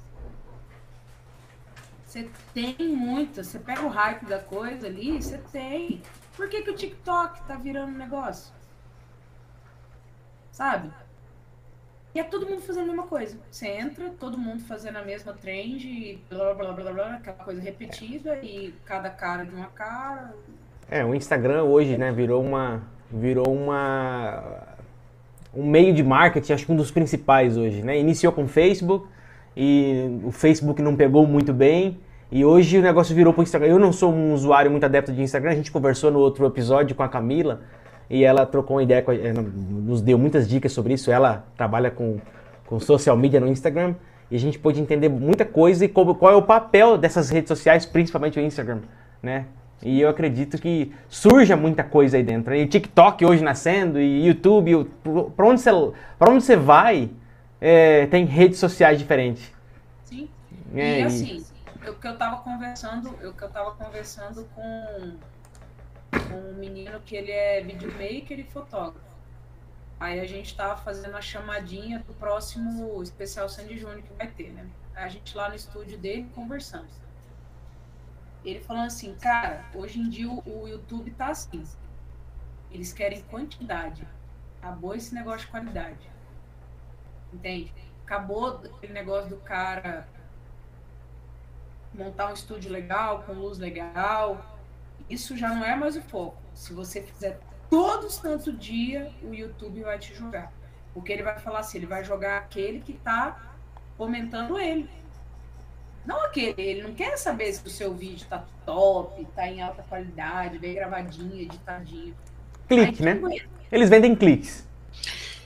[2.04, 3.44] Você tem muita.
[3.44, 6.02] Você pega o hype da coisa ali, você tem.
[6.36, 8.52] Por que, que o TikTok tá virando negócio?
[10.52, 10.92] Sabe?
[12.16, 13.38] E é todo mundo fazendo a mesma coisa.
[13.50, 18.38] Você entra, todo mundo fazendo a mesma trend, blá blá blá blá, aquela coisa repetida
[18.44, 20.34] e cada cara de uma cara.
[20.90, 24.64] É, o Instagram hoje, né, virou uma virou uma
[25.56, 28.00] um meio de marketing, acho que um dos principais hoje, né?
[28.00, 29.08] Iniciou com o Facebook
[29.56, 32.00] e o Facebook não pegou muito bem
[32.32, 33.70] e hoje o negócio virou para o Instagram.
[33.70, 36.96] Eu não sou um usuário muito adepto de Instagram, a gente conversou no outro episódio
[36.96, 37.62] com a Camila
[38.10, 41.12] e ela trocou uma ideia, nos deu muitas dicas sobre isso.
[41.12, 42.20] Ela trabalha com,
[42.66, 43.96] com social media no Instagram
[44.30, 47.48] e a gente pôde entender muita coisa e qual, qual é o papel dessas redes
[47.48, 48.80] sociais, principalmente o Instagram,
[49.22, 49.46] né?
[49.82, 52.56] E eu acredito que surja muita coisa aí dentro.
[52.56, 54.90] E TikTok hoje nascendo, e YouTube,
[55.36, 57.10] para onde você, onde você vai,
[57.60, 59.52] é, tem redes sociais diferentes.
[60.06, 60.30] Sim.
[60.74, 61.44] É, e assim,
[61.88, 65.33] o que eu estava conversando, o que eu tava conversando com, com
[66.34, 69.14] um menino que ele é videomaker e fotógrafo.
[70.00, 74.52] Aí a gente estava fazendo a chamadinha do próximo especial Sandy Júnior que vai ter,
[74.52, 74.68] né?
[74.96, 77.04] A gente lá no estúdio dele conversando
[78.46, 81.64] ele falando assim, cara, hoje em dia o, o YouTube tá assim.
[82.72, 84.06] Eles querem quantidade.
[84.62, 86.12] Acabou esse negócio de qualidade.
[87.32, 87.74] Entende?
[88.04, 90.08] Acabou aquele negócio do cara
[91.94, 94.53] montar um estúdio legal, com luz legal.
[95.10, 96.38] Isso já não é mais o foco.
[96.54, 97.40] Se você fizer
[97.70, 100.52] todo santo dia, o YouTube vai te jogar.
[100.94, 103.56] Porque ele vai falar assim, ele vai jogar aquele que tá
[103.98, 104.90] comentando ele.
[106.06, 109.84] Não aquele, ele não quer saber se o seu vídeo tá top, tá em alta
[109.84, 112.14] qualidade, bem gravadinho, editadinho.
[112.68, 113.20] Clique, né?
[113.72, 114.68] Eles vendem cliques.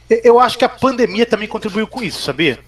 [0.09, 2.59] Eu acho que a pandemia também contribuiu com isso, sabia?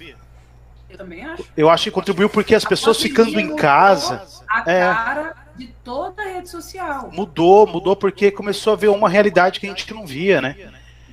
[0.90, 1.46] Eu também acho.
[1.56, 4.26] Eu acho que contribuiu porque as a pessoas ficando em casa.
[4.48, 7.12] A é, cara de toda a rede social.
[7.12, 10.56] Mudou, mudou porque começou a ver uma realidade que a gente não via, né?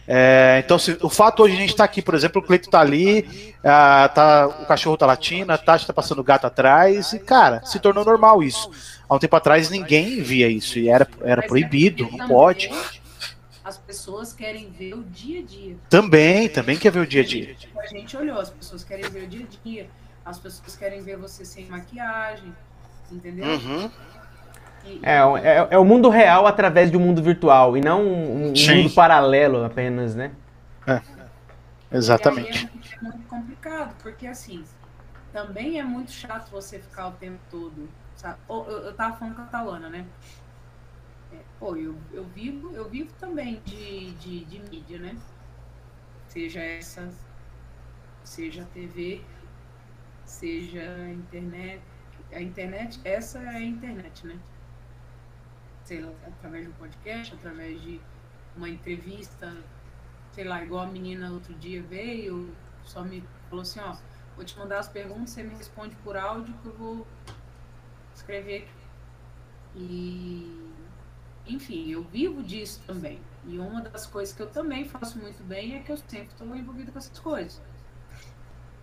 [0.09, 2.81] É, então, se, o fato hoje a gente está aqui, por exemplo, o Cleito está
[2.81, 7.19] ali, a, tá, o cachorro está latindo, a Tati está passando o gato atrás, e,
[7.19, 8.71] cara, se tornou normal isso.
[9.09, 12.71] Há um tempo atrás ninguém via isso, e era, era proibido, não pode.
[13.65, 15.77] As pessoas querem ver o dia a dia.
[15.91, 17.57] Também, também quer ver o dia a dia.
[17.77, 19.91] A gente olhou, as pessoas querem ver o dia a dia,
[20.25, 22.55] as pessoas querem ver você sem maquiagem,
[23.11, 23.45] entendeu?
[23.45, 23.91] Uhum.
[25.03, 28.53] É, é, é, o mundo real através de um mundo virtual e não um, um
[28.53, 30.33] mundo paralelo apenas, né?
[30.87, 31.01] É,
[31.91, 32.71] exatamente.
[32.93, 34.65] é muito complicado, porque assim,
[35.33, 37.89] também é muito chato você ficar o tempo todo.
[38.17, 38.39] Sabe?
[38.49, 40.07] Eu, eu tava falando catalana, né?
[41.33, 45.17] É, pô, eu, eu, vivo, eu vivo também de, de, de mídia, né?
[46.29, 47.09] Seja essa,
[48.25, 49.21] seja a TV,
[50.25, 51.83] seja a internet.
[52.33, 54.37] A internet, essa é a internet, né?
[55.87, 58.01] Sei lá, através de um podcast, através de
[58.57, 59.57] uma entrevista,
[60.33, 62.53] sei lá, igual a menina outro dia veio,
[62.85, 63.97] só me falou assim, ó,
[64.35, 67.07] vou te mandar as perguntas, você me responde por áudio que eu vou
[68.15, 68.87] escrever aqui.
[69.77, 70.73] E
[71.47, 73.21] enfim, eu vivo disso também.
[73.45, 76.57] E uma das coisas que eu também faço muito bem é que eu sempre estou
[76.57, 77.63] envolvido com essas coisas.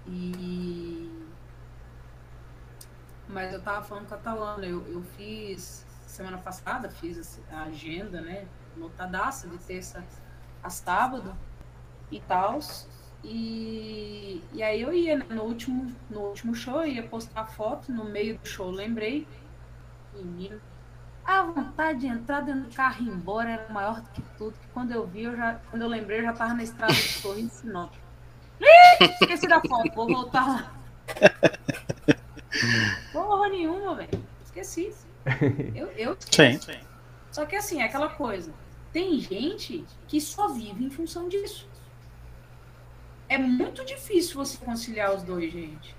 [0.08, 1.12] E
[3.28, 5.82] mas eu tava falando catalão, eu, eu fiz
[6.14, 8.45] semana passada fiz a agenda, né?
[8.78, 10.03] Lotadaça de terça
[10.61, 11.36] a sábado
[12.11, 12.59] e tal.
[13.24, 15.26] E, e aí eu ia, né?
[15.30, 19.28] no, último, no último show, eu ia postar foto, no meio do show lembrei,
[20.14, 20.61] menino,
[21.26, 24.53] a vontade de entrar dentro do carro e ir embora era maior do que tudo,
[24.53, 26.99] que quando eu vi, eu já, quando eu lembrei, eu já tava na estrada de
[26.99, 27.93] Sorriso Sinop.
[29.22, 30.74] Esqueci da foto, vou voltar lá.
[33.11, 34.24] Porra nenhuma, velho.
[34.43, 34.93] Esqueci.
[35.74, 36.59] Eu, eu Sim.
[37.32, 38.53] Só que assim, é aquela coisa.
[38.91, 41.67] Tem gente que só vive em função disso.
[43.28, 45.95] É muito difícil você conciliar os dois, gente.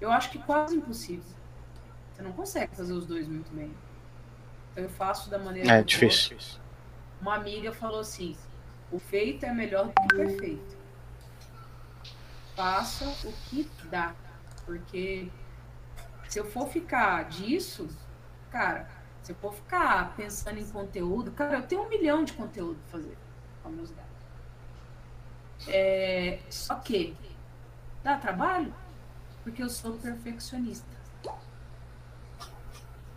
[0.00, 1.24] Eu acho que quase impossível.
[2.12, 3.74] Você não consegue fazer os dois muito bem.
[4.72, 6.36] Então eu faço da maneira É difícil.
[6.36, 6.60] Posso.
[7.20, 8.36] Uma amiga falou assim:
[8.90, 10.76] o feito é melhor do que o perfeito.
[12.56, 14.14] Faça o que dá.
[14.64, 15.28] Porque
[16.28, 17.88] se eu for ficar disso,
[18.54, 18.88] cara,
[19.20, 23.00] se eu for ficar pensando em conteúdo, cara, eu tenho um milhão de conteúdo pra
[23.00, 23.18] fazer
[23.64, 24.14] com meus gatos.
[25.66, 27.16] É, só que
[28.04, 28.72] dá trabalho
[29.42, 30.86] porque eu sou perfeccionista.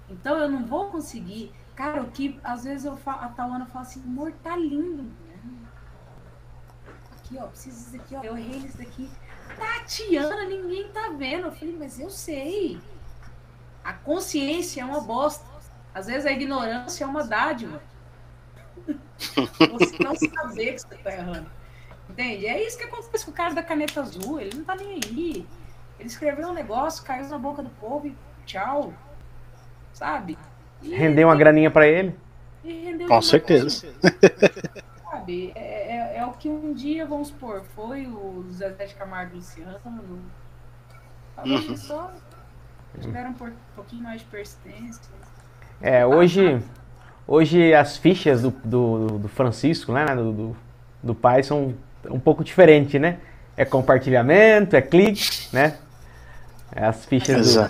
[0.10, 1.54] Então eu não vou conseguir.
[1.76, 5.12] Cara, o que às vezes eu falo, a Tawana fala assim, amor, tá lindo.
[7.18, 8.24] Aqui, ó, preciso disso aqui, ó.
[8.24, 9.08] Eu errei isso daqui.
[9.56, 11.48] Tatiana, ninguém tá vendo.
[11.48, 12.82] Eu falei, mas eu sei.
[13.88, 15.46] A consciência é uma bosta.
[15.96, 17.82] Às vezes a ignorância é uma dádiva.
[19.18, 21.50] Você não saber que você está errando.
[22.10, 22.48] Entende?
[22.48, 24.42] É isso que acontece com o cara da caneta azul.
[24.42, 25.48] Ele não tá nem aí.
[25.98, 28.16] Ele escreveu um negócio, caiu na boca do povo e
[28.46, 28.94] tchau.
[29.94, 30.38] Sabe?
[30.82, 32.14] E Rendeu uma graninha para ele?
[32.66, 33.88] e rendeu Com certeza.
[35.02, 39.38] Sabe, é, é, é, o que um dia, vamos supor, foi o Zezé de Camargo
[39.38, 39.80] Luciano.
[41.34, 41.78] Talvez uhum.
[41.78, 42.14] só
[43.02, 45.02] tiveram um pouquinho mais de persistência.
[45.82, 46.62] É, hoje,
[47.28, 50.58] hoje as fichas do, do, do Francisco, né, do, do,
[51.04, 51.74] do pai, são
[52.10, 53.18] um pouco diferentes, né?
[53.56, 55.78] É compartilhamento, é clique, né?
[56.76, 57.70] É as fichas do...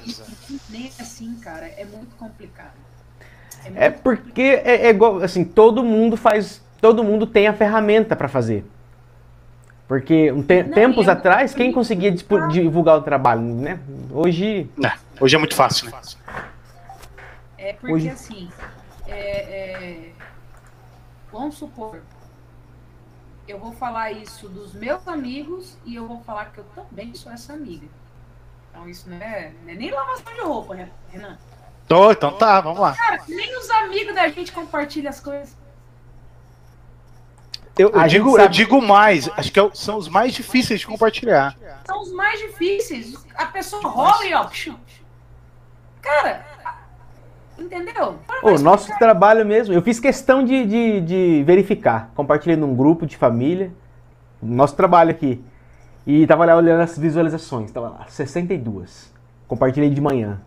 [0.69, 2.73] Nem assim, cara, é muito complicado.
[3.63, 7.53] É, muito é porque é, é, igual, assim, todo mundo faz, todo mundo tem a
[7.53, 8.65] ferramenta para fazer.
[9.88, 13.80] Porque um te Não, tempos é atrás, quem conseguia divulgar o trabalho, né?
[14.11, 14.69] Hoje...
[14.84, 16.01] É, hoje é muito fácil, né?
[17.57, 18.09] É porque, hoje...
[18.09, 18.49] assim,
[19.07, 20.11] é,
[21.32, 22.01] vamos supor,
[23.47, 27.32] eu vou falar isso dos meus amigos e eu vou falar que eu também sou
[27.32, 27.88] essa amiga.
[28.70, 31.38] Então isso não é, não é nem lavação de roupa, né, Renan?
[31.88, 32.93] Tô, então tá, vamos lá.
[32.93, 35.55] Cara, nem os amigos da gente compartilham as coisas.
[37.78, 41.55] Eu, eu digo, eu digo mais, acho que é são os mais difíceis de compartilhar.
[41.86, 43.13] São os mais difíceis.
[43.36, 44.49] A pessoa rola e ó.
[46.08, 46.45] Cara,
[47.60, 48.16] entendeu?
[48.41, 52.12] O nosso trabalho mesmo, eu fiz questão de, de, de verificar.
[52.16, 53.72] Compartilhei num grupo de família.
[54.41, 55.43] Nosso trabalho aqui.
[56.05, 59.14] E tava lá olhando as visualizações, tava lá, 62.
[59.49, 60.39] Compartilhei de manhã.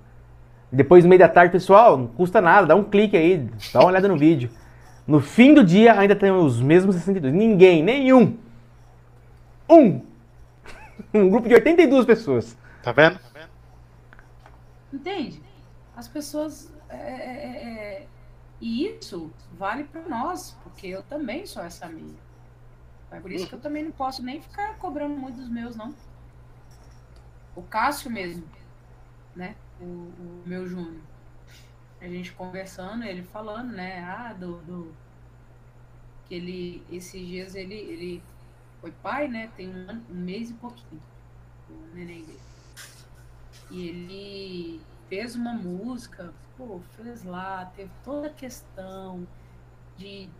[0.72, 3.88] Depois, no meio da tarde, pessoal, não custa nada, dá um clique aí, dá uma
[3.88, 4.48] olhada no vídeo.
[5.06, 7.34] No fim do dia, ainda tem os mesmos 62.
[7.34, 8.38] Ninguém, nenhum.
[9.68, 10.00] Um.
[11.12, 12.56] Um grupo de 82 pessoas.
[12.82, 13.18] Tá vendo?
[14.92, 15.40] Entende?
[16.00, 16.72] As pessoas.
[16.88, 18.08] É, é, é, é
[18.58, 22.18] e isso vale para nós, porque eu também sou essa amiga.
[23.10, 25.94] É por isso que eu também não posso nem ficar cobrando muito dos meus, não.
[27.54, 28.48] O Cássio mesmo,
[29.36, 29.56] né?
[29.78, 31.02] O, o meu Júnior.
[32.00, 34.02] A gente conversando, ele falando, né?
[34.02, 34.94] Ah, do, do.
[36.26, 36.82] Que ele.
[36.90, 38.22] Esses dias ele, ele
[38.80, 39.50] foi pai, né?
[39.54, 41.02] Tem um, um mês e pouquinho.
[41.68, 42.40] O neném dele.
[43.70, 44.80] E ele
[45.10, 49.26] fez uma música, pô, fez lá, teve toda a questão
[49.96, 50.30] de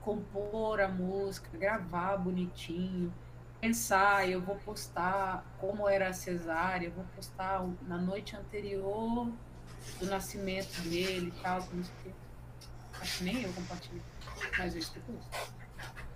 [0.00, 3.12] compor a música, gravar bonitinho,
[3.60, 9.30] pensar, eu vou postar como era a cesárea, eu vou postar na noite anterior
[10.00, 12.10] do nascimento dele e tal, não sei o quê.
[13.00, 14.02] Acho que nem eu compartilhei,
[14.56, 15.20] mas eu.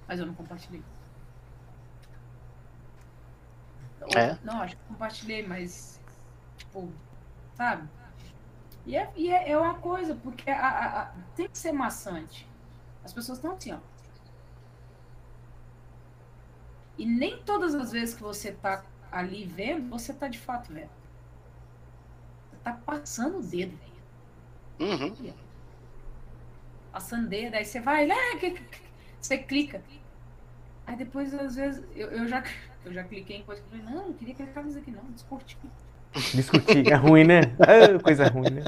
[0.06, 0.82] Mas eu não compartilhei.
[4.16, 4.38] É?
[4.42, 6.00] Não, acho que compartilhei, mas,
[6.56, 6.90] tipo,
[7.54, 7.86] sabe?
[8.88, 12.48] E é, e é, é uma coisa, porque a, a, a, tem que ser maçante.
[13.04, 13.78] As pessoas estão assim, ó.
[16.96, 18.82] E nem todas as vezes que você tá
[19.12, 20.88] ali vendo, você tá de fato vendo.
[22.48, 23.78] Você tá passando o dedo.
[24.80, 25.34] Uhum.
[26.90, 28.14] Passando o dedo, aí você vai, né,
[29.20, 29.82] você clica.
[30.86, 32.42] Aí depois, às vezes, eu, eu, já,
[32.86, 35.04] eu já cliquei em coisa que eu falei, não, não queria clicar nisso aqui, não,
[35.12, 35.58] discutir.
[36.34, 37.40] Discutir, é ruim, né?
[37.60, 38.64] É coisa ruim, né?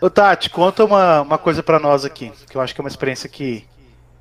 [0.00, 2.88] Ô Tati, conta uma, uma coisa para nós aqui, que eu acho que é uma
[2.88, 3.64] experiência que,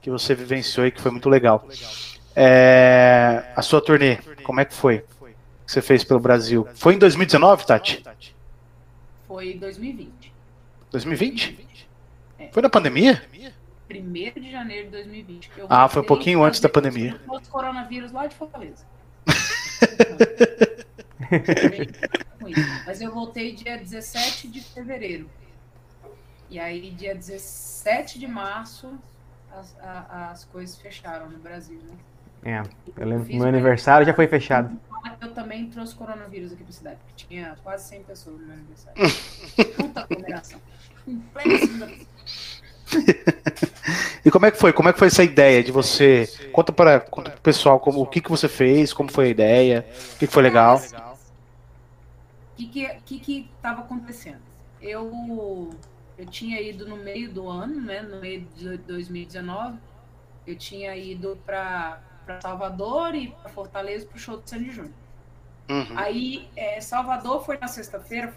[0.01, 1.67] que você vivenciou e que foi muito legal.
[2.35, 4.99] É, a sua turnê, como é que foi?
[5.65, 6.67] Que você fez pelo Brasil?
[6.75, 8.03] Foi em 2019, Tati?
[9.27, 10.33] Foi em 2020.
[10.91, 11.67] 2020?
[12.39, 12.49] É.
[12.51, 13.21] Foi na pandemia?
[13.89, 15.51] 1 de janeiro de 2020.
[15.69, 17.19] ah, foi um pouquinho antes da pandemia.
[17.27, 18.85] O coronavírus lá de Fortaleza.
[22.85, 25.29] Mas eu voltei dia 17 de fevereiro.
[26.49, 28.91] E aí, dia 17 de março,
[29.51, 31.95] as, a, as coisas fecharam no Brasil, né?
[32.45, 32.61] É,
[33.01, 34.77] eu lembro que meu aniversário já foi fechado.
[35.21, 39.01] Eu também trouxe coronavírus aqui pra cidade, porque tinha quase 100 pessoas no meu aniversário.
[39.75, 40.59] Puta aglomeração.
[44.25, 44.71] E como é que foi?
[44.71, 46.29] Como é que foi essa ideia de você?
[46.51, 49.85] Conta para conta pro pessoal como o que que você fez, como foi a ideia,
[50.15, 50.81] o que, que foi legal.
[52.53, 54.41] O que que, que que tava acontecendo?
[54.81, 55.71] Eu
[56.17, 59.79] eu tinha ido no meio do ano, né, no meio de 2019,
[60.45, 61.99] eu tinha ido para
[62.41, 64.93] Salvador e para Fortaleza para o show do Sandy Júnior.
[65.69, 65.97] Uhum.
[65.97, 68.33] Aí, é, Salvador foi na sexta-feira,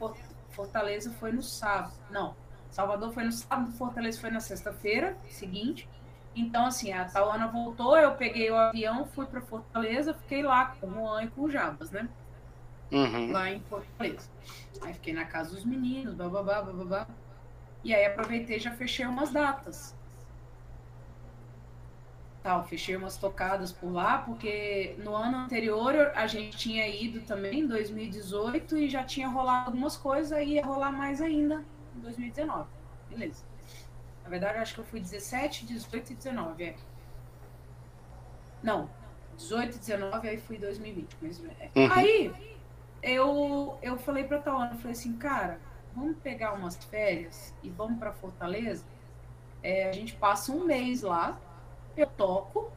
[0.50, 1.92] Fortaleza foi no sábado.
[2.10, 2.34] Não,
[2.70, 5.88] Salvador foi no sábado, Fortaleza foi na sexta-feira seguinte.
[6.34, 10.86] Então, assim, a Tauana voltou, eu peguei o avião, fui para Fortaleza, fiquei lá com
[10.86, 12.08] o Juan e com o Jabas, né?
[12.90, 13.32] Uhum.
[13.32, 14.28] Lá em Fortaleza.
[14.80, 17.06] Aí fiquei na casa dos meninos, bababá, bababá.
[17.82, 19.94] E aí aproveitei e já fechei umas datas.
[22.42, 27.60] Tal, fechei umas tocadas por lá, porque no ano anterior a gente tinha ido também,
[27.60, 31.64] em 2018, e já tinha rolado algumas coisas, aí ia rolar mais ainda
[31.96, 32.68] em 2019.
[33.10, 33.44] Beleza.
[34.22, 36.76] Na verdade, acho que eu fui 17, 18 e 19, é.
[38.62, 38.88] Não,
[39.36, 41.16] 18, 19, aí fui 2020.
[41.20, 41.70] Mas, é.
[41.74, 41.92] uhum.
[41.92, 42.55] Aí
[43.06, 45.60] eu, eu falei pra Tawana, eu falei assim, cara,
[45.94, 48.84] vamos pegar umas férias e vamos para Fortaleza.
[49.62, 51.38] É, a gente passa um mês lá,
[51.96, 52.70] eu toco,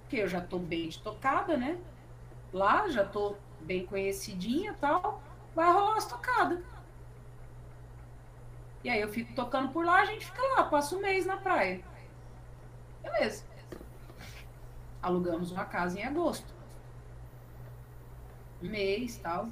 [0.00, 1.78] porque eu já tô bem de tocada, né?
[2.52, 5.22] Lá, já tô bem conhecidinha tal.
[5.54, 6.60] Vai rolar umas tocadas.
[8.82, 11.36] E aí eu fico tocando por lá, a gente fica lá, passa um mês na
[11.36, 11.84] praia.
[13.02, 13.44] Beleza.
[15.00, 16.52] Alugamos uma casa em agosto.
[18.62, 19.48] Um mês tal.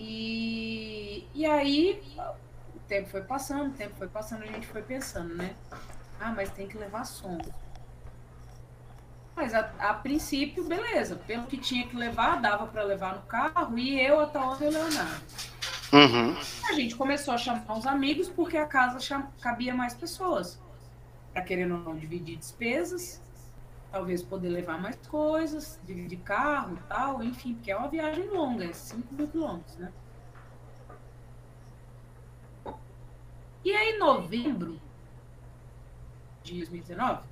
[0.00, 2.00] E, e aí
[2.72, 5.56] o tempo foi passando, o tempo foi passando, a gente foi pensando, né?
[6.20, 7.36] Ah, mas tem que levar som.
[9.34, 11.16] Mas a, a princípio, beleza.
[11.16, 14.68] Pelo que tinha que levar, dava para levar no carro e eu, a Taona e
[14.68, 15.24] o Leonardo.
[15.92, 16.36] Uhum.
[16.68, 19.26] A gente começou a chamar os amigos porque a casa cham...
[19.40, 20.60] cabia mais pessoas.
[21.32, 23.20] Para querendo ou não dividir despesas,
[23.90, 28.64] talvez poder levar mais coisas, dividir carro e tal, enfim, porque é uma viagem longa,
[28.64, 29.92] é 5 mil quilômetros, né?
[33.64, 34.80] E aí, em novembro
[36.42, 37.22] de 2019,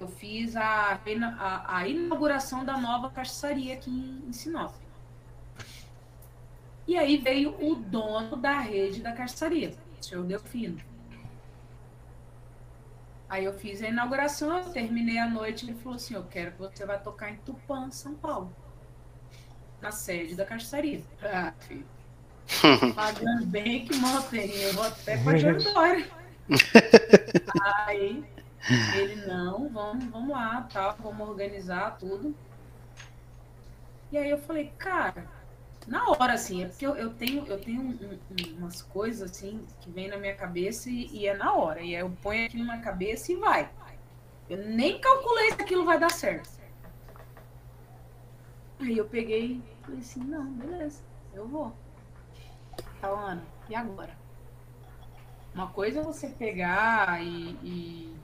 [0.00, 0.98] eu fiz a,
[1.38, 4.74] a, a inauguração da nova cachaçaria aqui em, em Sinop.
[6.86, 10.89] E aí veio o dono da rede da cachaçaria, o senhor Delfino.
[13.30, 16.58] Aí eu fiz a inauguração, eu terminei a noite, ele falou assim, eu quero que
[16.58, 18.52] você vá tocar em Tupã, São Paulo.
[19.80, 21.00] Na sede da cachaçaria.
[21.22, 21.86] Ah, filho.
[22.92, 26.10] Pagando bem que mantém, eu vou até pra Jandória.
[27.86, 28.24] Aí
[28.94, 32.34] ele, não, vamos, vamos lá, tal, vamos organizar tudo.
[34.12, 35.24] E aí eu falei, cara,
[35.86, 39.64] na hora, assim, é porque eu, eu tenho, eu tenho um, um, umas coisas, assim,
[39.80, 41.80] que vem na minha cabeça e, e, é na hora.
[41.80, 43.70] E eu ponho aquilo na cabeça e vai.
[44.48, 46.50] Eu nem calculei se aquilo vai dar certo.
[48.80, 51.02] Aí eu peguei e falei assim, não, beleza,
[51.34, 51.72] eu vou.
[53.00, 54.18] Tá, Ana, e agora?
[55.54, 58.16] Uma coisa é você pegar e, e,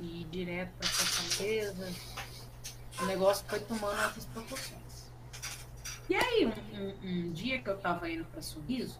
[0.00, 1.92] e ir direto pra Fortaleza.
[3.00, 4.83] O negócio foi tomando outras proporções.
[6.08, 8.98] E aí, um, um, um dia que eu estava indo para Sorriso,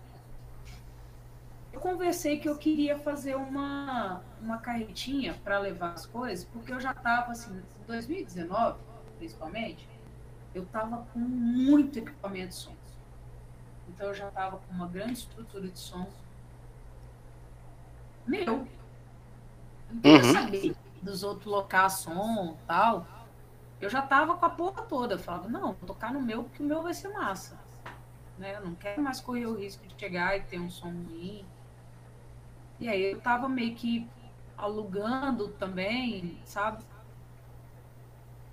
[1.73, 6.81] eu conversei que eu queria fazer uma, uma carretinha para levar as coisas, porque eu
[6.81, 8.79] já estava, assim, em 2019,
[9.19, 9.89] principalmente,
[10.55, 12.77] eu estava com muito equipamento de som.
[13.89, 16.09] Então, eu já estava com uma grande estrutura de som
[18.27, 18.67] meu.
[19.91, 20.33] Não queria uhum.
[20.33, 23.07] saber dos outros locar som tal
[23.81, 25.15] eu já tava com a porra toda.
[25.15, 27.59] Eu falava, não, vou tocar no meu porque o meu vai ser massa.
[28.39, 28.57] Né?
[28.57, 31.45] Eu não quero mais correr o risco de chegar e ter um som ruim.
[32.81, 34.09] E aí eu tava meio que
[34.57, 36.85] alugando também, sabe?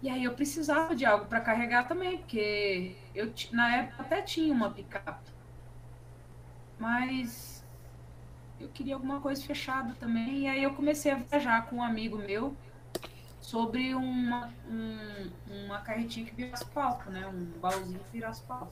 [0.01, 4.53] E aí eu precisava de algo para carregar também, porque eu na época até tinha
[4.53, 5.31] uma picape.
[6.79, 7.63] Mas
[8.59, 10.41] eu queria alguma coisa fechada também.
[10.41, 12.55] E aí eu comecei a viajar com um amigo meu
[13.51, 15.29] sobre uma, um,
[15.65, 17.27] uma carretinha que vira asfalto, né?
[17.27, 18.71] Um baúzinho que vira asfalto.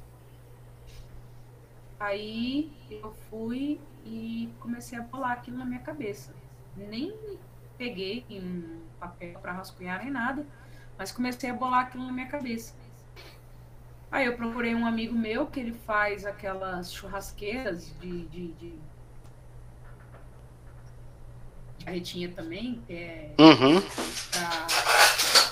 [2.00, 6.34] Aí eu fui e comecei a bolar aquilo na minha cabeça.
[6.78, 7.14] Nem
[7.78, 10.48] peguei um papel para rascunhar nem nada,
[10.98, 12.74] mas comecei a bolar aquilo na minha cabeça.
[14.10, 18.74] Aí eu procurei um amigo meu que ele faz aquelas churrasqueiras de, de, de
[21.86, 23.34] carretinha também, que é.
[23.40, 23.82] Uhum.
[24.32, 24.68] Pra,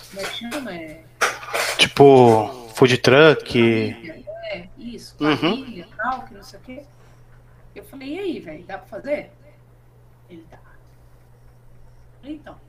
[0.10, 0.74] como é que chama?
[0.74, 1.04] É...
[1.78, 3.60] Tipo, food truck.
[4.50, 5.92] É, isso, família uhum.
[5.98, 6.84] tal, que não sei o quê.
[7.76, 9.32] Eu falei, e aí, velho, dá pra fazer?
[10.30, 10.60] Ele dá.
[12.24, 12.60] Então,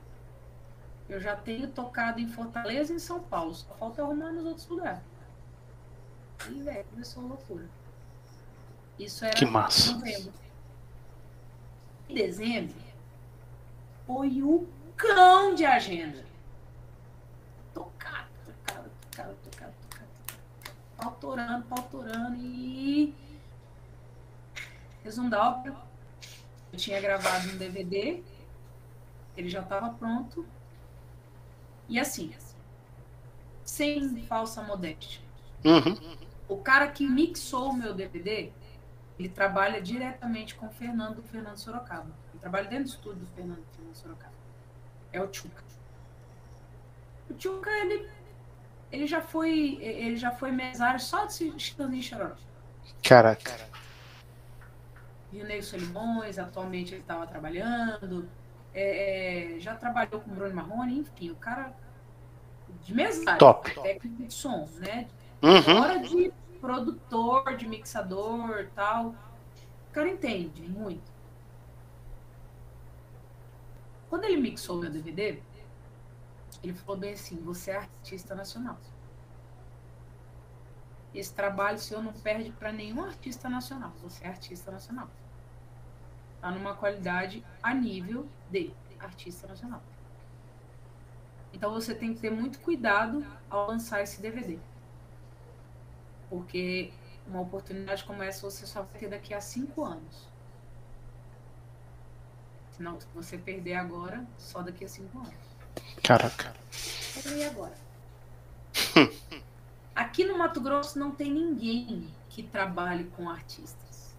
[1.09, 4.67] eu já tenho tocado em Fortaleza e em São Paulo, só falta arrumar nos outros
[4.67, 5.01] lugares.
[6.49, 7.69] E, velho, começou a loucura.
[8.97, 9.91] Isso era que massa.
[9.91, 10.33] em novembro.
[12.09, 12.75] Em dezembro,
[14.09, 14.67] foi o
[14.97, 16.25] cão de agenda.
[17.71, 20.09] Tocado, tocado, tocado, tocado, tocado.
[20.97, 23.13] Pautorando, pautorando e.
[25.03, 25.75] Resumo da obra.
[26.73, 28.23] Eu tinha gravado um DVD,
[29.37, 30.43] ele já estava pronto.
[31.87, 32.33] E assim,
[33.63, 35.21] sem falsa modéstia.
[35.63, 36.17] Uhum.
[36.47, 38.51] O cara que mixou o meu DVD,
[39.19, 42.09] ele trabalha diretamente com o Fernando, Fernando Sorocaba.
[42.31, 44.33] Ele trabalha dentro do estúdio do Fernando em Sorocaba.
[45.11, 45.61] É o Tchuca.
[47.29, 48.09] O Tchuca, ele,
[48.89, 52.35] ele já foi ele já foi mesário só de Chitãozinho Chororó.
[53.03, 53.69] Caraca.
[55.31, 58.27] Rio Solimões, atualmente ele estava trabalhando,
[58.73, 61.71] é, é, já trabalhou com o Bruno Marrone, enfim, o cara
[62.83, 63.71] de mesa, Top.
[63.81, 65.07] técnico de som, né?
[65.41, 65.61] Uhum.
[65.61, 69.15] Fora de produtor, de mixador tal.
[69.89, 71.11] O cara entende muito.
[74.09, 75.41] Quando ele mixou meu DVD,
[76.63, 78.77] ele falou bem assim: você é artista nacional.
[81.13, 83.91] Esse trabalho seu não perde para nenhum artista nacional.
[84.03, 85.09] Você é artista nacional.
[86.39, 89.81] Tá numa qualidade a nível de artista nacional.
[91.51, 94.59] Então você tem que ter muito cuidado ao lançar esse DVD.
[96.29, 96.91] Porque
[97.27, 100.27] uma oportunidade como essa você só vai ter daqui a cinco anos.
[102.75, 105.33] Senão, se você perder agora, só daqui a cinco anos.
[106.03, 106.53] Caraca.
[107.25, 107.75] E agora?
[109.95, 114.15] Aqui no Mato Grosso não tem ninguém que trabalhe com artistas.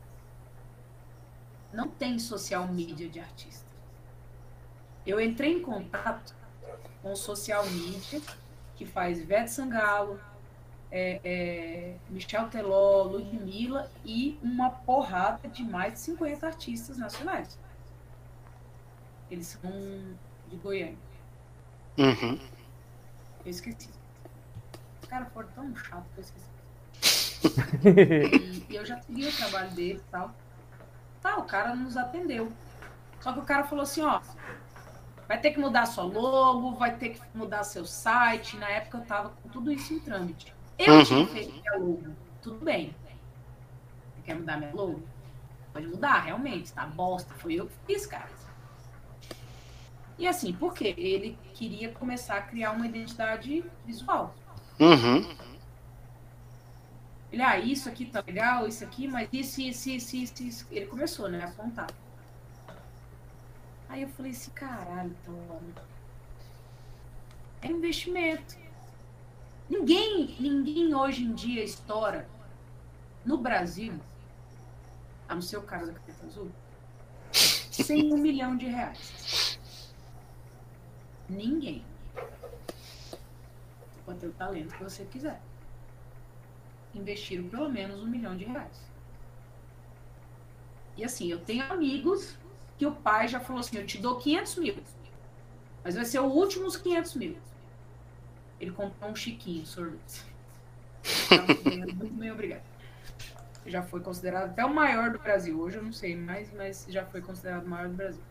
[1.72, 3.70] Não tem social media de artista.
[5.06, 6.34] Eu entrei em contato
[7.00, 8.20] com social media
[8.76, 10.20] que faz Ivete Sangalo,
[10.90, 17.58] é, é, Michel Teló, Ludmilla e uma porrada de mais de 50 artistas nacionais.
[19.30, 19.70] Eles são
[20.48, 20.98] de Goiânia.
[21.96, 22.38] Uhum.
[23.44, 23.90] Eu esqueci.
[25.02, 26.50] Os caras foram tão chato que eu esqueci.
[28.68, 30.34] e, e eu já segui o trabalho dele e tal.
[31.22, 32.52] Tá, o cara nos atendeu.
[33.20, 34.20] Só que o cara falou assim, ó,
[35.28, 38.56] vai ter que mudar sua logo, vai ter que mudar seu site.
[38.56, 40.52] Na época eu tava com tudo isso em trâmite.
[40.86, 41.04] Eu Uhum.
[41.04, 42.16] tinha feito minha logo.
[42.42, 42.94] Tudo bem.
[44.14, 45.02] Você quer mudar minha logo?
[45.72, 46.72] Pode mudar, realmente.
[46.72, 47.34] Tá bosta.
[47.34, 48.28] Foi eu que fiz, cara.
[50.18, 50.94] E assim, por quê?
[50.96, 54.34] Ele queria começar a criar uma identidade visual.
[54.78, 55.36] Uhum.
[57.32, 60.66] Ele, ah, isso aqui tá legal, isso aqui, mas isso, isso, isso, isso, isso.
[60.70, 61.86] Ele começou, né, a apontar.
[63.88, 65.74] Aí eu falei assim, caralho, Tony.
[67.62, 68.56] É investimento.
[69.70, 72.28] Ninguém, ninguém hoje em dia estoura
[73.24, 73.94] no Brasil,
[75.28, 76.50] a não ser o caso da Capeta Azul,
[77.32, 79.58] sem um milhão de reais.
[81.28, 81.84] Ninguém.
[84.04, 85.40] Pode ter o talento que você quiser
[86.94, 88.80] investiram pelo menos um milhão de reais.
[90.96, 92.36] E assim, eu tenho amigos
[92.78, 94.76] que o pai já falou assim: eu te dou 500 mil,
[95.84, 97.36] mas vai ser o último os 500 mil.
[98.60, 100.24] Ele comprou um chiquinho, sorvete.
[101.96, 102.62] Muito bem, obrigado.
[103.66, 105.58] Já foi considerado até o maior do Brasil.
[105.58, 108.22] Hoje eu não sei mais, mas já foi considerado o maior do Brasil.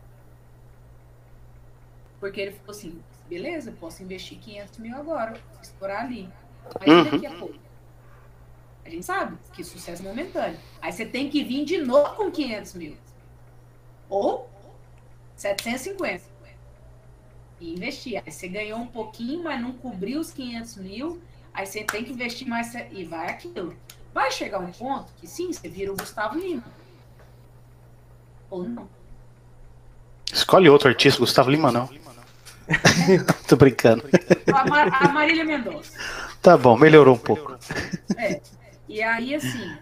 [2.18, 6.28] Porque ele falou assim: beleza, posso investir 500 mil agora, explorar ali.
[6.78, 7.58] Mas daqui a pouco?
[8.84, 10.58] A gente sabe que sucesso é momentâneo.
[10.80, 12.96] Aí você tem que vir de novo com 500 mil.
[14.08, 14.50] Ou
[15.36, 16.29] 750.
[17.60, 18.22] E investir.
[18.24, 21.20] Aí você ganhou um pouquinho, mas não cobriu os 500 mil.
[21.52, 22.74] Aí você tem que investir mais.
[22.90, 23.76] E vai aquilo.
[24.12, 26.64] Vai chegar um ponto que sim, você vira o Gustavo Lima.
[28.50, 28.88] Ou não.
[30.32, 31.88] Escolhe outro artista, Gustavo Lima, não.
[33.48, 34.04] Tô brincando.
[34.52, 35.92] A, Mar a Marília Mendonça.
[36.40, 37.58] Tá bom, melhorou um pouco.
[38.16, 38.40] É.
[38.88, 39.76] E aí, assim,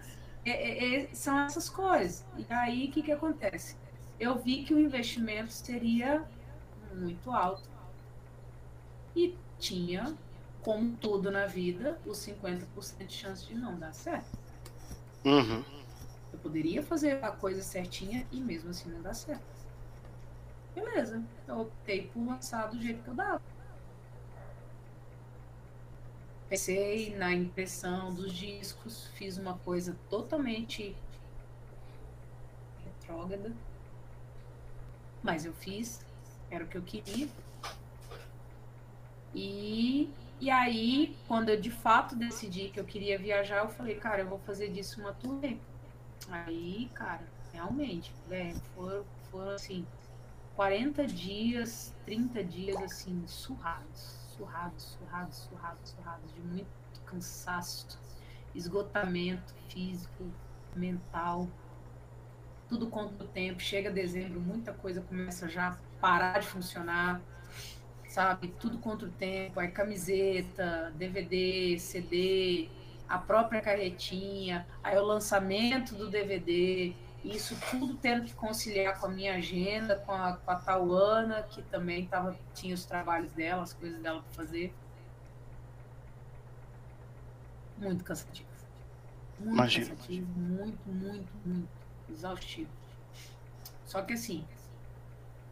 [0.45, 2.25] é, é, é, são essas coisas.
[2.37, 3.75] E aí, o que, que acontece?
[4.19, 6.23] Eu vi que o investimento seria
[6.95, 7.69] muito alto.
[9.15, 10.15] E tinha,
[10.61, 14.37] como tudo na vida, os 50% de chance de não dar certo.
[15.25, 15.63] Uhum.
[16.31, 19.43] Eu poderia fazer a coisa certinha e mesmo assim não dar certo.
[20.73, 21.23] Beleza.
[21.47, 23.41] Eu optei por lançar do jeito que eu dava.
[26.47, 30.95] Pensei na impressão dos discos, fiz uma coisa totalmente
[32.83, 33.53] retrógrada.
[35.21, 36.03] Mas eu fiz,
[36.49, 37.27] era o que eu queria.
[39.33, 40.09] E,
[40.39, 44.27] e aí, quando eu de fato decidi que eu queria viajar, eu falei, cara, eu
[44.27, 45.57] vou fazer disso uma turnê.
[46.29, 47.23] Aí, cara,
[47.53, 49.85] realmente, velho, foram, foram assim,
[50.55, 56.69] 40 dias, 30 dias, assim, surrados surrados, surrados, surrados, surrados, de muito
[57.05, 57.99] cansaço,
[58.55, 60.23] esgotamento físico,
[60.75, 61.47] mental,
[62.69, 63.59] tudo contra o tempo.
[63.59, 67.21] Chega dezembro, muita coisa começa já parar de funcionar,
[68.07, 68.49] sabe?
[68.59, 72.69] Tudo contra o tempo, aí camiseta, DVD, CD,
[73.07, 76.93] a própria carretinha, aí o lançamento do DVD,
[77.23, 81.61] isso tudo tendo que conciliar com a minha agenda, com a, com a Tauana, que
[81.63, 84.73] também tava, tinha os trabalhos dela, as coisas dela para fazer.
[87.77, 88.47] Muito cansativo.
[89.39, 89.87] Muito Imagino.
[89.87, 91.69] cansativo, muito, muito, muito
[92.09, 92.69] exaustivo.
[93.85, 94.45] Só que assim,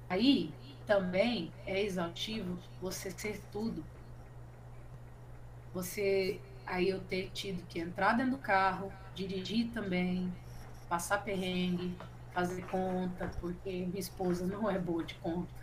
[0.09, 0.53] aí
[0.85, 3.83] também é exaustivo você ser tudo.
[5.73, 10.31] Você aí eu ter tido que entrar dentro do carro, dirigir também,
[10.89, 11.95] passar perrengue,
[12.33, 15.57] fazer conta, porque minha esposa não é boa de conta.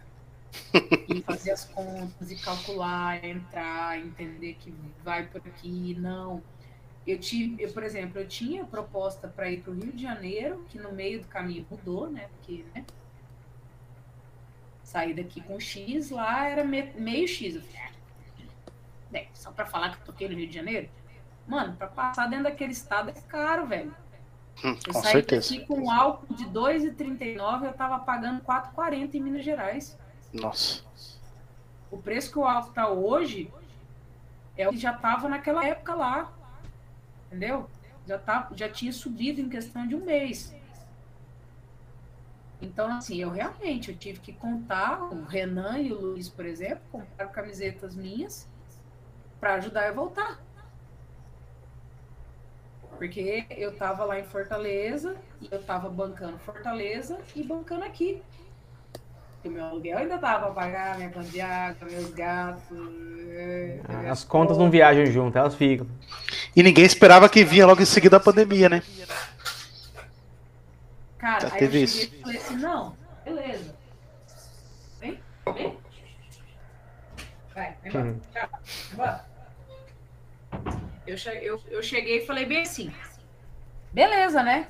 [1.07, 4.73] E fazer as contas e calcular, entrar, entender que
[5.05, 6.43] vai por aqui, não.
[7.07, 10.65] Eu tive, eu, por exemplo, eu tinha proposta para ir para o Rio de Janeiro,
[10.71, 12.29] que no meio do caminho mudou, né?
[12.29, 12.85] Porque, né?
[14.95, 17.57] Saí daqui com X, lá era me, meio X.
[17.57, 17.83] Eu falei,
[19.13, 20.89] é, só para falar que eu toquei no Rio de Janeiro?
[21.49, 23.93] Mano, para passar dentro daquele estado é caro, velho.
[24.65, 25.53] Hum, eu com saí certeza.
[25.53, 29.99] daqui com um álcool de 2,39, eu tava pagando 4,40 em Minas Gerais.
[30.33, 30.85] Nossa.
[31.91, 33.51] O preço que o álcool tá hoje
[34.57, 36.33] é o que já tava naquela época lá.
[37.27, 37.69] Entendeu?
[38.07, 40.55] Já, tá, já tinha subido em questão de um mês.
[42.65, 46.81] Então, assim, eu realmente eu tive que contar, o Renan e o Luiz, por exemplo,
[46.91, 48.49] compraram camisetas minhas
[49.39, 50.41] para ajudar eu a voltar.
[52.97, 58.23] Porque eu tava lá em Fortaleza e eu tava bancando Fortaleza e bancando aqui.
[59.45, 62.79] E meu aluguel ainda tava pra pagar, minha conta de água, meus gatos.
[63.87, 65.87] minhas As contas não viajam junto, elas ficam.
[66.57, 68.83] E ninguém esperava que vinha logo em seguida a pandemia, né?
[71.25, 72.15] Cara, Já aí eu teve cheguei isso.
[72.17, 73.75] e falei assim, não, beleza.
[75.01, 75.23] Vem,
[75.55, 75.79] vem.
[77.55, 78.05] Vai, vai embora.
[78.05, 78.21] Hum.
[78.31, 78.49] Tchau.
[78.93, 79.25] embora.
[81.07, 82.93] Eu, eu, eu cheguei e falei bem assim,
[83.91, 84.69] beleza, né?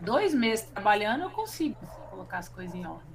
[0.00, 1.76] Dois meses trabalhando, eu consigo
[2.08, 3.12] colocar as coisas em ordem.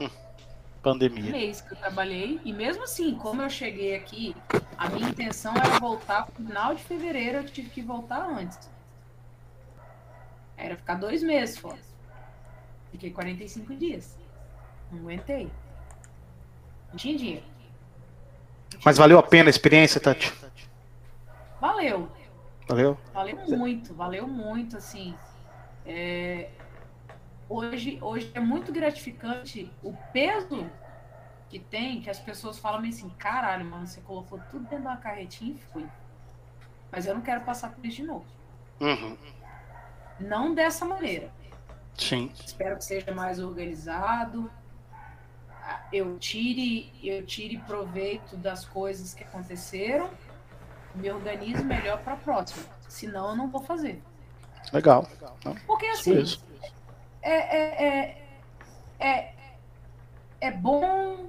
[0.00, 0.08] Um
[0.80, 1.32] Pandemia.
[1.32, 4.34] mês que eu trabalhei, e mesmo assim, como eu cheguei aqui,
[4.78, 8.70] a minha intenção era voltar no final de fevereiro, eu tive que voltar antes.
[10.60, 11.78] Era ficar dois meses fora.
[12.90, 14.18] Fiquei 45 dias.
[14.92, 15.50] Não aguentei.
[16.90, 17.44] Não tinha dinheiro.
[18.84, 20.32] Mas valeu a pena a experiência, Tati?
[21.60, 22.10] Valeu.
[22.68, 22.98] Valeu?
[23.12, 25.14] Valeu muito, valeu muito, assim.
[25.84, 26.50] É,
[27.48, 30.70] hoje, hoje é muito gratificante o peso
[31.48, 34.96] que tem, que as pessoas falam assim, caralho, mano, você colocou tudo dentro de uma
[34.96, 35.86] carretinha e foi.
[36.92, 38.24] Mas eu não quero passar por isso de novo.
[38.80, 39.16] Uhum.
[40.20, 41.30] Não dessa maneira.
[41.96, 42.32] Sim.
[42.44, 44.50] Espero que seja mais organizado.
[45.62, 50.10] Ah, Eu tire, eu tire proveito das coisas que aconteceram,
[50.94, 52.64] me organize melhor para a próxima.
[52.88, 54.02] Senão eu não vou fazer.
[54.72, 55.08] Legal.
[55.66, 56.22] Porque assim,
[57.22, 58.24] é, é, é,
[58.98, 59.34] é,
[60.40, 61.28] é bom,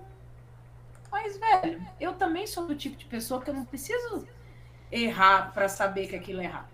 [1.11, 4.27] mas, velho, eu também sou do tipo de pessoa que eu não preciso
[4.91, 6.70] errar para saber que aquilo é errado.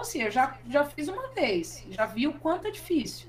[0.00, 3.28] Então, assim, eu já, já fiz uma vez, já vi o quanto é difícil.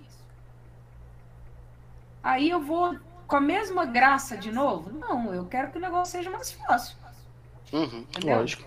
[2.24, 4.90] Aí eu vou com a mesma graça de novo?
[4.98, 6.96] Não, eu quero que o negócio seja mais fácil.
[7.74, 8.06] Uhum.
[8.24, 8.64] Lógico.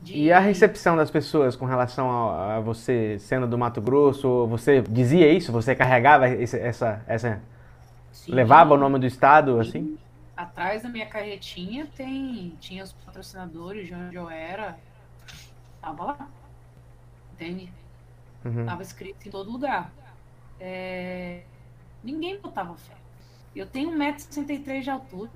[0.00, 4.46] De- E a recepção das pessoas com relação a, a você sendo do Mato Grosso,
[4.46, 5.52] você dizia isso?
[5.52, 7.42] Você carregava esse- essa, essa,
[8.10, 8.32] Sim.
[8.32, 9.98] levava o nome do estado, assim?
[10.34, 14.78] Atrás da minha carretinha tem tinha os patrocinadores de onde eu era.
[15.82, 16.28] Tava lá.
[17.36, 17.70] Entende?
[18.44, 18.64] Uhum.
[18.64, 19.92] Tava escrito em todo lugar.
[20.58, 21.42] É,
[22.02, 22.94] Ninguém botava fé.
[23.54, 25.30] Eu tenho 1,63m de altura.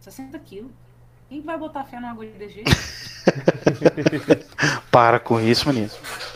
[0.00, 0.70] 60 quilos.
[1.28, 2.70] Quem vai botar fé numa agulha desse jeito?
[4.90, 5.90] Para com isso, menino.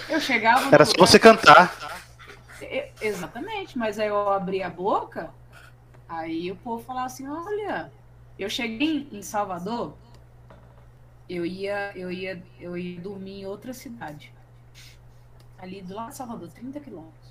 [0.09, 0.75] Eu chegava.
[0.75, 1.75] Era só você cantar.
[2.63, 5.31] E- Exatamente, mas aí eu abri a boca,
[6.09, 7.93] aí o povo falava assim, olha,
[8.39, 9.95] eu cheguei em Salvador,
[11.29, 14.33] eu ia, eu ia, eu ia dormir em outra cidade.
[15.59, 17.29] Ali do lado de Salvador, 30 quilômetros.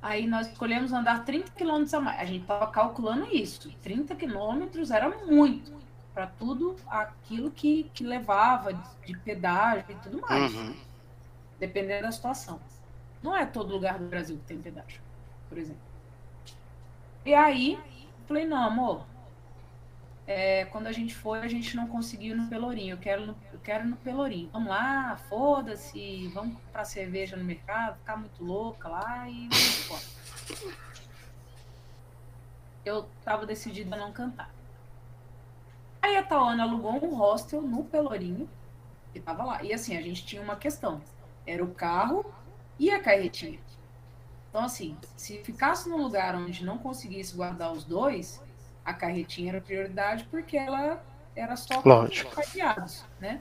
[0.00, 2.20] Aí nós escolhemos andar 30 quilômetros a mais.
[2.20, 3.70] A gente estava calculando isso.
[3.82, 5.72] 30 quilômetros era muito
[6.12, 10.76] para tudo aquilo que, que levava de pedágio e tudo mais Uhum.
[11.58, 12.60] dependendo da situação.
[13.22, 15.00] Não é todo lugar do Brasil que tem pedágio,
[15.48, 15.80] por exemplo.
[17.24, 17.80] E aí,
[18.26, 19.06] falei, não, amor,
[20.26, 22.94] é, quando a gente foi, a gente não conseguiu no Pelourinho.
[22.94, 24.48] Eu quero, no, eu quero no Pelourinho.
[24.52, 29.48] Vamos lá, foda-se, vamos comprar cerveja no mercado, ficar muito louca lá e.
[32.84, 34.50] Eu tava decidida a não cantar.
[36.00, 38.48] Aí a Tawana alugou um hostel no Pelourinho
[39.14, 39.62] e tava lá.
[39.62, 41.00] E assim, a gente tinha uma questão.
[41.46, 42.24] Era o carro
[42.78, 43.58] e a carretinha.
[44.48, 48.40] Então, assim, se ficasse num lugar onde não conseguisse guardar os dois,
[48.84, 51.02] a carretinha era prioridade porque ela
[51.34, 52.34] era só Lógico.
[52.34, 53.38] cadeados, né?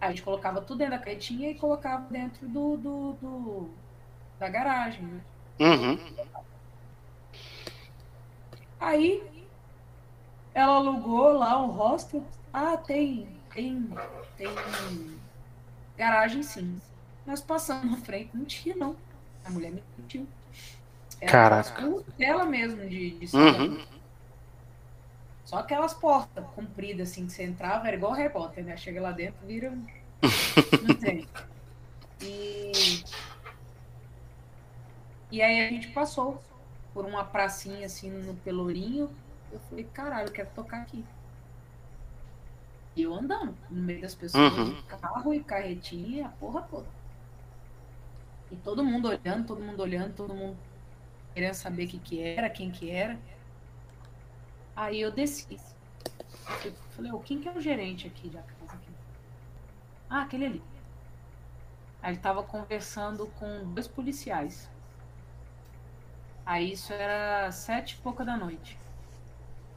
[0.00, 3.70] Aí a gente colocava tudo dentro da carretinha e colocava dentro do, do, do
[4.38, 5.02] da garagem.
[5.02, 5.20] Né?
[5.60, 5.98] Uhum.
[8.80, 9.22] Aí
[10.54, 12.24] ela alugou lá um hostel.
[12.52, 13.88] Ah, tem, tem,
[14.38, 14.48] tem
[15.96, 16.80] garagem sim.
[17.26, 18.96] Nós passamos na frente, não tinha não.
[19.44, 20.26] A mulher me mentiu.
[21.20, 22.04] Era Caraca.
[22.16, 23.84] Dela mesmo de, de uhum.
[25.50, 28.76] Só aquelas portas compridas assim que você entrava, era igual Harry Potter, né?
[28.76, 29.70] Chega lá dentro, vira.
[30.86, 31.26] não tem.
[32.22, 33.02] E.
[35.28, 36.40] E aí a gente passou
[36.94, 39.10] por uma pracinha assim no Pelourinho.
[39.50, 41.04] Eu falei, caralho, eu quero tocar aqui.
[42.94, 44.80] E eu andando no meio das pessoas, uhum.
[44.82, 46.86] carro e carretinha, a porra toda.
[48.52, 50.56] E todo mundo olhando, todo mundo olhando, todo mundo
[51.34, 53.18] querendo saber o que, que era, quem que era.
[54.80, 55.60] Aí eu desci.
[56.64, 58.76] Eu falei, oh, quem que é o gerente aqui da casa?
[58.76, 58.90] Aqui?
[60.08, 60.62] Ah, aquele ali.
[62.02, 64.70] Aí ele tava conversando com dois policiais.
[66.46, 68.78] Aí isso era sete e pouca da noite.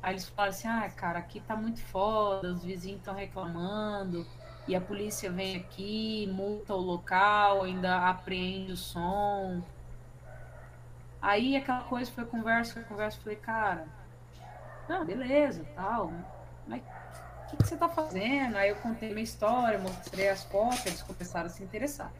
[0.01, 4.25] Aí eles falaram assim, ah, cara, aqui tá muito foda, os vizinhos estão reclamando,
[4.69, 9.61] e a polícia vem aqui, multa o local, ainda apreende o som.
[11.21, 13.85] Aí aquela coisa foi conversa, foi conversa, falei, cara,
[14.87, 16.11] não, beleza, tal.
[16.67, 18.55] Mas o que, que, você tá fazendo?
[18.55, 22.11] Aí eu contei minha história, mostrei as fotos, eles começaram a se interessar.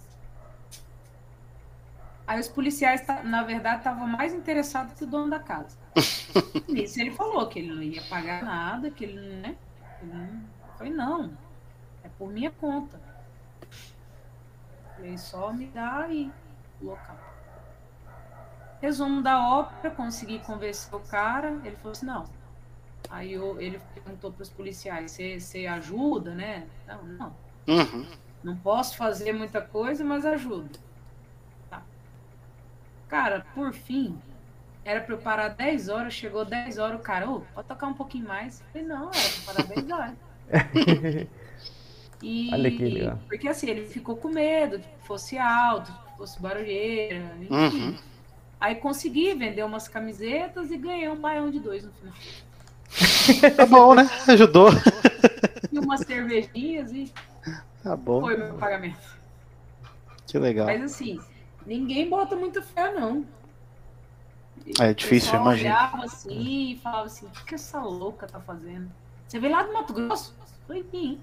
[2.25, 5.77] Aí os policiais, na verdade, estavam mais interessados que o dono da casa.
[6.69, 9.57] Nisso ele falou que ele não ia pagar nada, que ele, né?
[10.01, 10.53] Ele não...
[10.77, 11.37] Falei, não,
[12.03, 12.99] é por minha conta.
[14.95, 16.31] Falei, só me dá aí
[16.81, 17.17] o local.
[18.81, 22.25] Resumo da ópera, consegui convencer o cara, ele falou assim, não,
[23.13, 26.65] Aí eu, ele perguntou para os policiais: você ajuda, né?
[26.87, 27.35] Não, não.
[27.67, 28.05] Uhum.
[28.43, 30.79] Não posso fazer muita coisa, mas ajudo.
[31.69, 31.83] Tá.
[33.07, 34.17] Cara, por fim,
[34.83, 37.93] era para eu parar 10 horas, chegou 10 horas, o cara, ô, pode tocar um
[37.93, 38.61] pouquinho mais?
[38.61, 40.15] Eu falei, não, era para parar 10 horas.
[42.21, 43.19] e, Olha que legal.
[43.27, 47.53] Porque assim, ele ficou com medo que fosse alto, que fosse barulheira, enfim.
[47.53, 47.97] Uhum.
[48.59, 52.13] Aí consegui vender umas camisetas e ganhei um baião de dois no final.
[53.55, 54.09] Tá bom, né?
[54.27, 54.69] Ajudou.
[55.71, 57.11] E umas cervejinhas e.
[57.83, 58.21] Tá bom.
[58.21, 58.97] Foi meu pagamento.
[60.27, 60.67] Que legal.
[60.67, 61.19] Mas assim,
[61.65, 63.25] ninguém bota muita fé, não.
[64.79, 65.69] É difícil, imagina.
[65.69, 68.89] olhava assim e falava assim: o que essa louca tá fazendo?
[69.27, 70.33] Você veio lá do Mato Grosso?
[70.65, 71.19] Foi mim.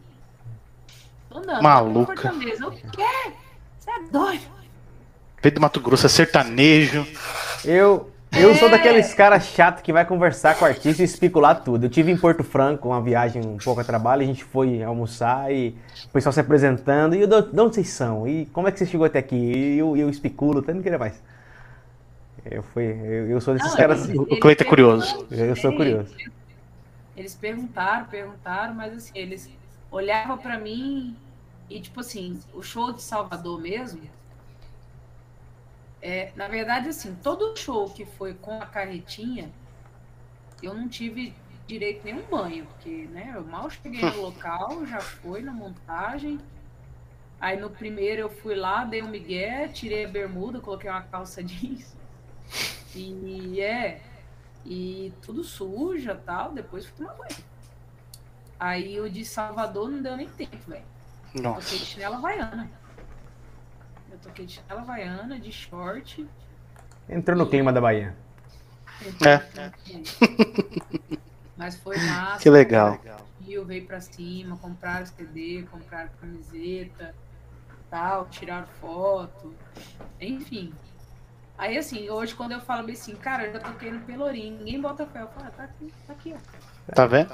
[1.28, 1.62] Tô andando.
[1.62, 2.32] Maluca.
[2.32, 3.34] O quê?
[3.78, 4.44] Você é doido.
[5.42, 7.06] Veio do Mato Grosso, é sertanejo.
[7.64, 11.86] Eu, eu sou daqueles caras chato que vai conversar com o artista e especular tudo.
[11.86, 15.52] Eu tive em Porto Franco uma viagem um pouco a trabalho, a gente foi almoçar
[15.52, 17.14] e o pessoal se apresentando.
[17.14, 18.26] E eu, de onde vocês são?
[18.26, 19.36] E como é que você chegou até aqui?
[19.36, 21.20] E eu, eu especulo, até não queria mais.
[22.44, 24.08] Eu, fui, eu, eu sou desses não, caras.
[24.08, 25.26] Ele, o Cleiton é curioso.
[25.30, 26.14] Eu sou curioso.
[27.16, 29.50] Eles perguntaram, perguntaram, mas assim, eles
[29.90, 31.14] olhavam para mim
[31.68, 34.00] e, tipo assim, o show de Salvador mesmo
[36.02, 39.50] é, na verdade, assim, todo show que foi com a carretinha,
[40.62, 41.34] eu não tive
[41.66, 46.40] direito nenhum banho, porque, né, eu mal cheguei no local, já fui na montagem.
[47.40, 51.42] Aí no primeiro eu fui lá, dei um migué, tirei a bermuda, coloquei uma calça
[51.44, 51.96] jeans.
[52.94, 54.00] E é,
[54.64, 57.44] e tudo suja tal, depois fui tomar banho.
[58.58, 60.84] Aí o de Salvador não deu nem tempo, velho.
[61.34, 61.62] Nossa.
[61.62, 62.79] Fiquei de chinela havaiana
[64.22, 66.26] toquei de chinela havaiana, de short.
[67.08, 67.48] Entrou no e...
[67.48, 68.14] clima da Bahia.
[69.26, 69.70] É.
[71.56, 72.42] Mas foi massa.
[72.42, 73.00] Que legal.
[73.48, 77.14] Eu veio pra cima, compraram CD, compraram camiseta,
[77.90, 79.52] tal, tiraram foto,
[80.20, 80.72] enfim.
[81.58, 85.04] Aí assim, hoje quando eu falo assim, cara, eu já toquei no Pelourinho, ninguém bota
[85.06, 86.94] fé, eu falo, ah, tá aqui, tá aqui, ó.
[86.94, 87.28] Tá vendo?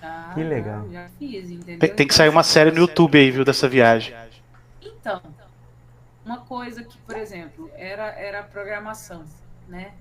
[0.00, 0.88] Já, que legal.
[0.90, 1.78] Já, já fiz, entendeu?
[1.78, 4.14] Tem, tem, que sair uma série no YouTube aí, viu, dessa viagem.
[5.04, 5.20] Então,
[6.24, 9.22] uma coisa que, por exemplo, era, era a programação,
[9.68, 9.94] né?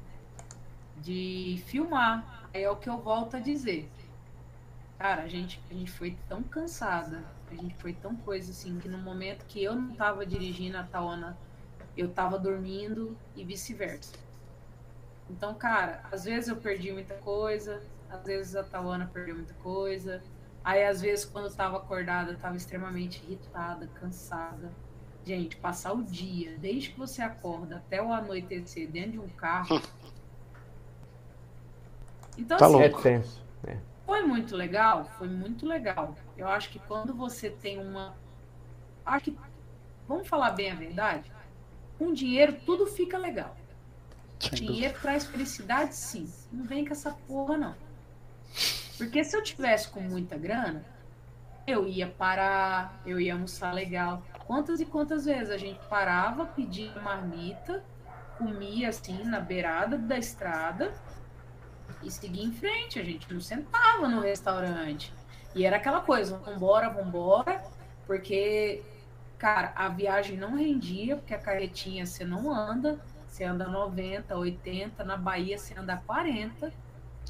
[0.95, 2.47] De filmar.
[2.53, 3.91] É o que eu volto a dizer.
[4.97, 7.21] Cara, a gente, a gente foi tão cansada,
[7.51, 10.83] a gente foi tão coisa assim, que no momento que eu não tava dirigindo a
[10.83, 11.37] Taona,
[11.97, 14.13] eu tava dormindo e vice-versa.
[15.29, 20.23] Então, cara, às vezes eu perdi muita coisa, às vezes a Tawana perdeu muita coisa.
[20.63, 24.71] Aí, às vezes, quando eu tava acordada, eu tava extremamente irritada, cansada.
[25.25, 29.81] Gente, passar o dia, desde que você acorda até o anoitecer dentro de um carro.
[32.37, 33.07] Então, tá assim, louco.
[33.07, 33.23] É.
[33.67, 33.77] É.
[34.05, 36.15] Foi muito legal, foi muito legal.
[36.37, 38.15] Eu acho que quando você tem uma.
[39.05, 39.37] Acho que.
[40.07, 41.31] Vamos falar bem a verdade?
[41.97, 43.55] Com dinheiro tudo fica legal.
[44.51, 46.29] Dinheiro traz felicidade, sim.
[46.51, 47.75] Não vem com essa porra, não.
[48.97, 50.83] Porque se eu tivesse com muita grana,
[51.65, 54.21] eu ia parar, eu ia almoçar legal.
[54.53, 57.83] Quantas e quantas vezes a gente parava, pedia marmita,
[58.37, 60.93] comia assim na beirada da estrada
[62.03, 62.99] e seguia em frente.
[62.99, 65.11] A gente não sentava no restaurante.
[65.55, 67.63] E era aquela coisa, vambora, vambora,
[68.05, 68.83] porque,
[69.39, 75.03] cara, a viagem não rendia, porque a carretinha você não anda, você anda 90, 80,
[75.03, 76.71] na Bahia você anda 40.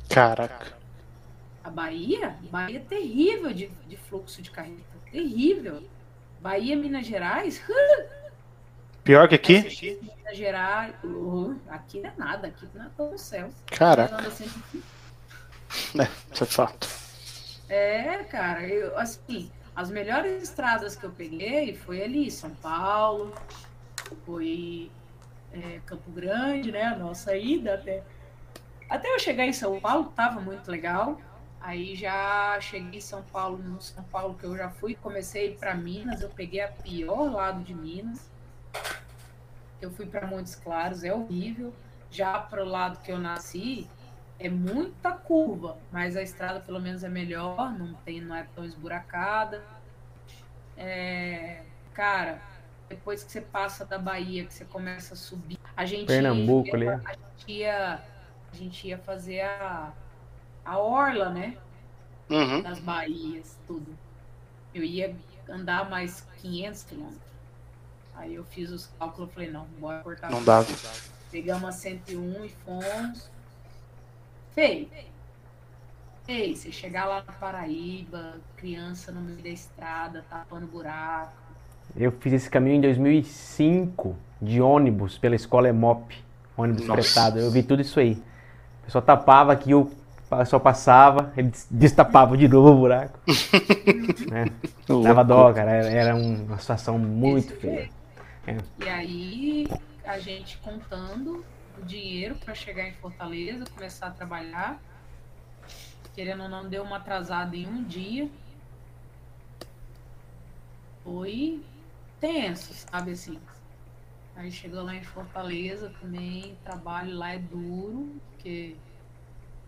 [0.10, 0.74] Caraca.
[1.64, 5.88] A Bahia, Bahia é terrível de, de fluxo de carreta, terrível.
[6.44, 7.64] Bahia, Minas Gerais,
[9.02, 9.62] Pior que aqui?
[10.02, 13.50] Minas Gerais, uh, aqui não é nada, aqui não é todo céu.
[13.68, 14.14] Caraca.
[14.14, 14.84] Anda sempre
[15.98, 16.90] É, isso é fato.
[17.70, 23.34] É, cara, eu, assim, as melhores estradas que eu peguei foi ali, São Paulo,
[24.26, 24.92] foi
[25.54, 26.84] é, Campo Grande, né?
[26.84, 28.04] A nossa ida até.
[28.90, 31.20] Até eu chegar em São Paulo, tava muito legal.
[31.64, 35.74] Aí já cheguei em São Paulo, no São Paulo que eu já fui, comecei para
[35.74, 38.30] Minas, eu peguei a pior lado de Minas.
[39.82, 41.74] Eu fui para Montes Claros, é horrível.
[42.12, 43.90] Já pro lado que eu nasci,
[44.38, 48.66] é muita curva, mas a estrada pelo menos é melhor, não tem, não é tão
[48.66, 49.64] esburacada.
[50.76, 51.64] É,
[51.94, 52.42] cara,
[52.90, 56.96] depois que você passa da Bahia, que você começa a subir, a gente Pernambuco ia,
[56.96, 57.06] ali.
[57.06, 58.02] a gente ia,
[58.52, 59.94] a gente ia fazer a,
[60.66, 61.58] a orla, né?
[62.30, 62.62] Uhum.
[62.62, 63.98] Das Bahias, tudo.
[64.74, 65.16] Eu ia
[65.50, 67.22] andar mais 500 quilômetros.
[68.16, 70.30] Aí eu fiz os cálculos, falei, não, bora cortar.
[70.30, 70.68] Não dava.
[71.32, 73.30] Pegamos a 101 e fomos.
[74.54, 74.88] Feio.
[76.28, 81.34] Ei, você chegar lá na Paraíba, criança no meio da estrada, tapando buraco.
[81.98, 86.16] Eu fiz esse caminho em 2005, de ônibus, pela escola EMOP,
[86.56, 87.02] ônibus Nossa.
[87.02, 87.40] fretado.
[87.40, 88.14] Eu vi tudo isso aí.
[88.14, 89.92] O pessoal tapava aqui, o
[90.38, 93.20] pessoal passava, ele des- destapava de novo o buraco.
[94.30, 94.46] né?
[95.04, 95.72] Dava dó, cara.
[95.72, 97.90] Era, era um- uma situação muito feia.
[98.46, 98.64] jeito.
[98.80, 99.68] E aí,
[100.06, 101.44] a gente contando
[101.82, 104.80] o dinheiro para chegar em Fortaleza, começar a trabalhar.
[106.16, 108.30] Querendo ou não, deu uma atrasada em um dia.
[111.04, 111.62] Foi
[112.20, 113.38] tenso, sabe assim.
[114.36, 118.76] Aí chegou lá em Fortaleza também, trabalho lá é duro, porque,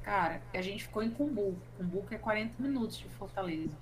[0.06, 1.58] cara, a gente ficou em Cumbuco.
[1.78, 3.76] Cumbuco é 40 minutos de Fortaleza.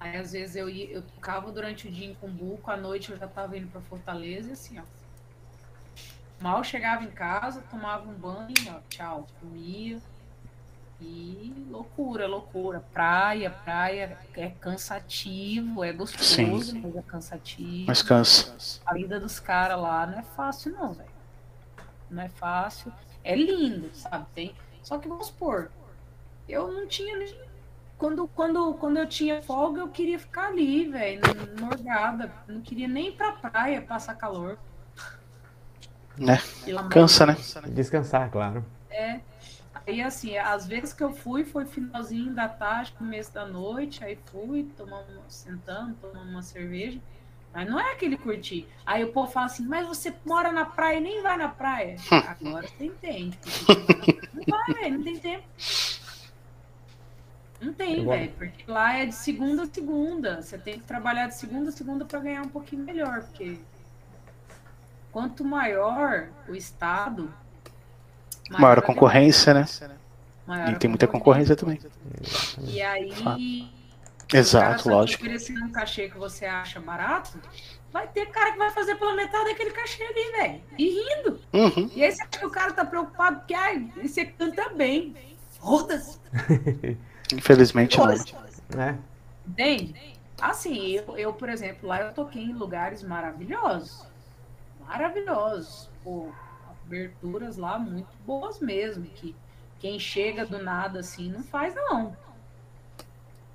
[0.00, 3.16] Aí às vezes eu ia, eu tocava durante o dia em Cumbuco, à noite eu
[3.16, 4.82] já tava indo pra Fortaleza e assim, ó.
[6.40, 10.00] Mal chegava em casa, tomava um banho, ó, tchau, comia.
[11.00, 12.80] E loucura, loucura.
[12.92, 16.80] Praia, praia é cansativo, é gostoso, Sim.
[16.80, 17.84] mas é cansativo.
[17.86, 18.80] Mas cansa.
[18.84, 21.10] A vida dos caras lá não é fácil, não, velho.
[22.10, 22.92] Não é fácil.
[23.24, 24.26] É lindo, sabe?
[24.34, 24.54] Tem...
[24.82, 25.70] Só que vamos supor,
[26.48, 27.34] eu não tinha nem.
[27.96, 31.20] Quando, quando, quando eu tinha folga, eu queria ficar ali, velho,
[31.60, 32.32] morgada.
[32.48, 34.58] Não queria nem ir pra praia passar calor.
[36.18, 36.38] Né?
[36.64, 37.36] Pelo amor Cansa, né?
[37.68, 38.64] Descansar, claro.
[38.90, 39.20] é.
[39.86, 44.16] Aí, assim, às vezes que eu fui, foi finalzinho da tarde, começo da noite, aí
[44.26, 47.00] fui, tomando, sentando, tomando uma cerveja.
[47.54, 48.66] Mas não é aquele curtir.
[48.86, 51.96] Aí o povo fala assim, mas você mora na praia e nem vai na praia.
[52.10, 53.38] Agora você entende.
[54.32, 55.44] Não vai, velho, não tem tempo.
[57.60, 60.42] Não tem, velho, porque lá é de segunda a segunda.
[60.42, 63.58] Você tem que trabalhar de segunda a segunda para ganhar um pouquinho melhor, porque
[65.12, 67.32] quanto maior o estado,
[68.58, 69.66] Maior a concorrência, né?
[70.46, 71.78] maior E a tem muita concorrência também.
[72.60, 73.40] E aí, Fato.
[74.32, 75.22] Exato, lógico.
[75.22, 77.38] oferecendo um cachê que você acha barato,
[77.92, 80.62] vai ter cara que vai fazer pela metade daquele cachê ali, velho.
[80.78, 81.40] E rindo.
[81.52, 81.90] Uhum.
[81.94, 85.14] E aí você acha que o cara tá preocupado porque ai, você canta bem.
[85.60, 86.18] Foda-se.
[87.32, 88.06] Infelizmente não.
[88.74, 88.98] Né?
[89.46, 90.12] Entende?
[90.40, 94.06] Assim, eu, eu, por exemplo, lá eu toquei em lugares maravilhosos.
[94.86, 95.88] Maravilhosos.
[96.02, 96.32] Pô,
[96.84, 99.04] aberturas lá muito boas mesmo.
[99.04, 99.36] Que
[99.78, 102.16] quem chega do nada assim não faz, não.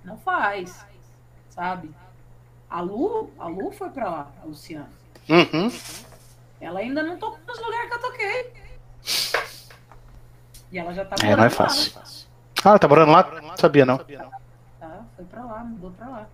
[0.08, 0.86] Não faz.
[1.50, 1.94] Sabe?
[2.70, 4.90] A Lu, a Lu foi pra lá, a Luciana.
[5.28, 5.70] Uhum.
[6.62, 8.54] Ela ainda não tocou nos lugares que eu toquei.
[10.72, 11.50] E ela já tá É, não é morando lá.
[11.50, 12.28] fácil.
[12.64, 13.42] Ah, tá morando lá?
[13.42, 13.98] Não sabia não.
[13.98, 15.06] Tá?
[15.18, 16.28] Foi pra lá, mudou pra lá.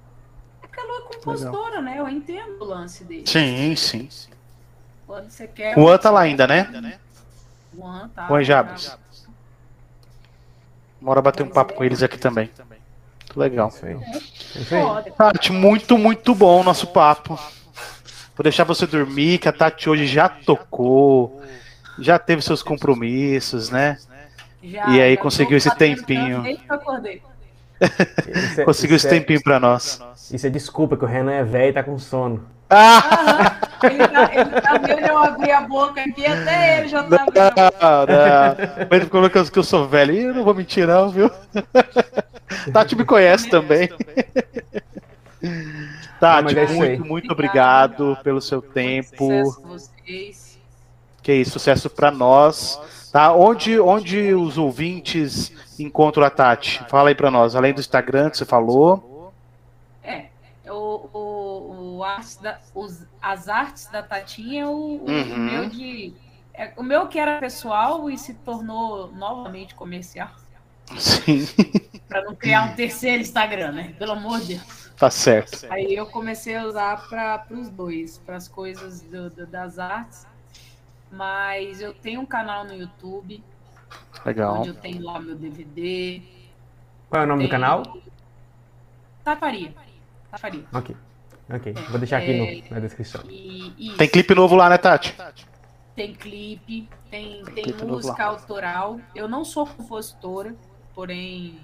[0.61, 1.99] É porque a Lu é compositora, né?
[1.99, 3.25] Eu entendo o lance dele.
[3.25, 4.07] Sim, sim.
[5.07, 5.75] Quando você quer.
[5.77, 6.99] O Juan tá lá ainda, né?
[7.75, 8.27] Juan tá.
[8.27, 8.97] Juan Jabas.
[11.01, 12.51] Uma hora bater um papo com eles aqui também.
[13.35, 13.69] Muito legal.
[13.69, 13.97] Isso aí.
[14.55, 15.11] Isso aí.
[15.17, 17.35] Tati, muito, muito bom o nosso papo.
[18.35, 21.41] Vou deixar você dormir, que a Tati hoje já tocou,
[21.99, 23.97] já teve seus compromissos, né?
[24.63, 26.43] Já, E aí conseguiu esse tempinho.
[26.45, 26.57] é-
[28.63, 29.99] Conseguiu esse é- tempinho pra nós.
[30.31, 32.45] Isso é desculpa, que o Renan é velho e tá com sono.
[32.73, 33.57] Ah!
[33.83, 37.39] Ele tá, ele tá vendo eu abrir a boca aqui, até ele já tá abrindo
[37.39, 37.73] a boca.
[37.81, 38.87] Não, não.
[38.89, 40.13] Mas ele falou que eu, sou velho.
[40.13, 41.29] Ih, Eu não vou mentir, não, viu?
[42.71, 43.89] Tati me conhece também.
[46.19, 46.75] Tati, é aí.
[46.75, 49.27] muito, muito obrigado pelo seu tempo.
[49.27, 50.59] Sucesso vocês.
[51.21, 52.79] Que isso, sucesso pra nós.
[53.11, 53.33] Tá?
[53.33, 56.83] Onde, onde os ouvintes encontram a Tati?
[56.89, 57.55] Fala aí pra nós.
[57.55, 59.31] Além do Instagram que você falou.
[60.03, 60.25] É,
[60.67, 61.22] o, o, o
[62.03, 65.37] artes da, os, as artes da Tatinha, o, o Uhum.
[65.37, 66.13] meu de.
[66.53, 70.29] é, o meu que era pessoal e se tornou novamente comercial.
[70.97, 71.45] Sim,
[72.07, 73.95] Pra não criar um terceiro Instagram, né?
[73.97, 74.91] Pelo amor de Deus.
[74.97, 75.65] tá certo.
[75.71, 80.27] Aí eu comecei a usar para os dois, para as coisas do- do- das artes.
[81.11, 83.43] Mas eu tenho um canal no YouTube,
[84.25, 84.59] Legal.
[84.59, 86.21] onde eu tenho lá meu DVD.
[87.09, 87.83] Qual é o nome do tenho- canal?
[89.23, 89.73] Tafaria.
[90.29, 90.65] Tafaria.
[90.73, 90.95] Ok.
[91.49, 91.73] Ok.
[91.89, 93.21] Vou deixar aqui no- na descrição.
[93.29, 95.15] E, e Tem clipe novo lá, né, Tati?
[95.95, 98.99] tem clipe, tem, tem clipe novo música autoral.
[99.13, 100.55] Eu não sou compositora,
[100.95, 101.59] porém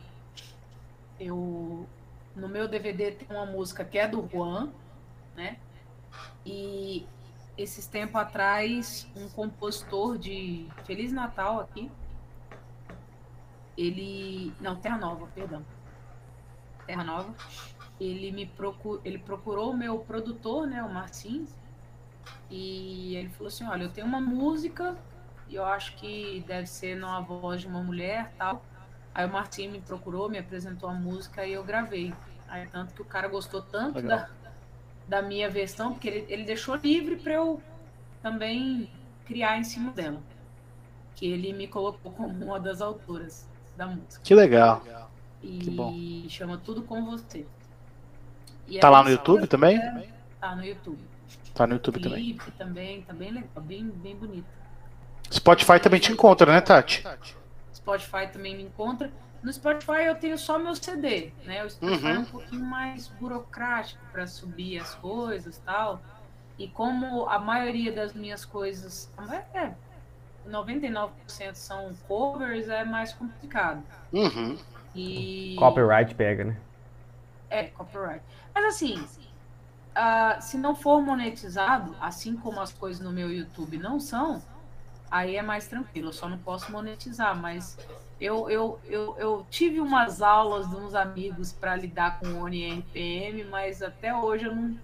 [1.20, 1.88] eu
[2.36, 4.70] no meu DVD tem uma música que é do Juan,
[5.36, 5.58] né?
[6.46, 7.06] E
[7.58, 11.92] esses tempos atrás um compositor de Feliz Natal aqui,
[13.78, 15.66] ele não Terra Nova, perdão,
[16.86, 17.34] Terra Nova,
[18.00, 21.56] ele me procurou, ele procurou o meu produtor, né, o Martins,
[22.50, 24.98] e ele falou assim: Olha, eu tenho uma música
[25.48, 28.64] e eu acho que deve ser numa voz de uma mulher tal.
[29.14, 32.14] Aí o Martim me procurou, me apresentou a música e eu gravei.
[32.48, 34.20] Aí tanto que o cara gostou tanto Legal.
[34.20, 34.30] da,
[35.08, 37.62] da minha versão, porque ele, ele deixou livre para eu
[38.22, 38.90] também
[39.26, 40.22] criar em cima dela.
[41.16, 44.24] Que ele me colocou como uma das autoras da música.
[44.24, 44.84] Que legal.
[45.42, 45.94] E Que bom.
[46.30, 47.46] chama Tudo Com Você.
[48.70, 49.10] E Tá é lá no.
[49.10, 49.80] YouTube também?
[50.40, 51.00] Tá no YouTube.
[51.54, 52.24] Tá no YouTube também.
[52.24, 54.46] Clipe também, tá bem legal, bem, bem bonito.
[55.32, 57.04] Spotify também te encontra, né, Tati?
[57.74, 59.12] Spotify também me encontra.
[59.44, 61.64] No Spotify eu tenho só meu CD, né?
[61.64, 62.20] O Spotify é Uhum.
[62.22, 66.02] um pouquinho mais burocrático para subir as coisas e tal.
[66.58, 69.10] E como a maioria das minhas coisas,
[69.54, 69.72] é,
[70.48, 71.10] 99%
[71.54, 73.84] são covers, é mais complicado.
[74.12, 74.58] Uhum.
[74.96, 76.58] E Copyright pega, né?
[77.50, 78.22] é, copyright.
[78.54, 79.08] Mas assim,
[79.96, 84.42] ah, se não for monetizado, assim como as coisas no meu YouTube não são,
[85.10, 86.10] aí é mais tranquilo.
[86.10, 87.78] Eu só não posso monetizar, mas
[88.20, 92.64] eu, eu, eu, eu tive umas aulas de uns amigos para lidar com o ONI
[92.64, 94.78] e RPM, mas até hoje eu não,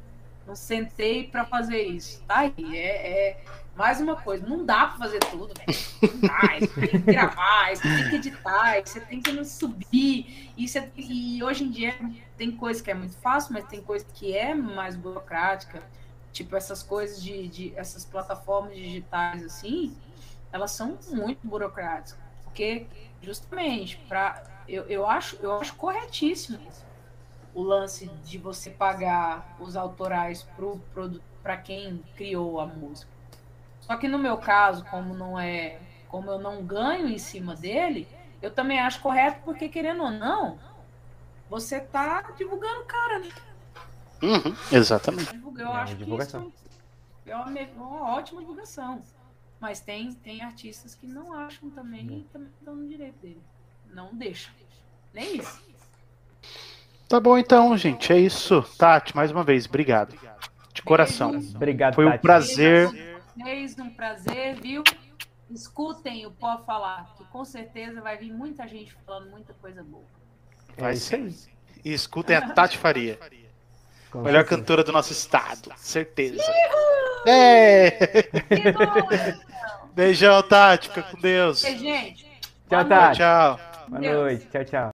[0.47, 2.23] não sentei para fazer isso.
[2.23, 5.69] Tá aí, é, é mais uma coisa, não dá para fazer tudo, velho.
[6.01, 6.47] Não dá,
[6.79, 10.53] tem que gravar, tem que editar, você tem que subir.
[10.57, 11.93] Você- e hoje em dia
[12.37, 15.83] tem coisa que é muito fácil, mas tem coisa que é mais burocrática.
[16.31, 19.95] Tipo, essas coisas de, de essas plataformas digitais assim,
[20.51, 22.17] elas são muito burocráticas.
[22.43, 22.87] Porque
[23.21, 26.59] justamente para eu, eu acho eu acho corretíssimo
[27.53, 30.45] o lance de você pagar os autorais
[31.41, 33.14] para quem criou a música.
[33.85, 38.07] Só que no meu caso, como não é, como eu não ganho em cima dele,
[38.41, 40.57] eu também acho correto porque querendo ou não,
[41.49, 43.29] você tá divulgando o cara, né?
[44.23, 44.55] Uhum.
[44.71, 45.29] Exatamente.
[45.35, 46.41] Eu É, acho divulgação.
[46.41, 46.65] que isso
[47.27, 47.45] é uma,
[47.75, 49.01] uma ótima divulgação.
[49.59, 53.41] Mas tem, tem artistas que não acham também e também estão no direito dele.
[53.93, 54.51] Não deixam.
[55.13, 55.61] Nem isso.
[57.07, 58.11] Tá bom então, gente.
[58.11, 58.61] É isso.
[58.77, 60.17] Tati, mais uma vez, obrigado.
[60.73, 61.29] De coração.
[61.55, 62.21] Obrigado, Foi um Tati.
[62.21, 63.14] prazer.
[63.37, 64.83] Vocês, um prazer, viu?
[65.49, 70.03] Escutem o Pó Falar, que com certeza vai vir muita gente falando muita coisa boa.
[70.77, 71.33] Vai É isso ser.
[71.83, 73.19] E escutem a Tati Faria.
[74.11, 74.61] Com Melhor certeza.
[74.61, 75.71] cantora do nosso estado.
[75.77, 76.41] Certeza.
[77.27, 77.91] É.
[78.71, 79.89] Bom!
[79.93, 80.89] Beijão, Tati.
[80.89, 81.61] Fica com Deus.
[81.61, 82.25] gente.
[82.69, 83.17] Tchau, Tati.
[83.17, 83.59] Tchau.
[83.89, 84.47] Boa noite.
[84.47, 84.89] Tchau, tchau.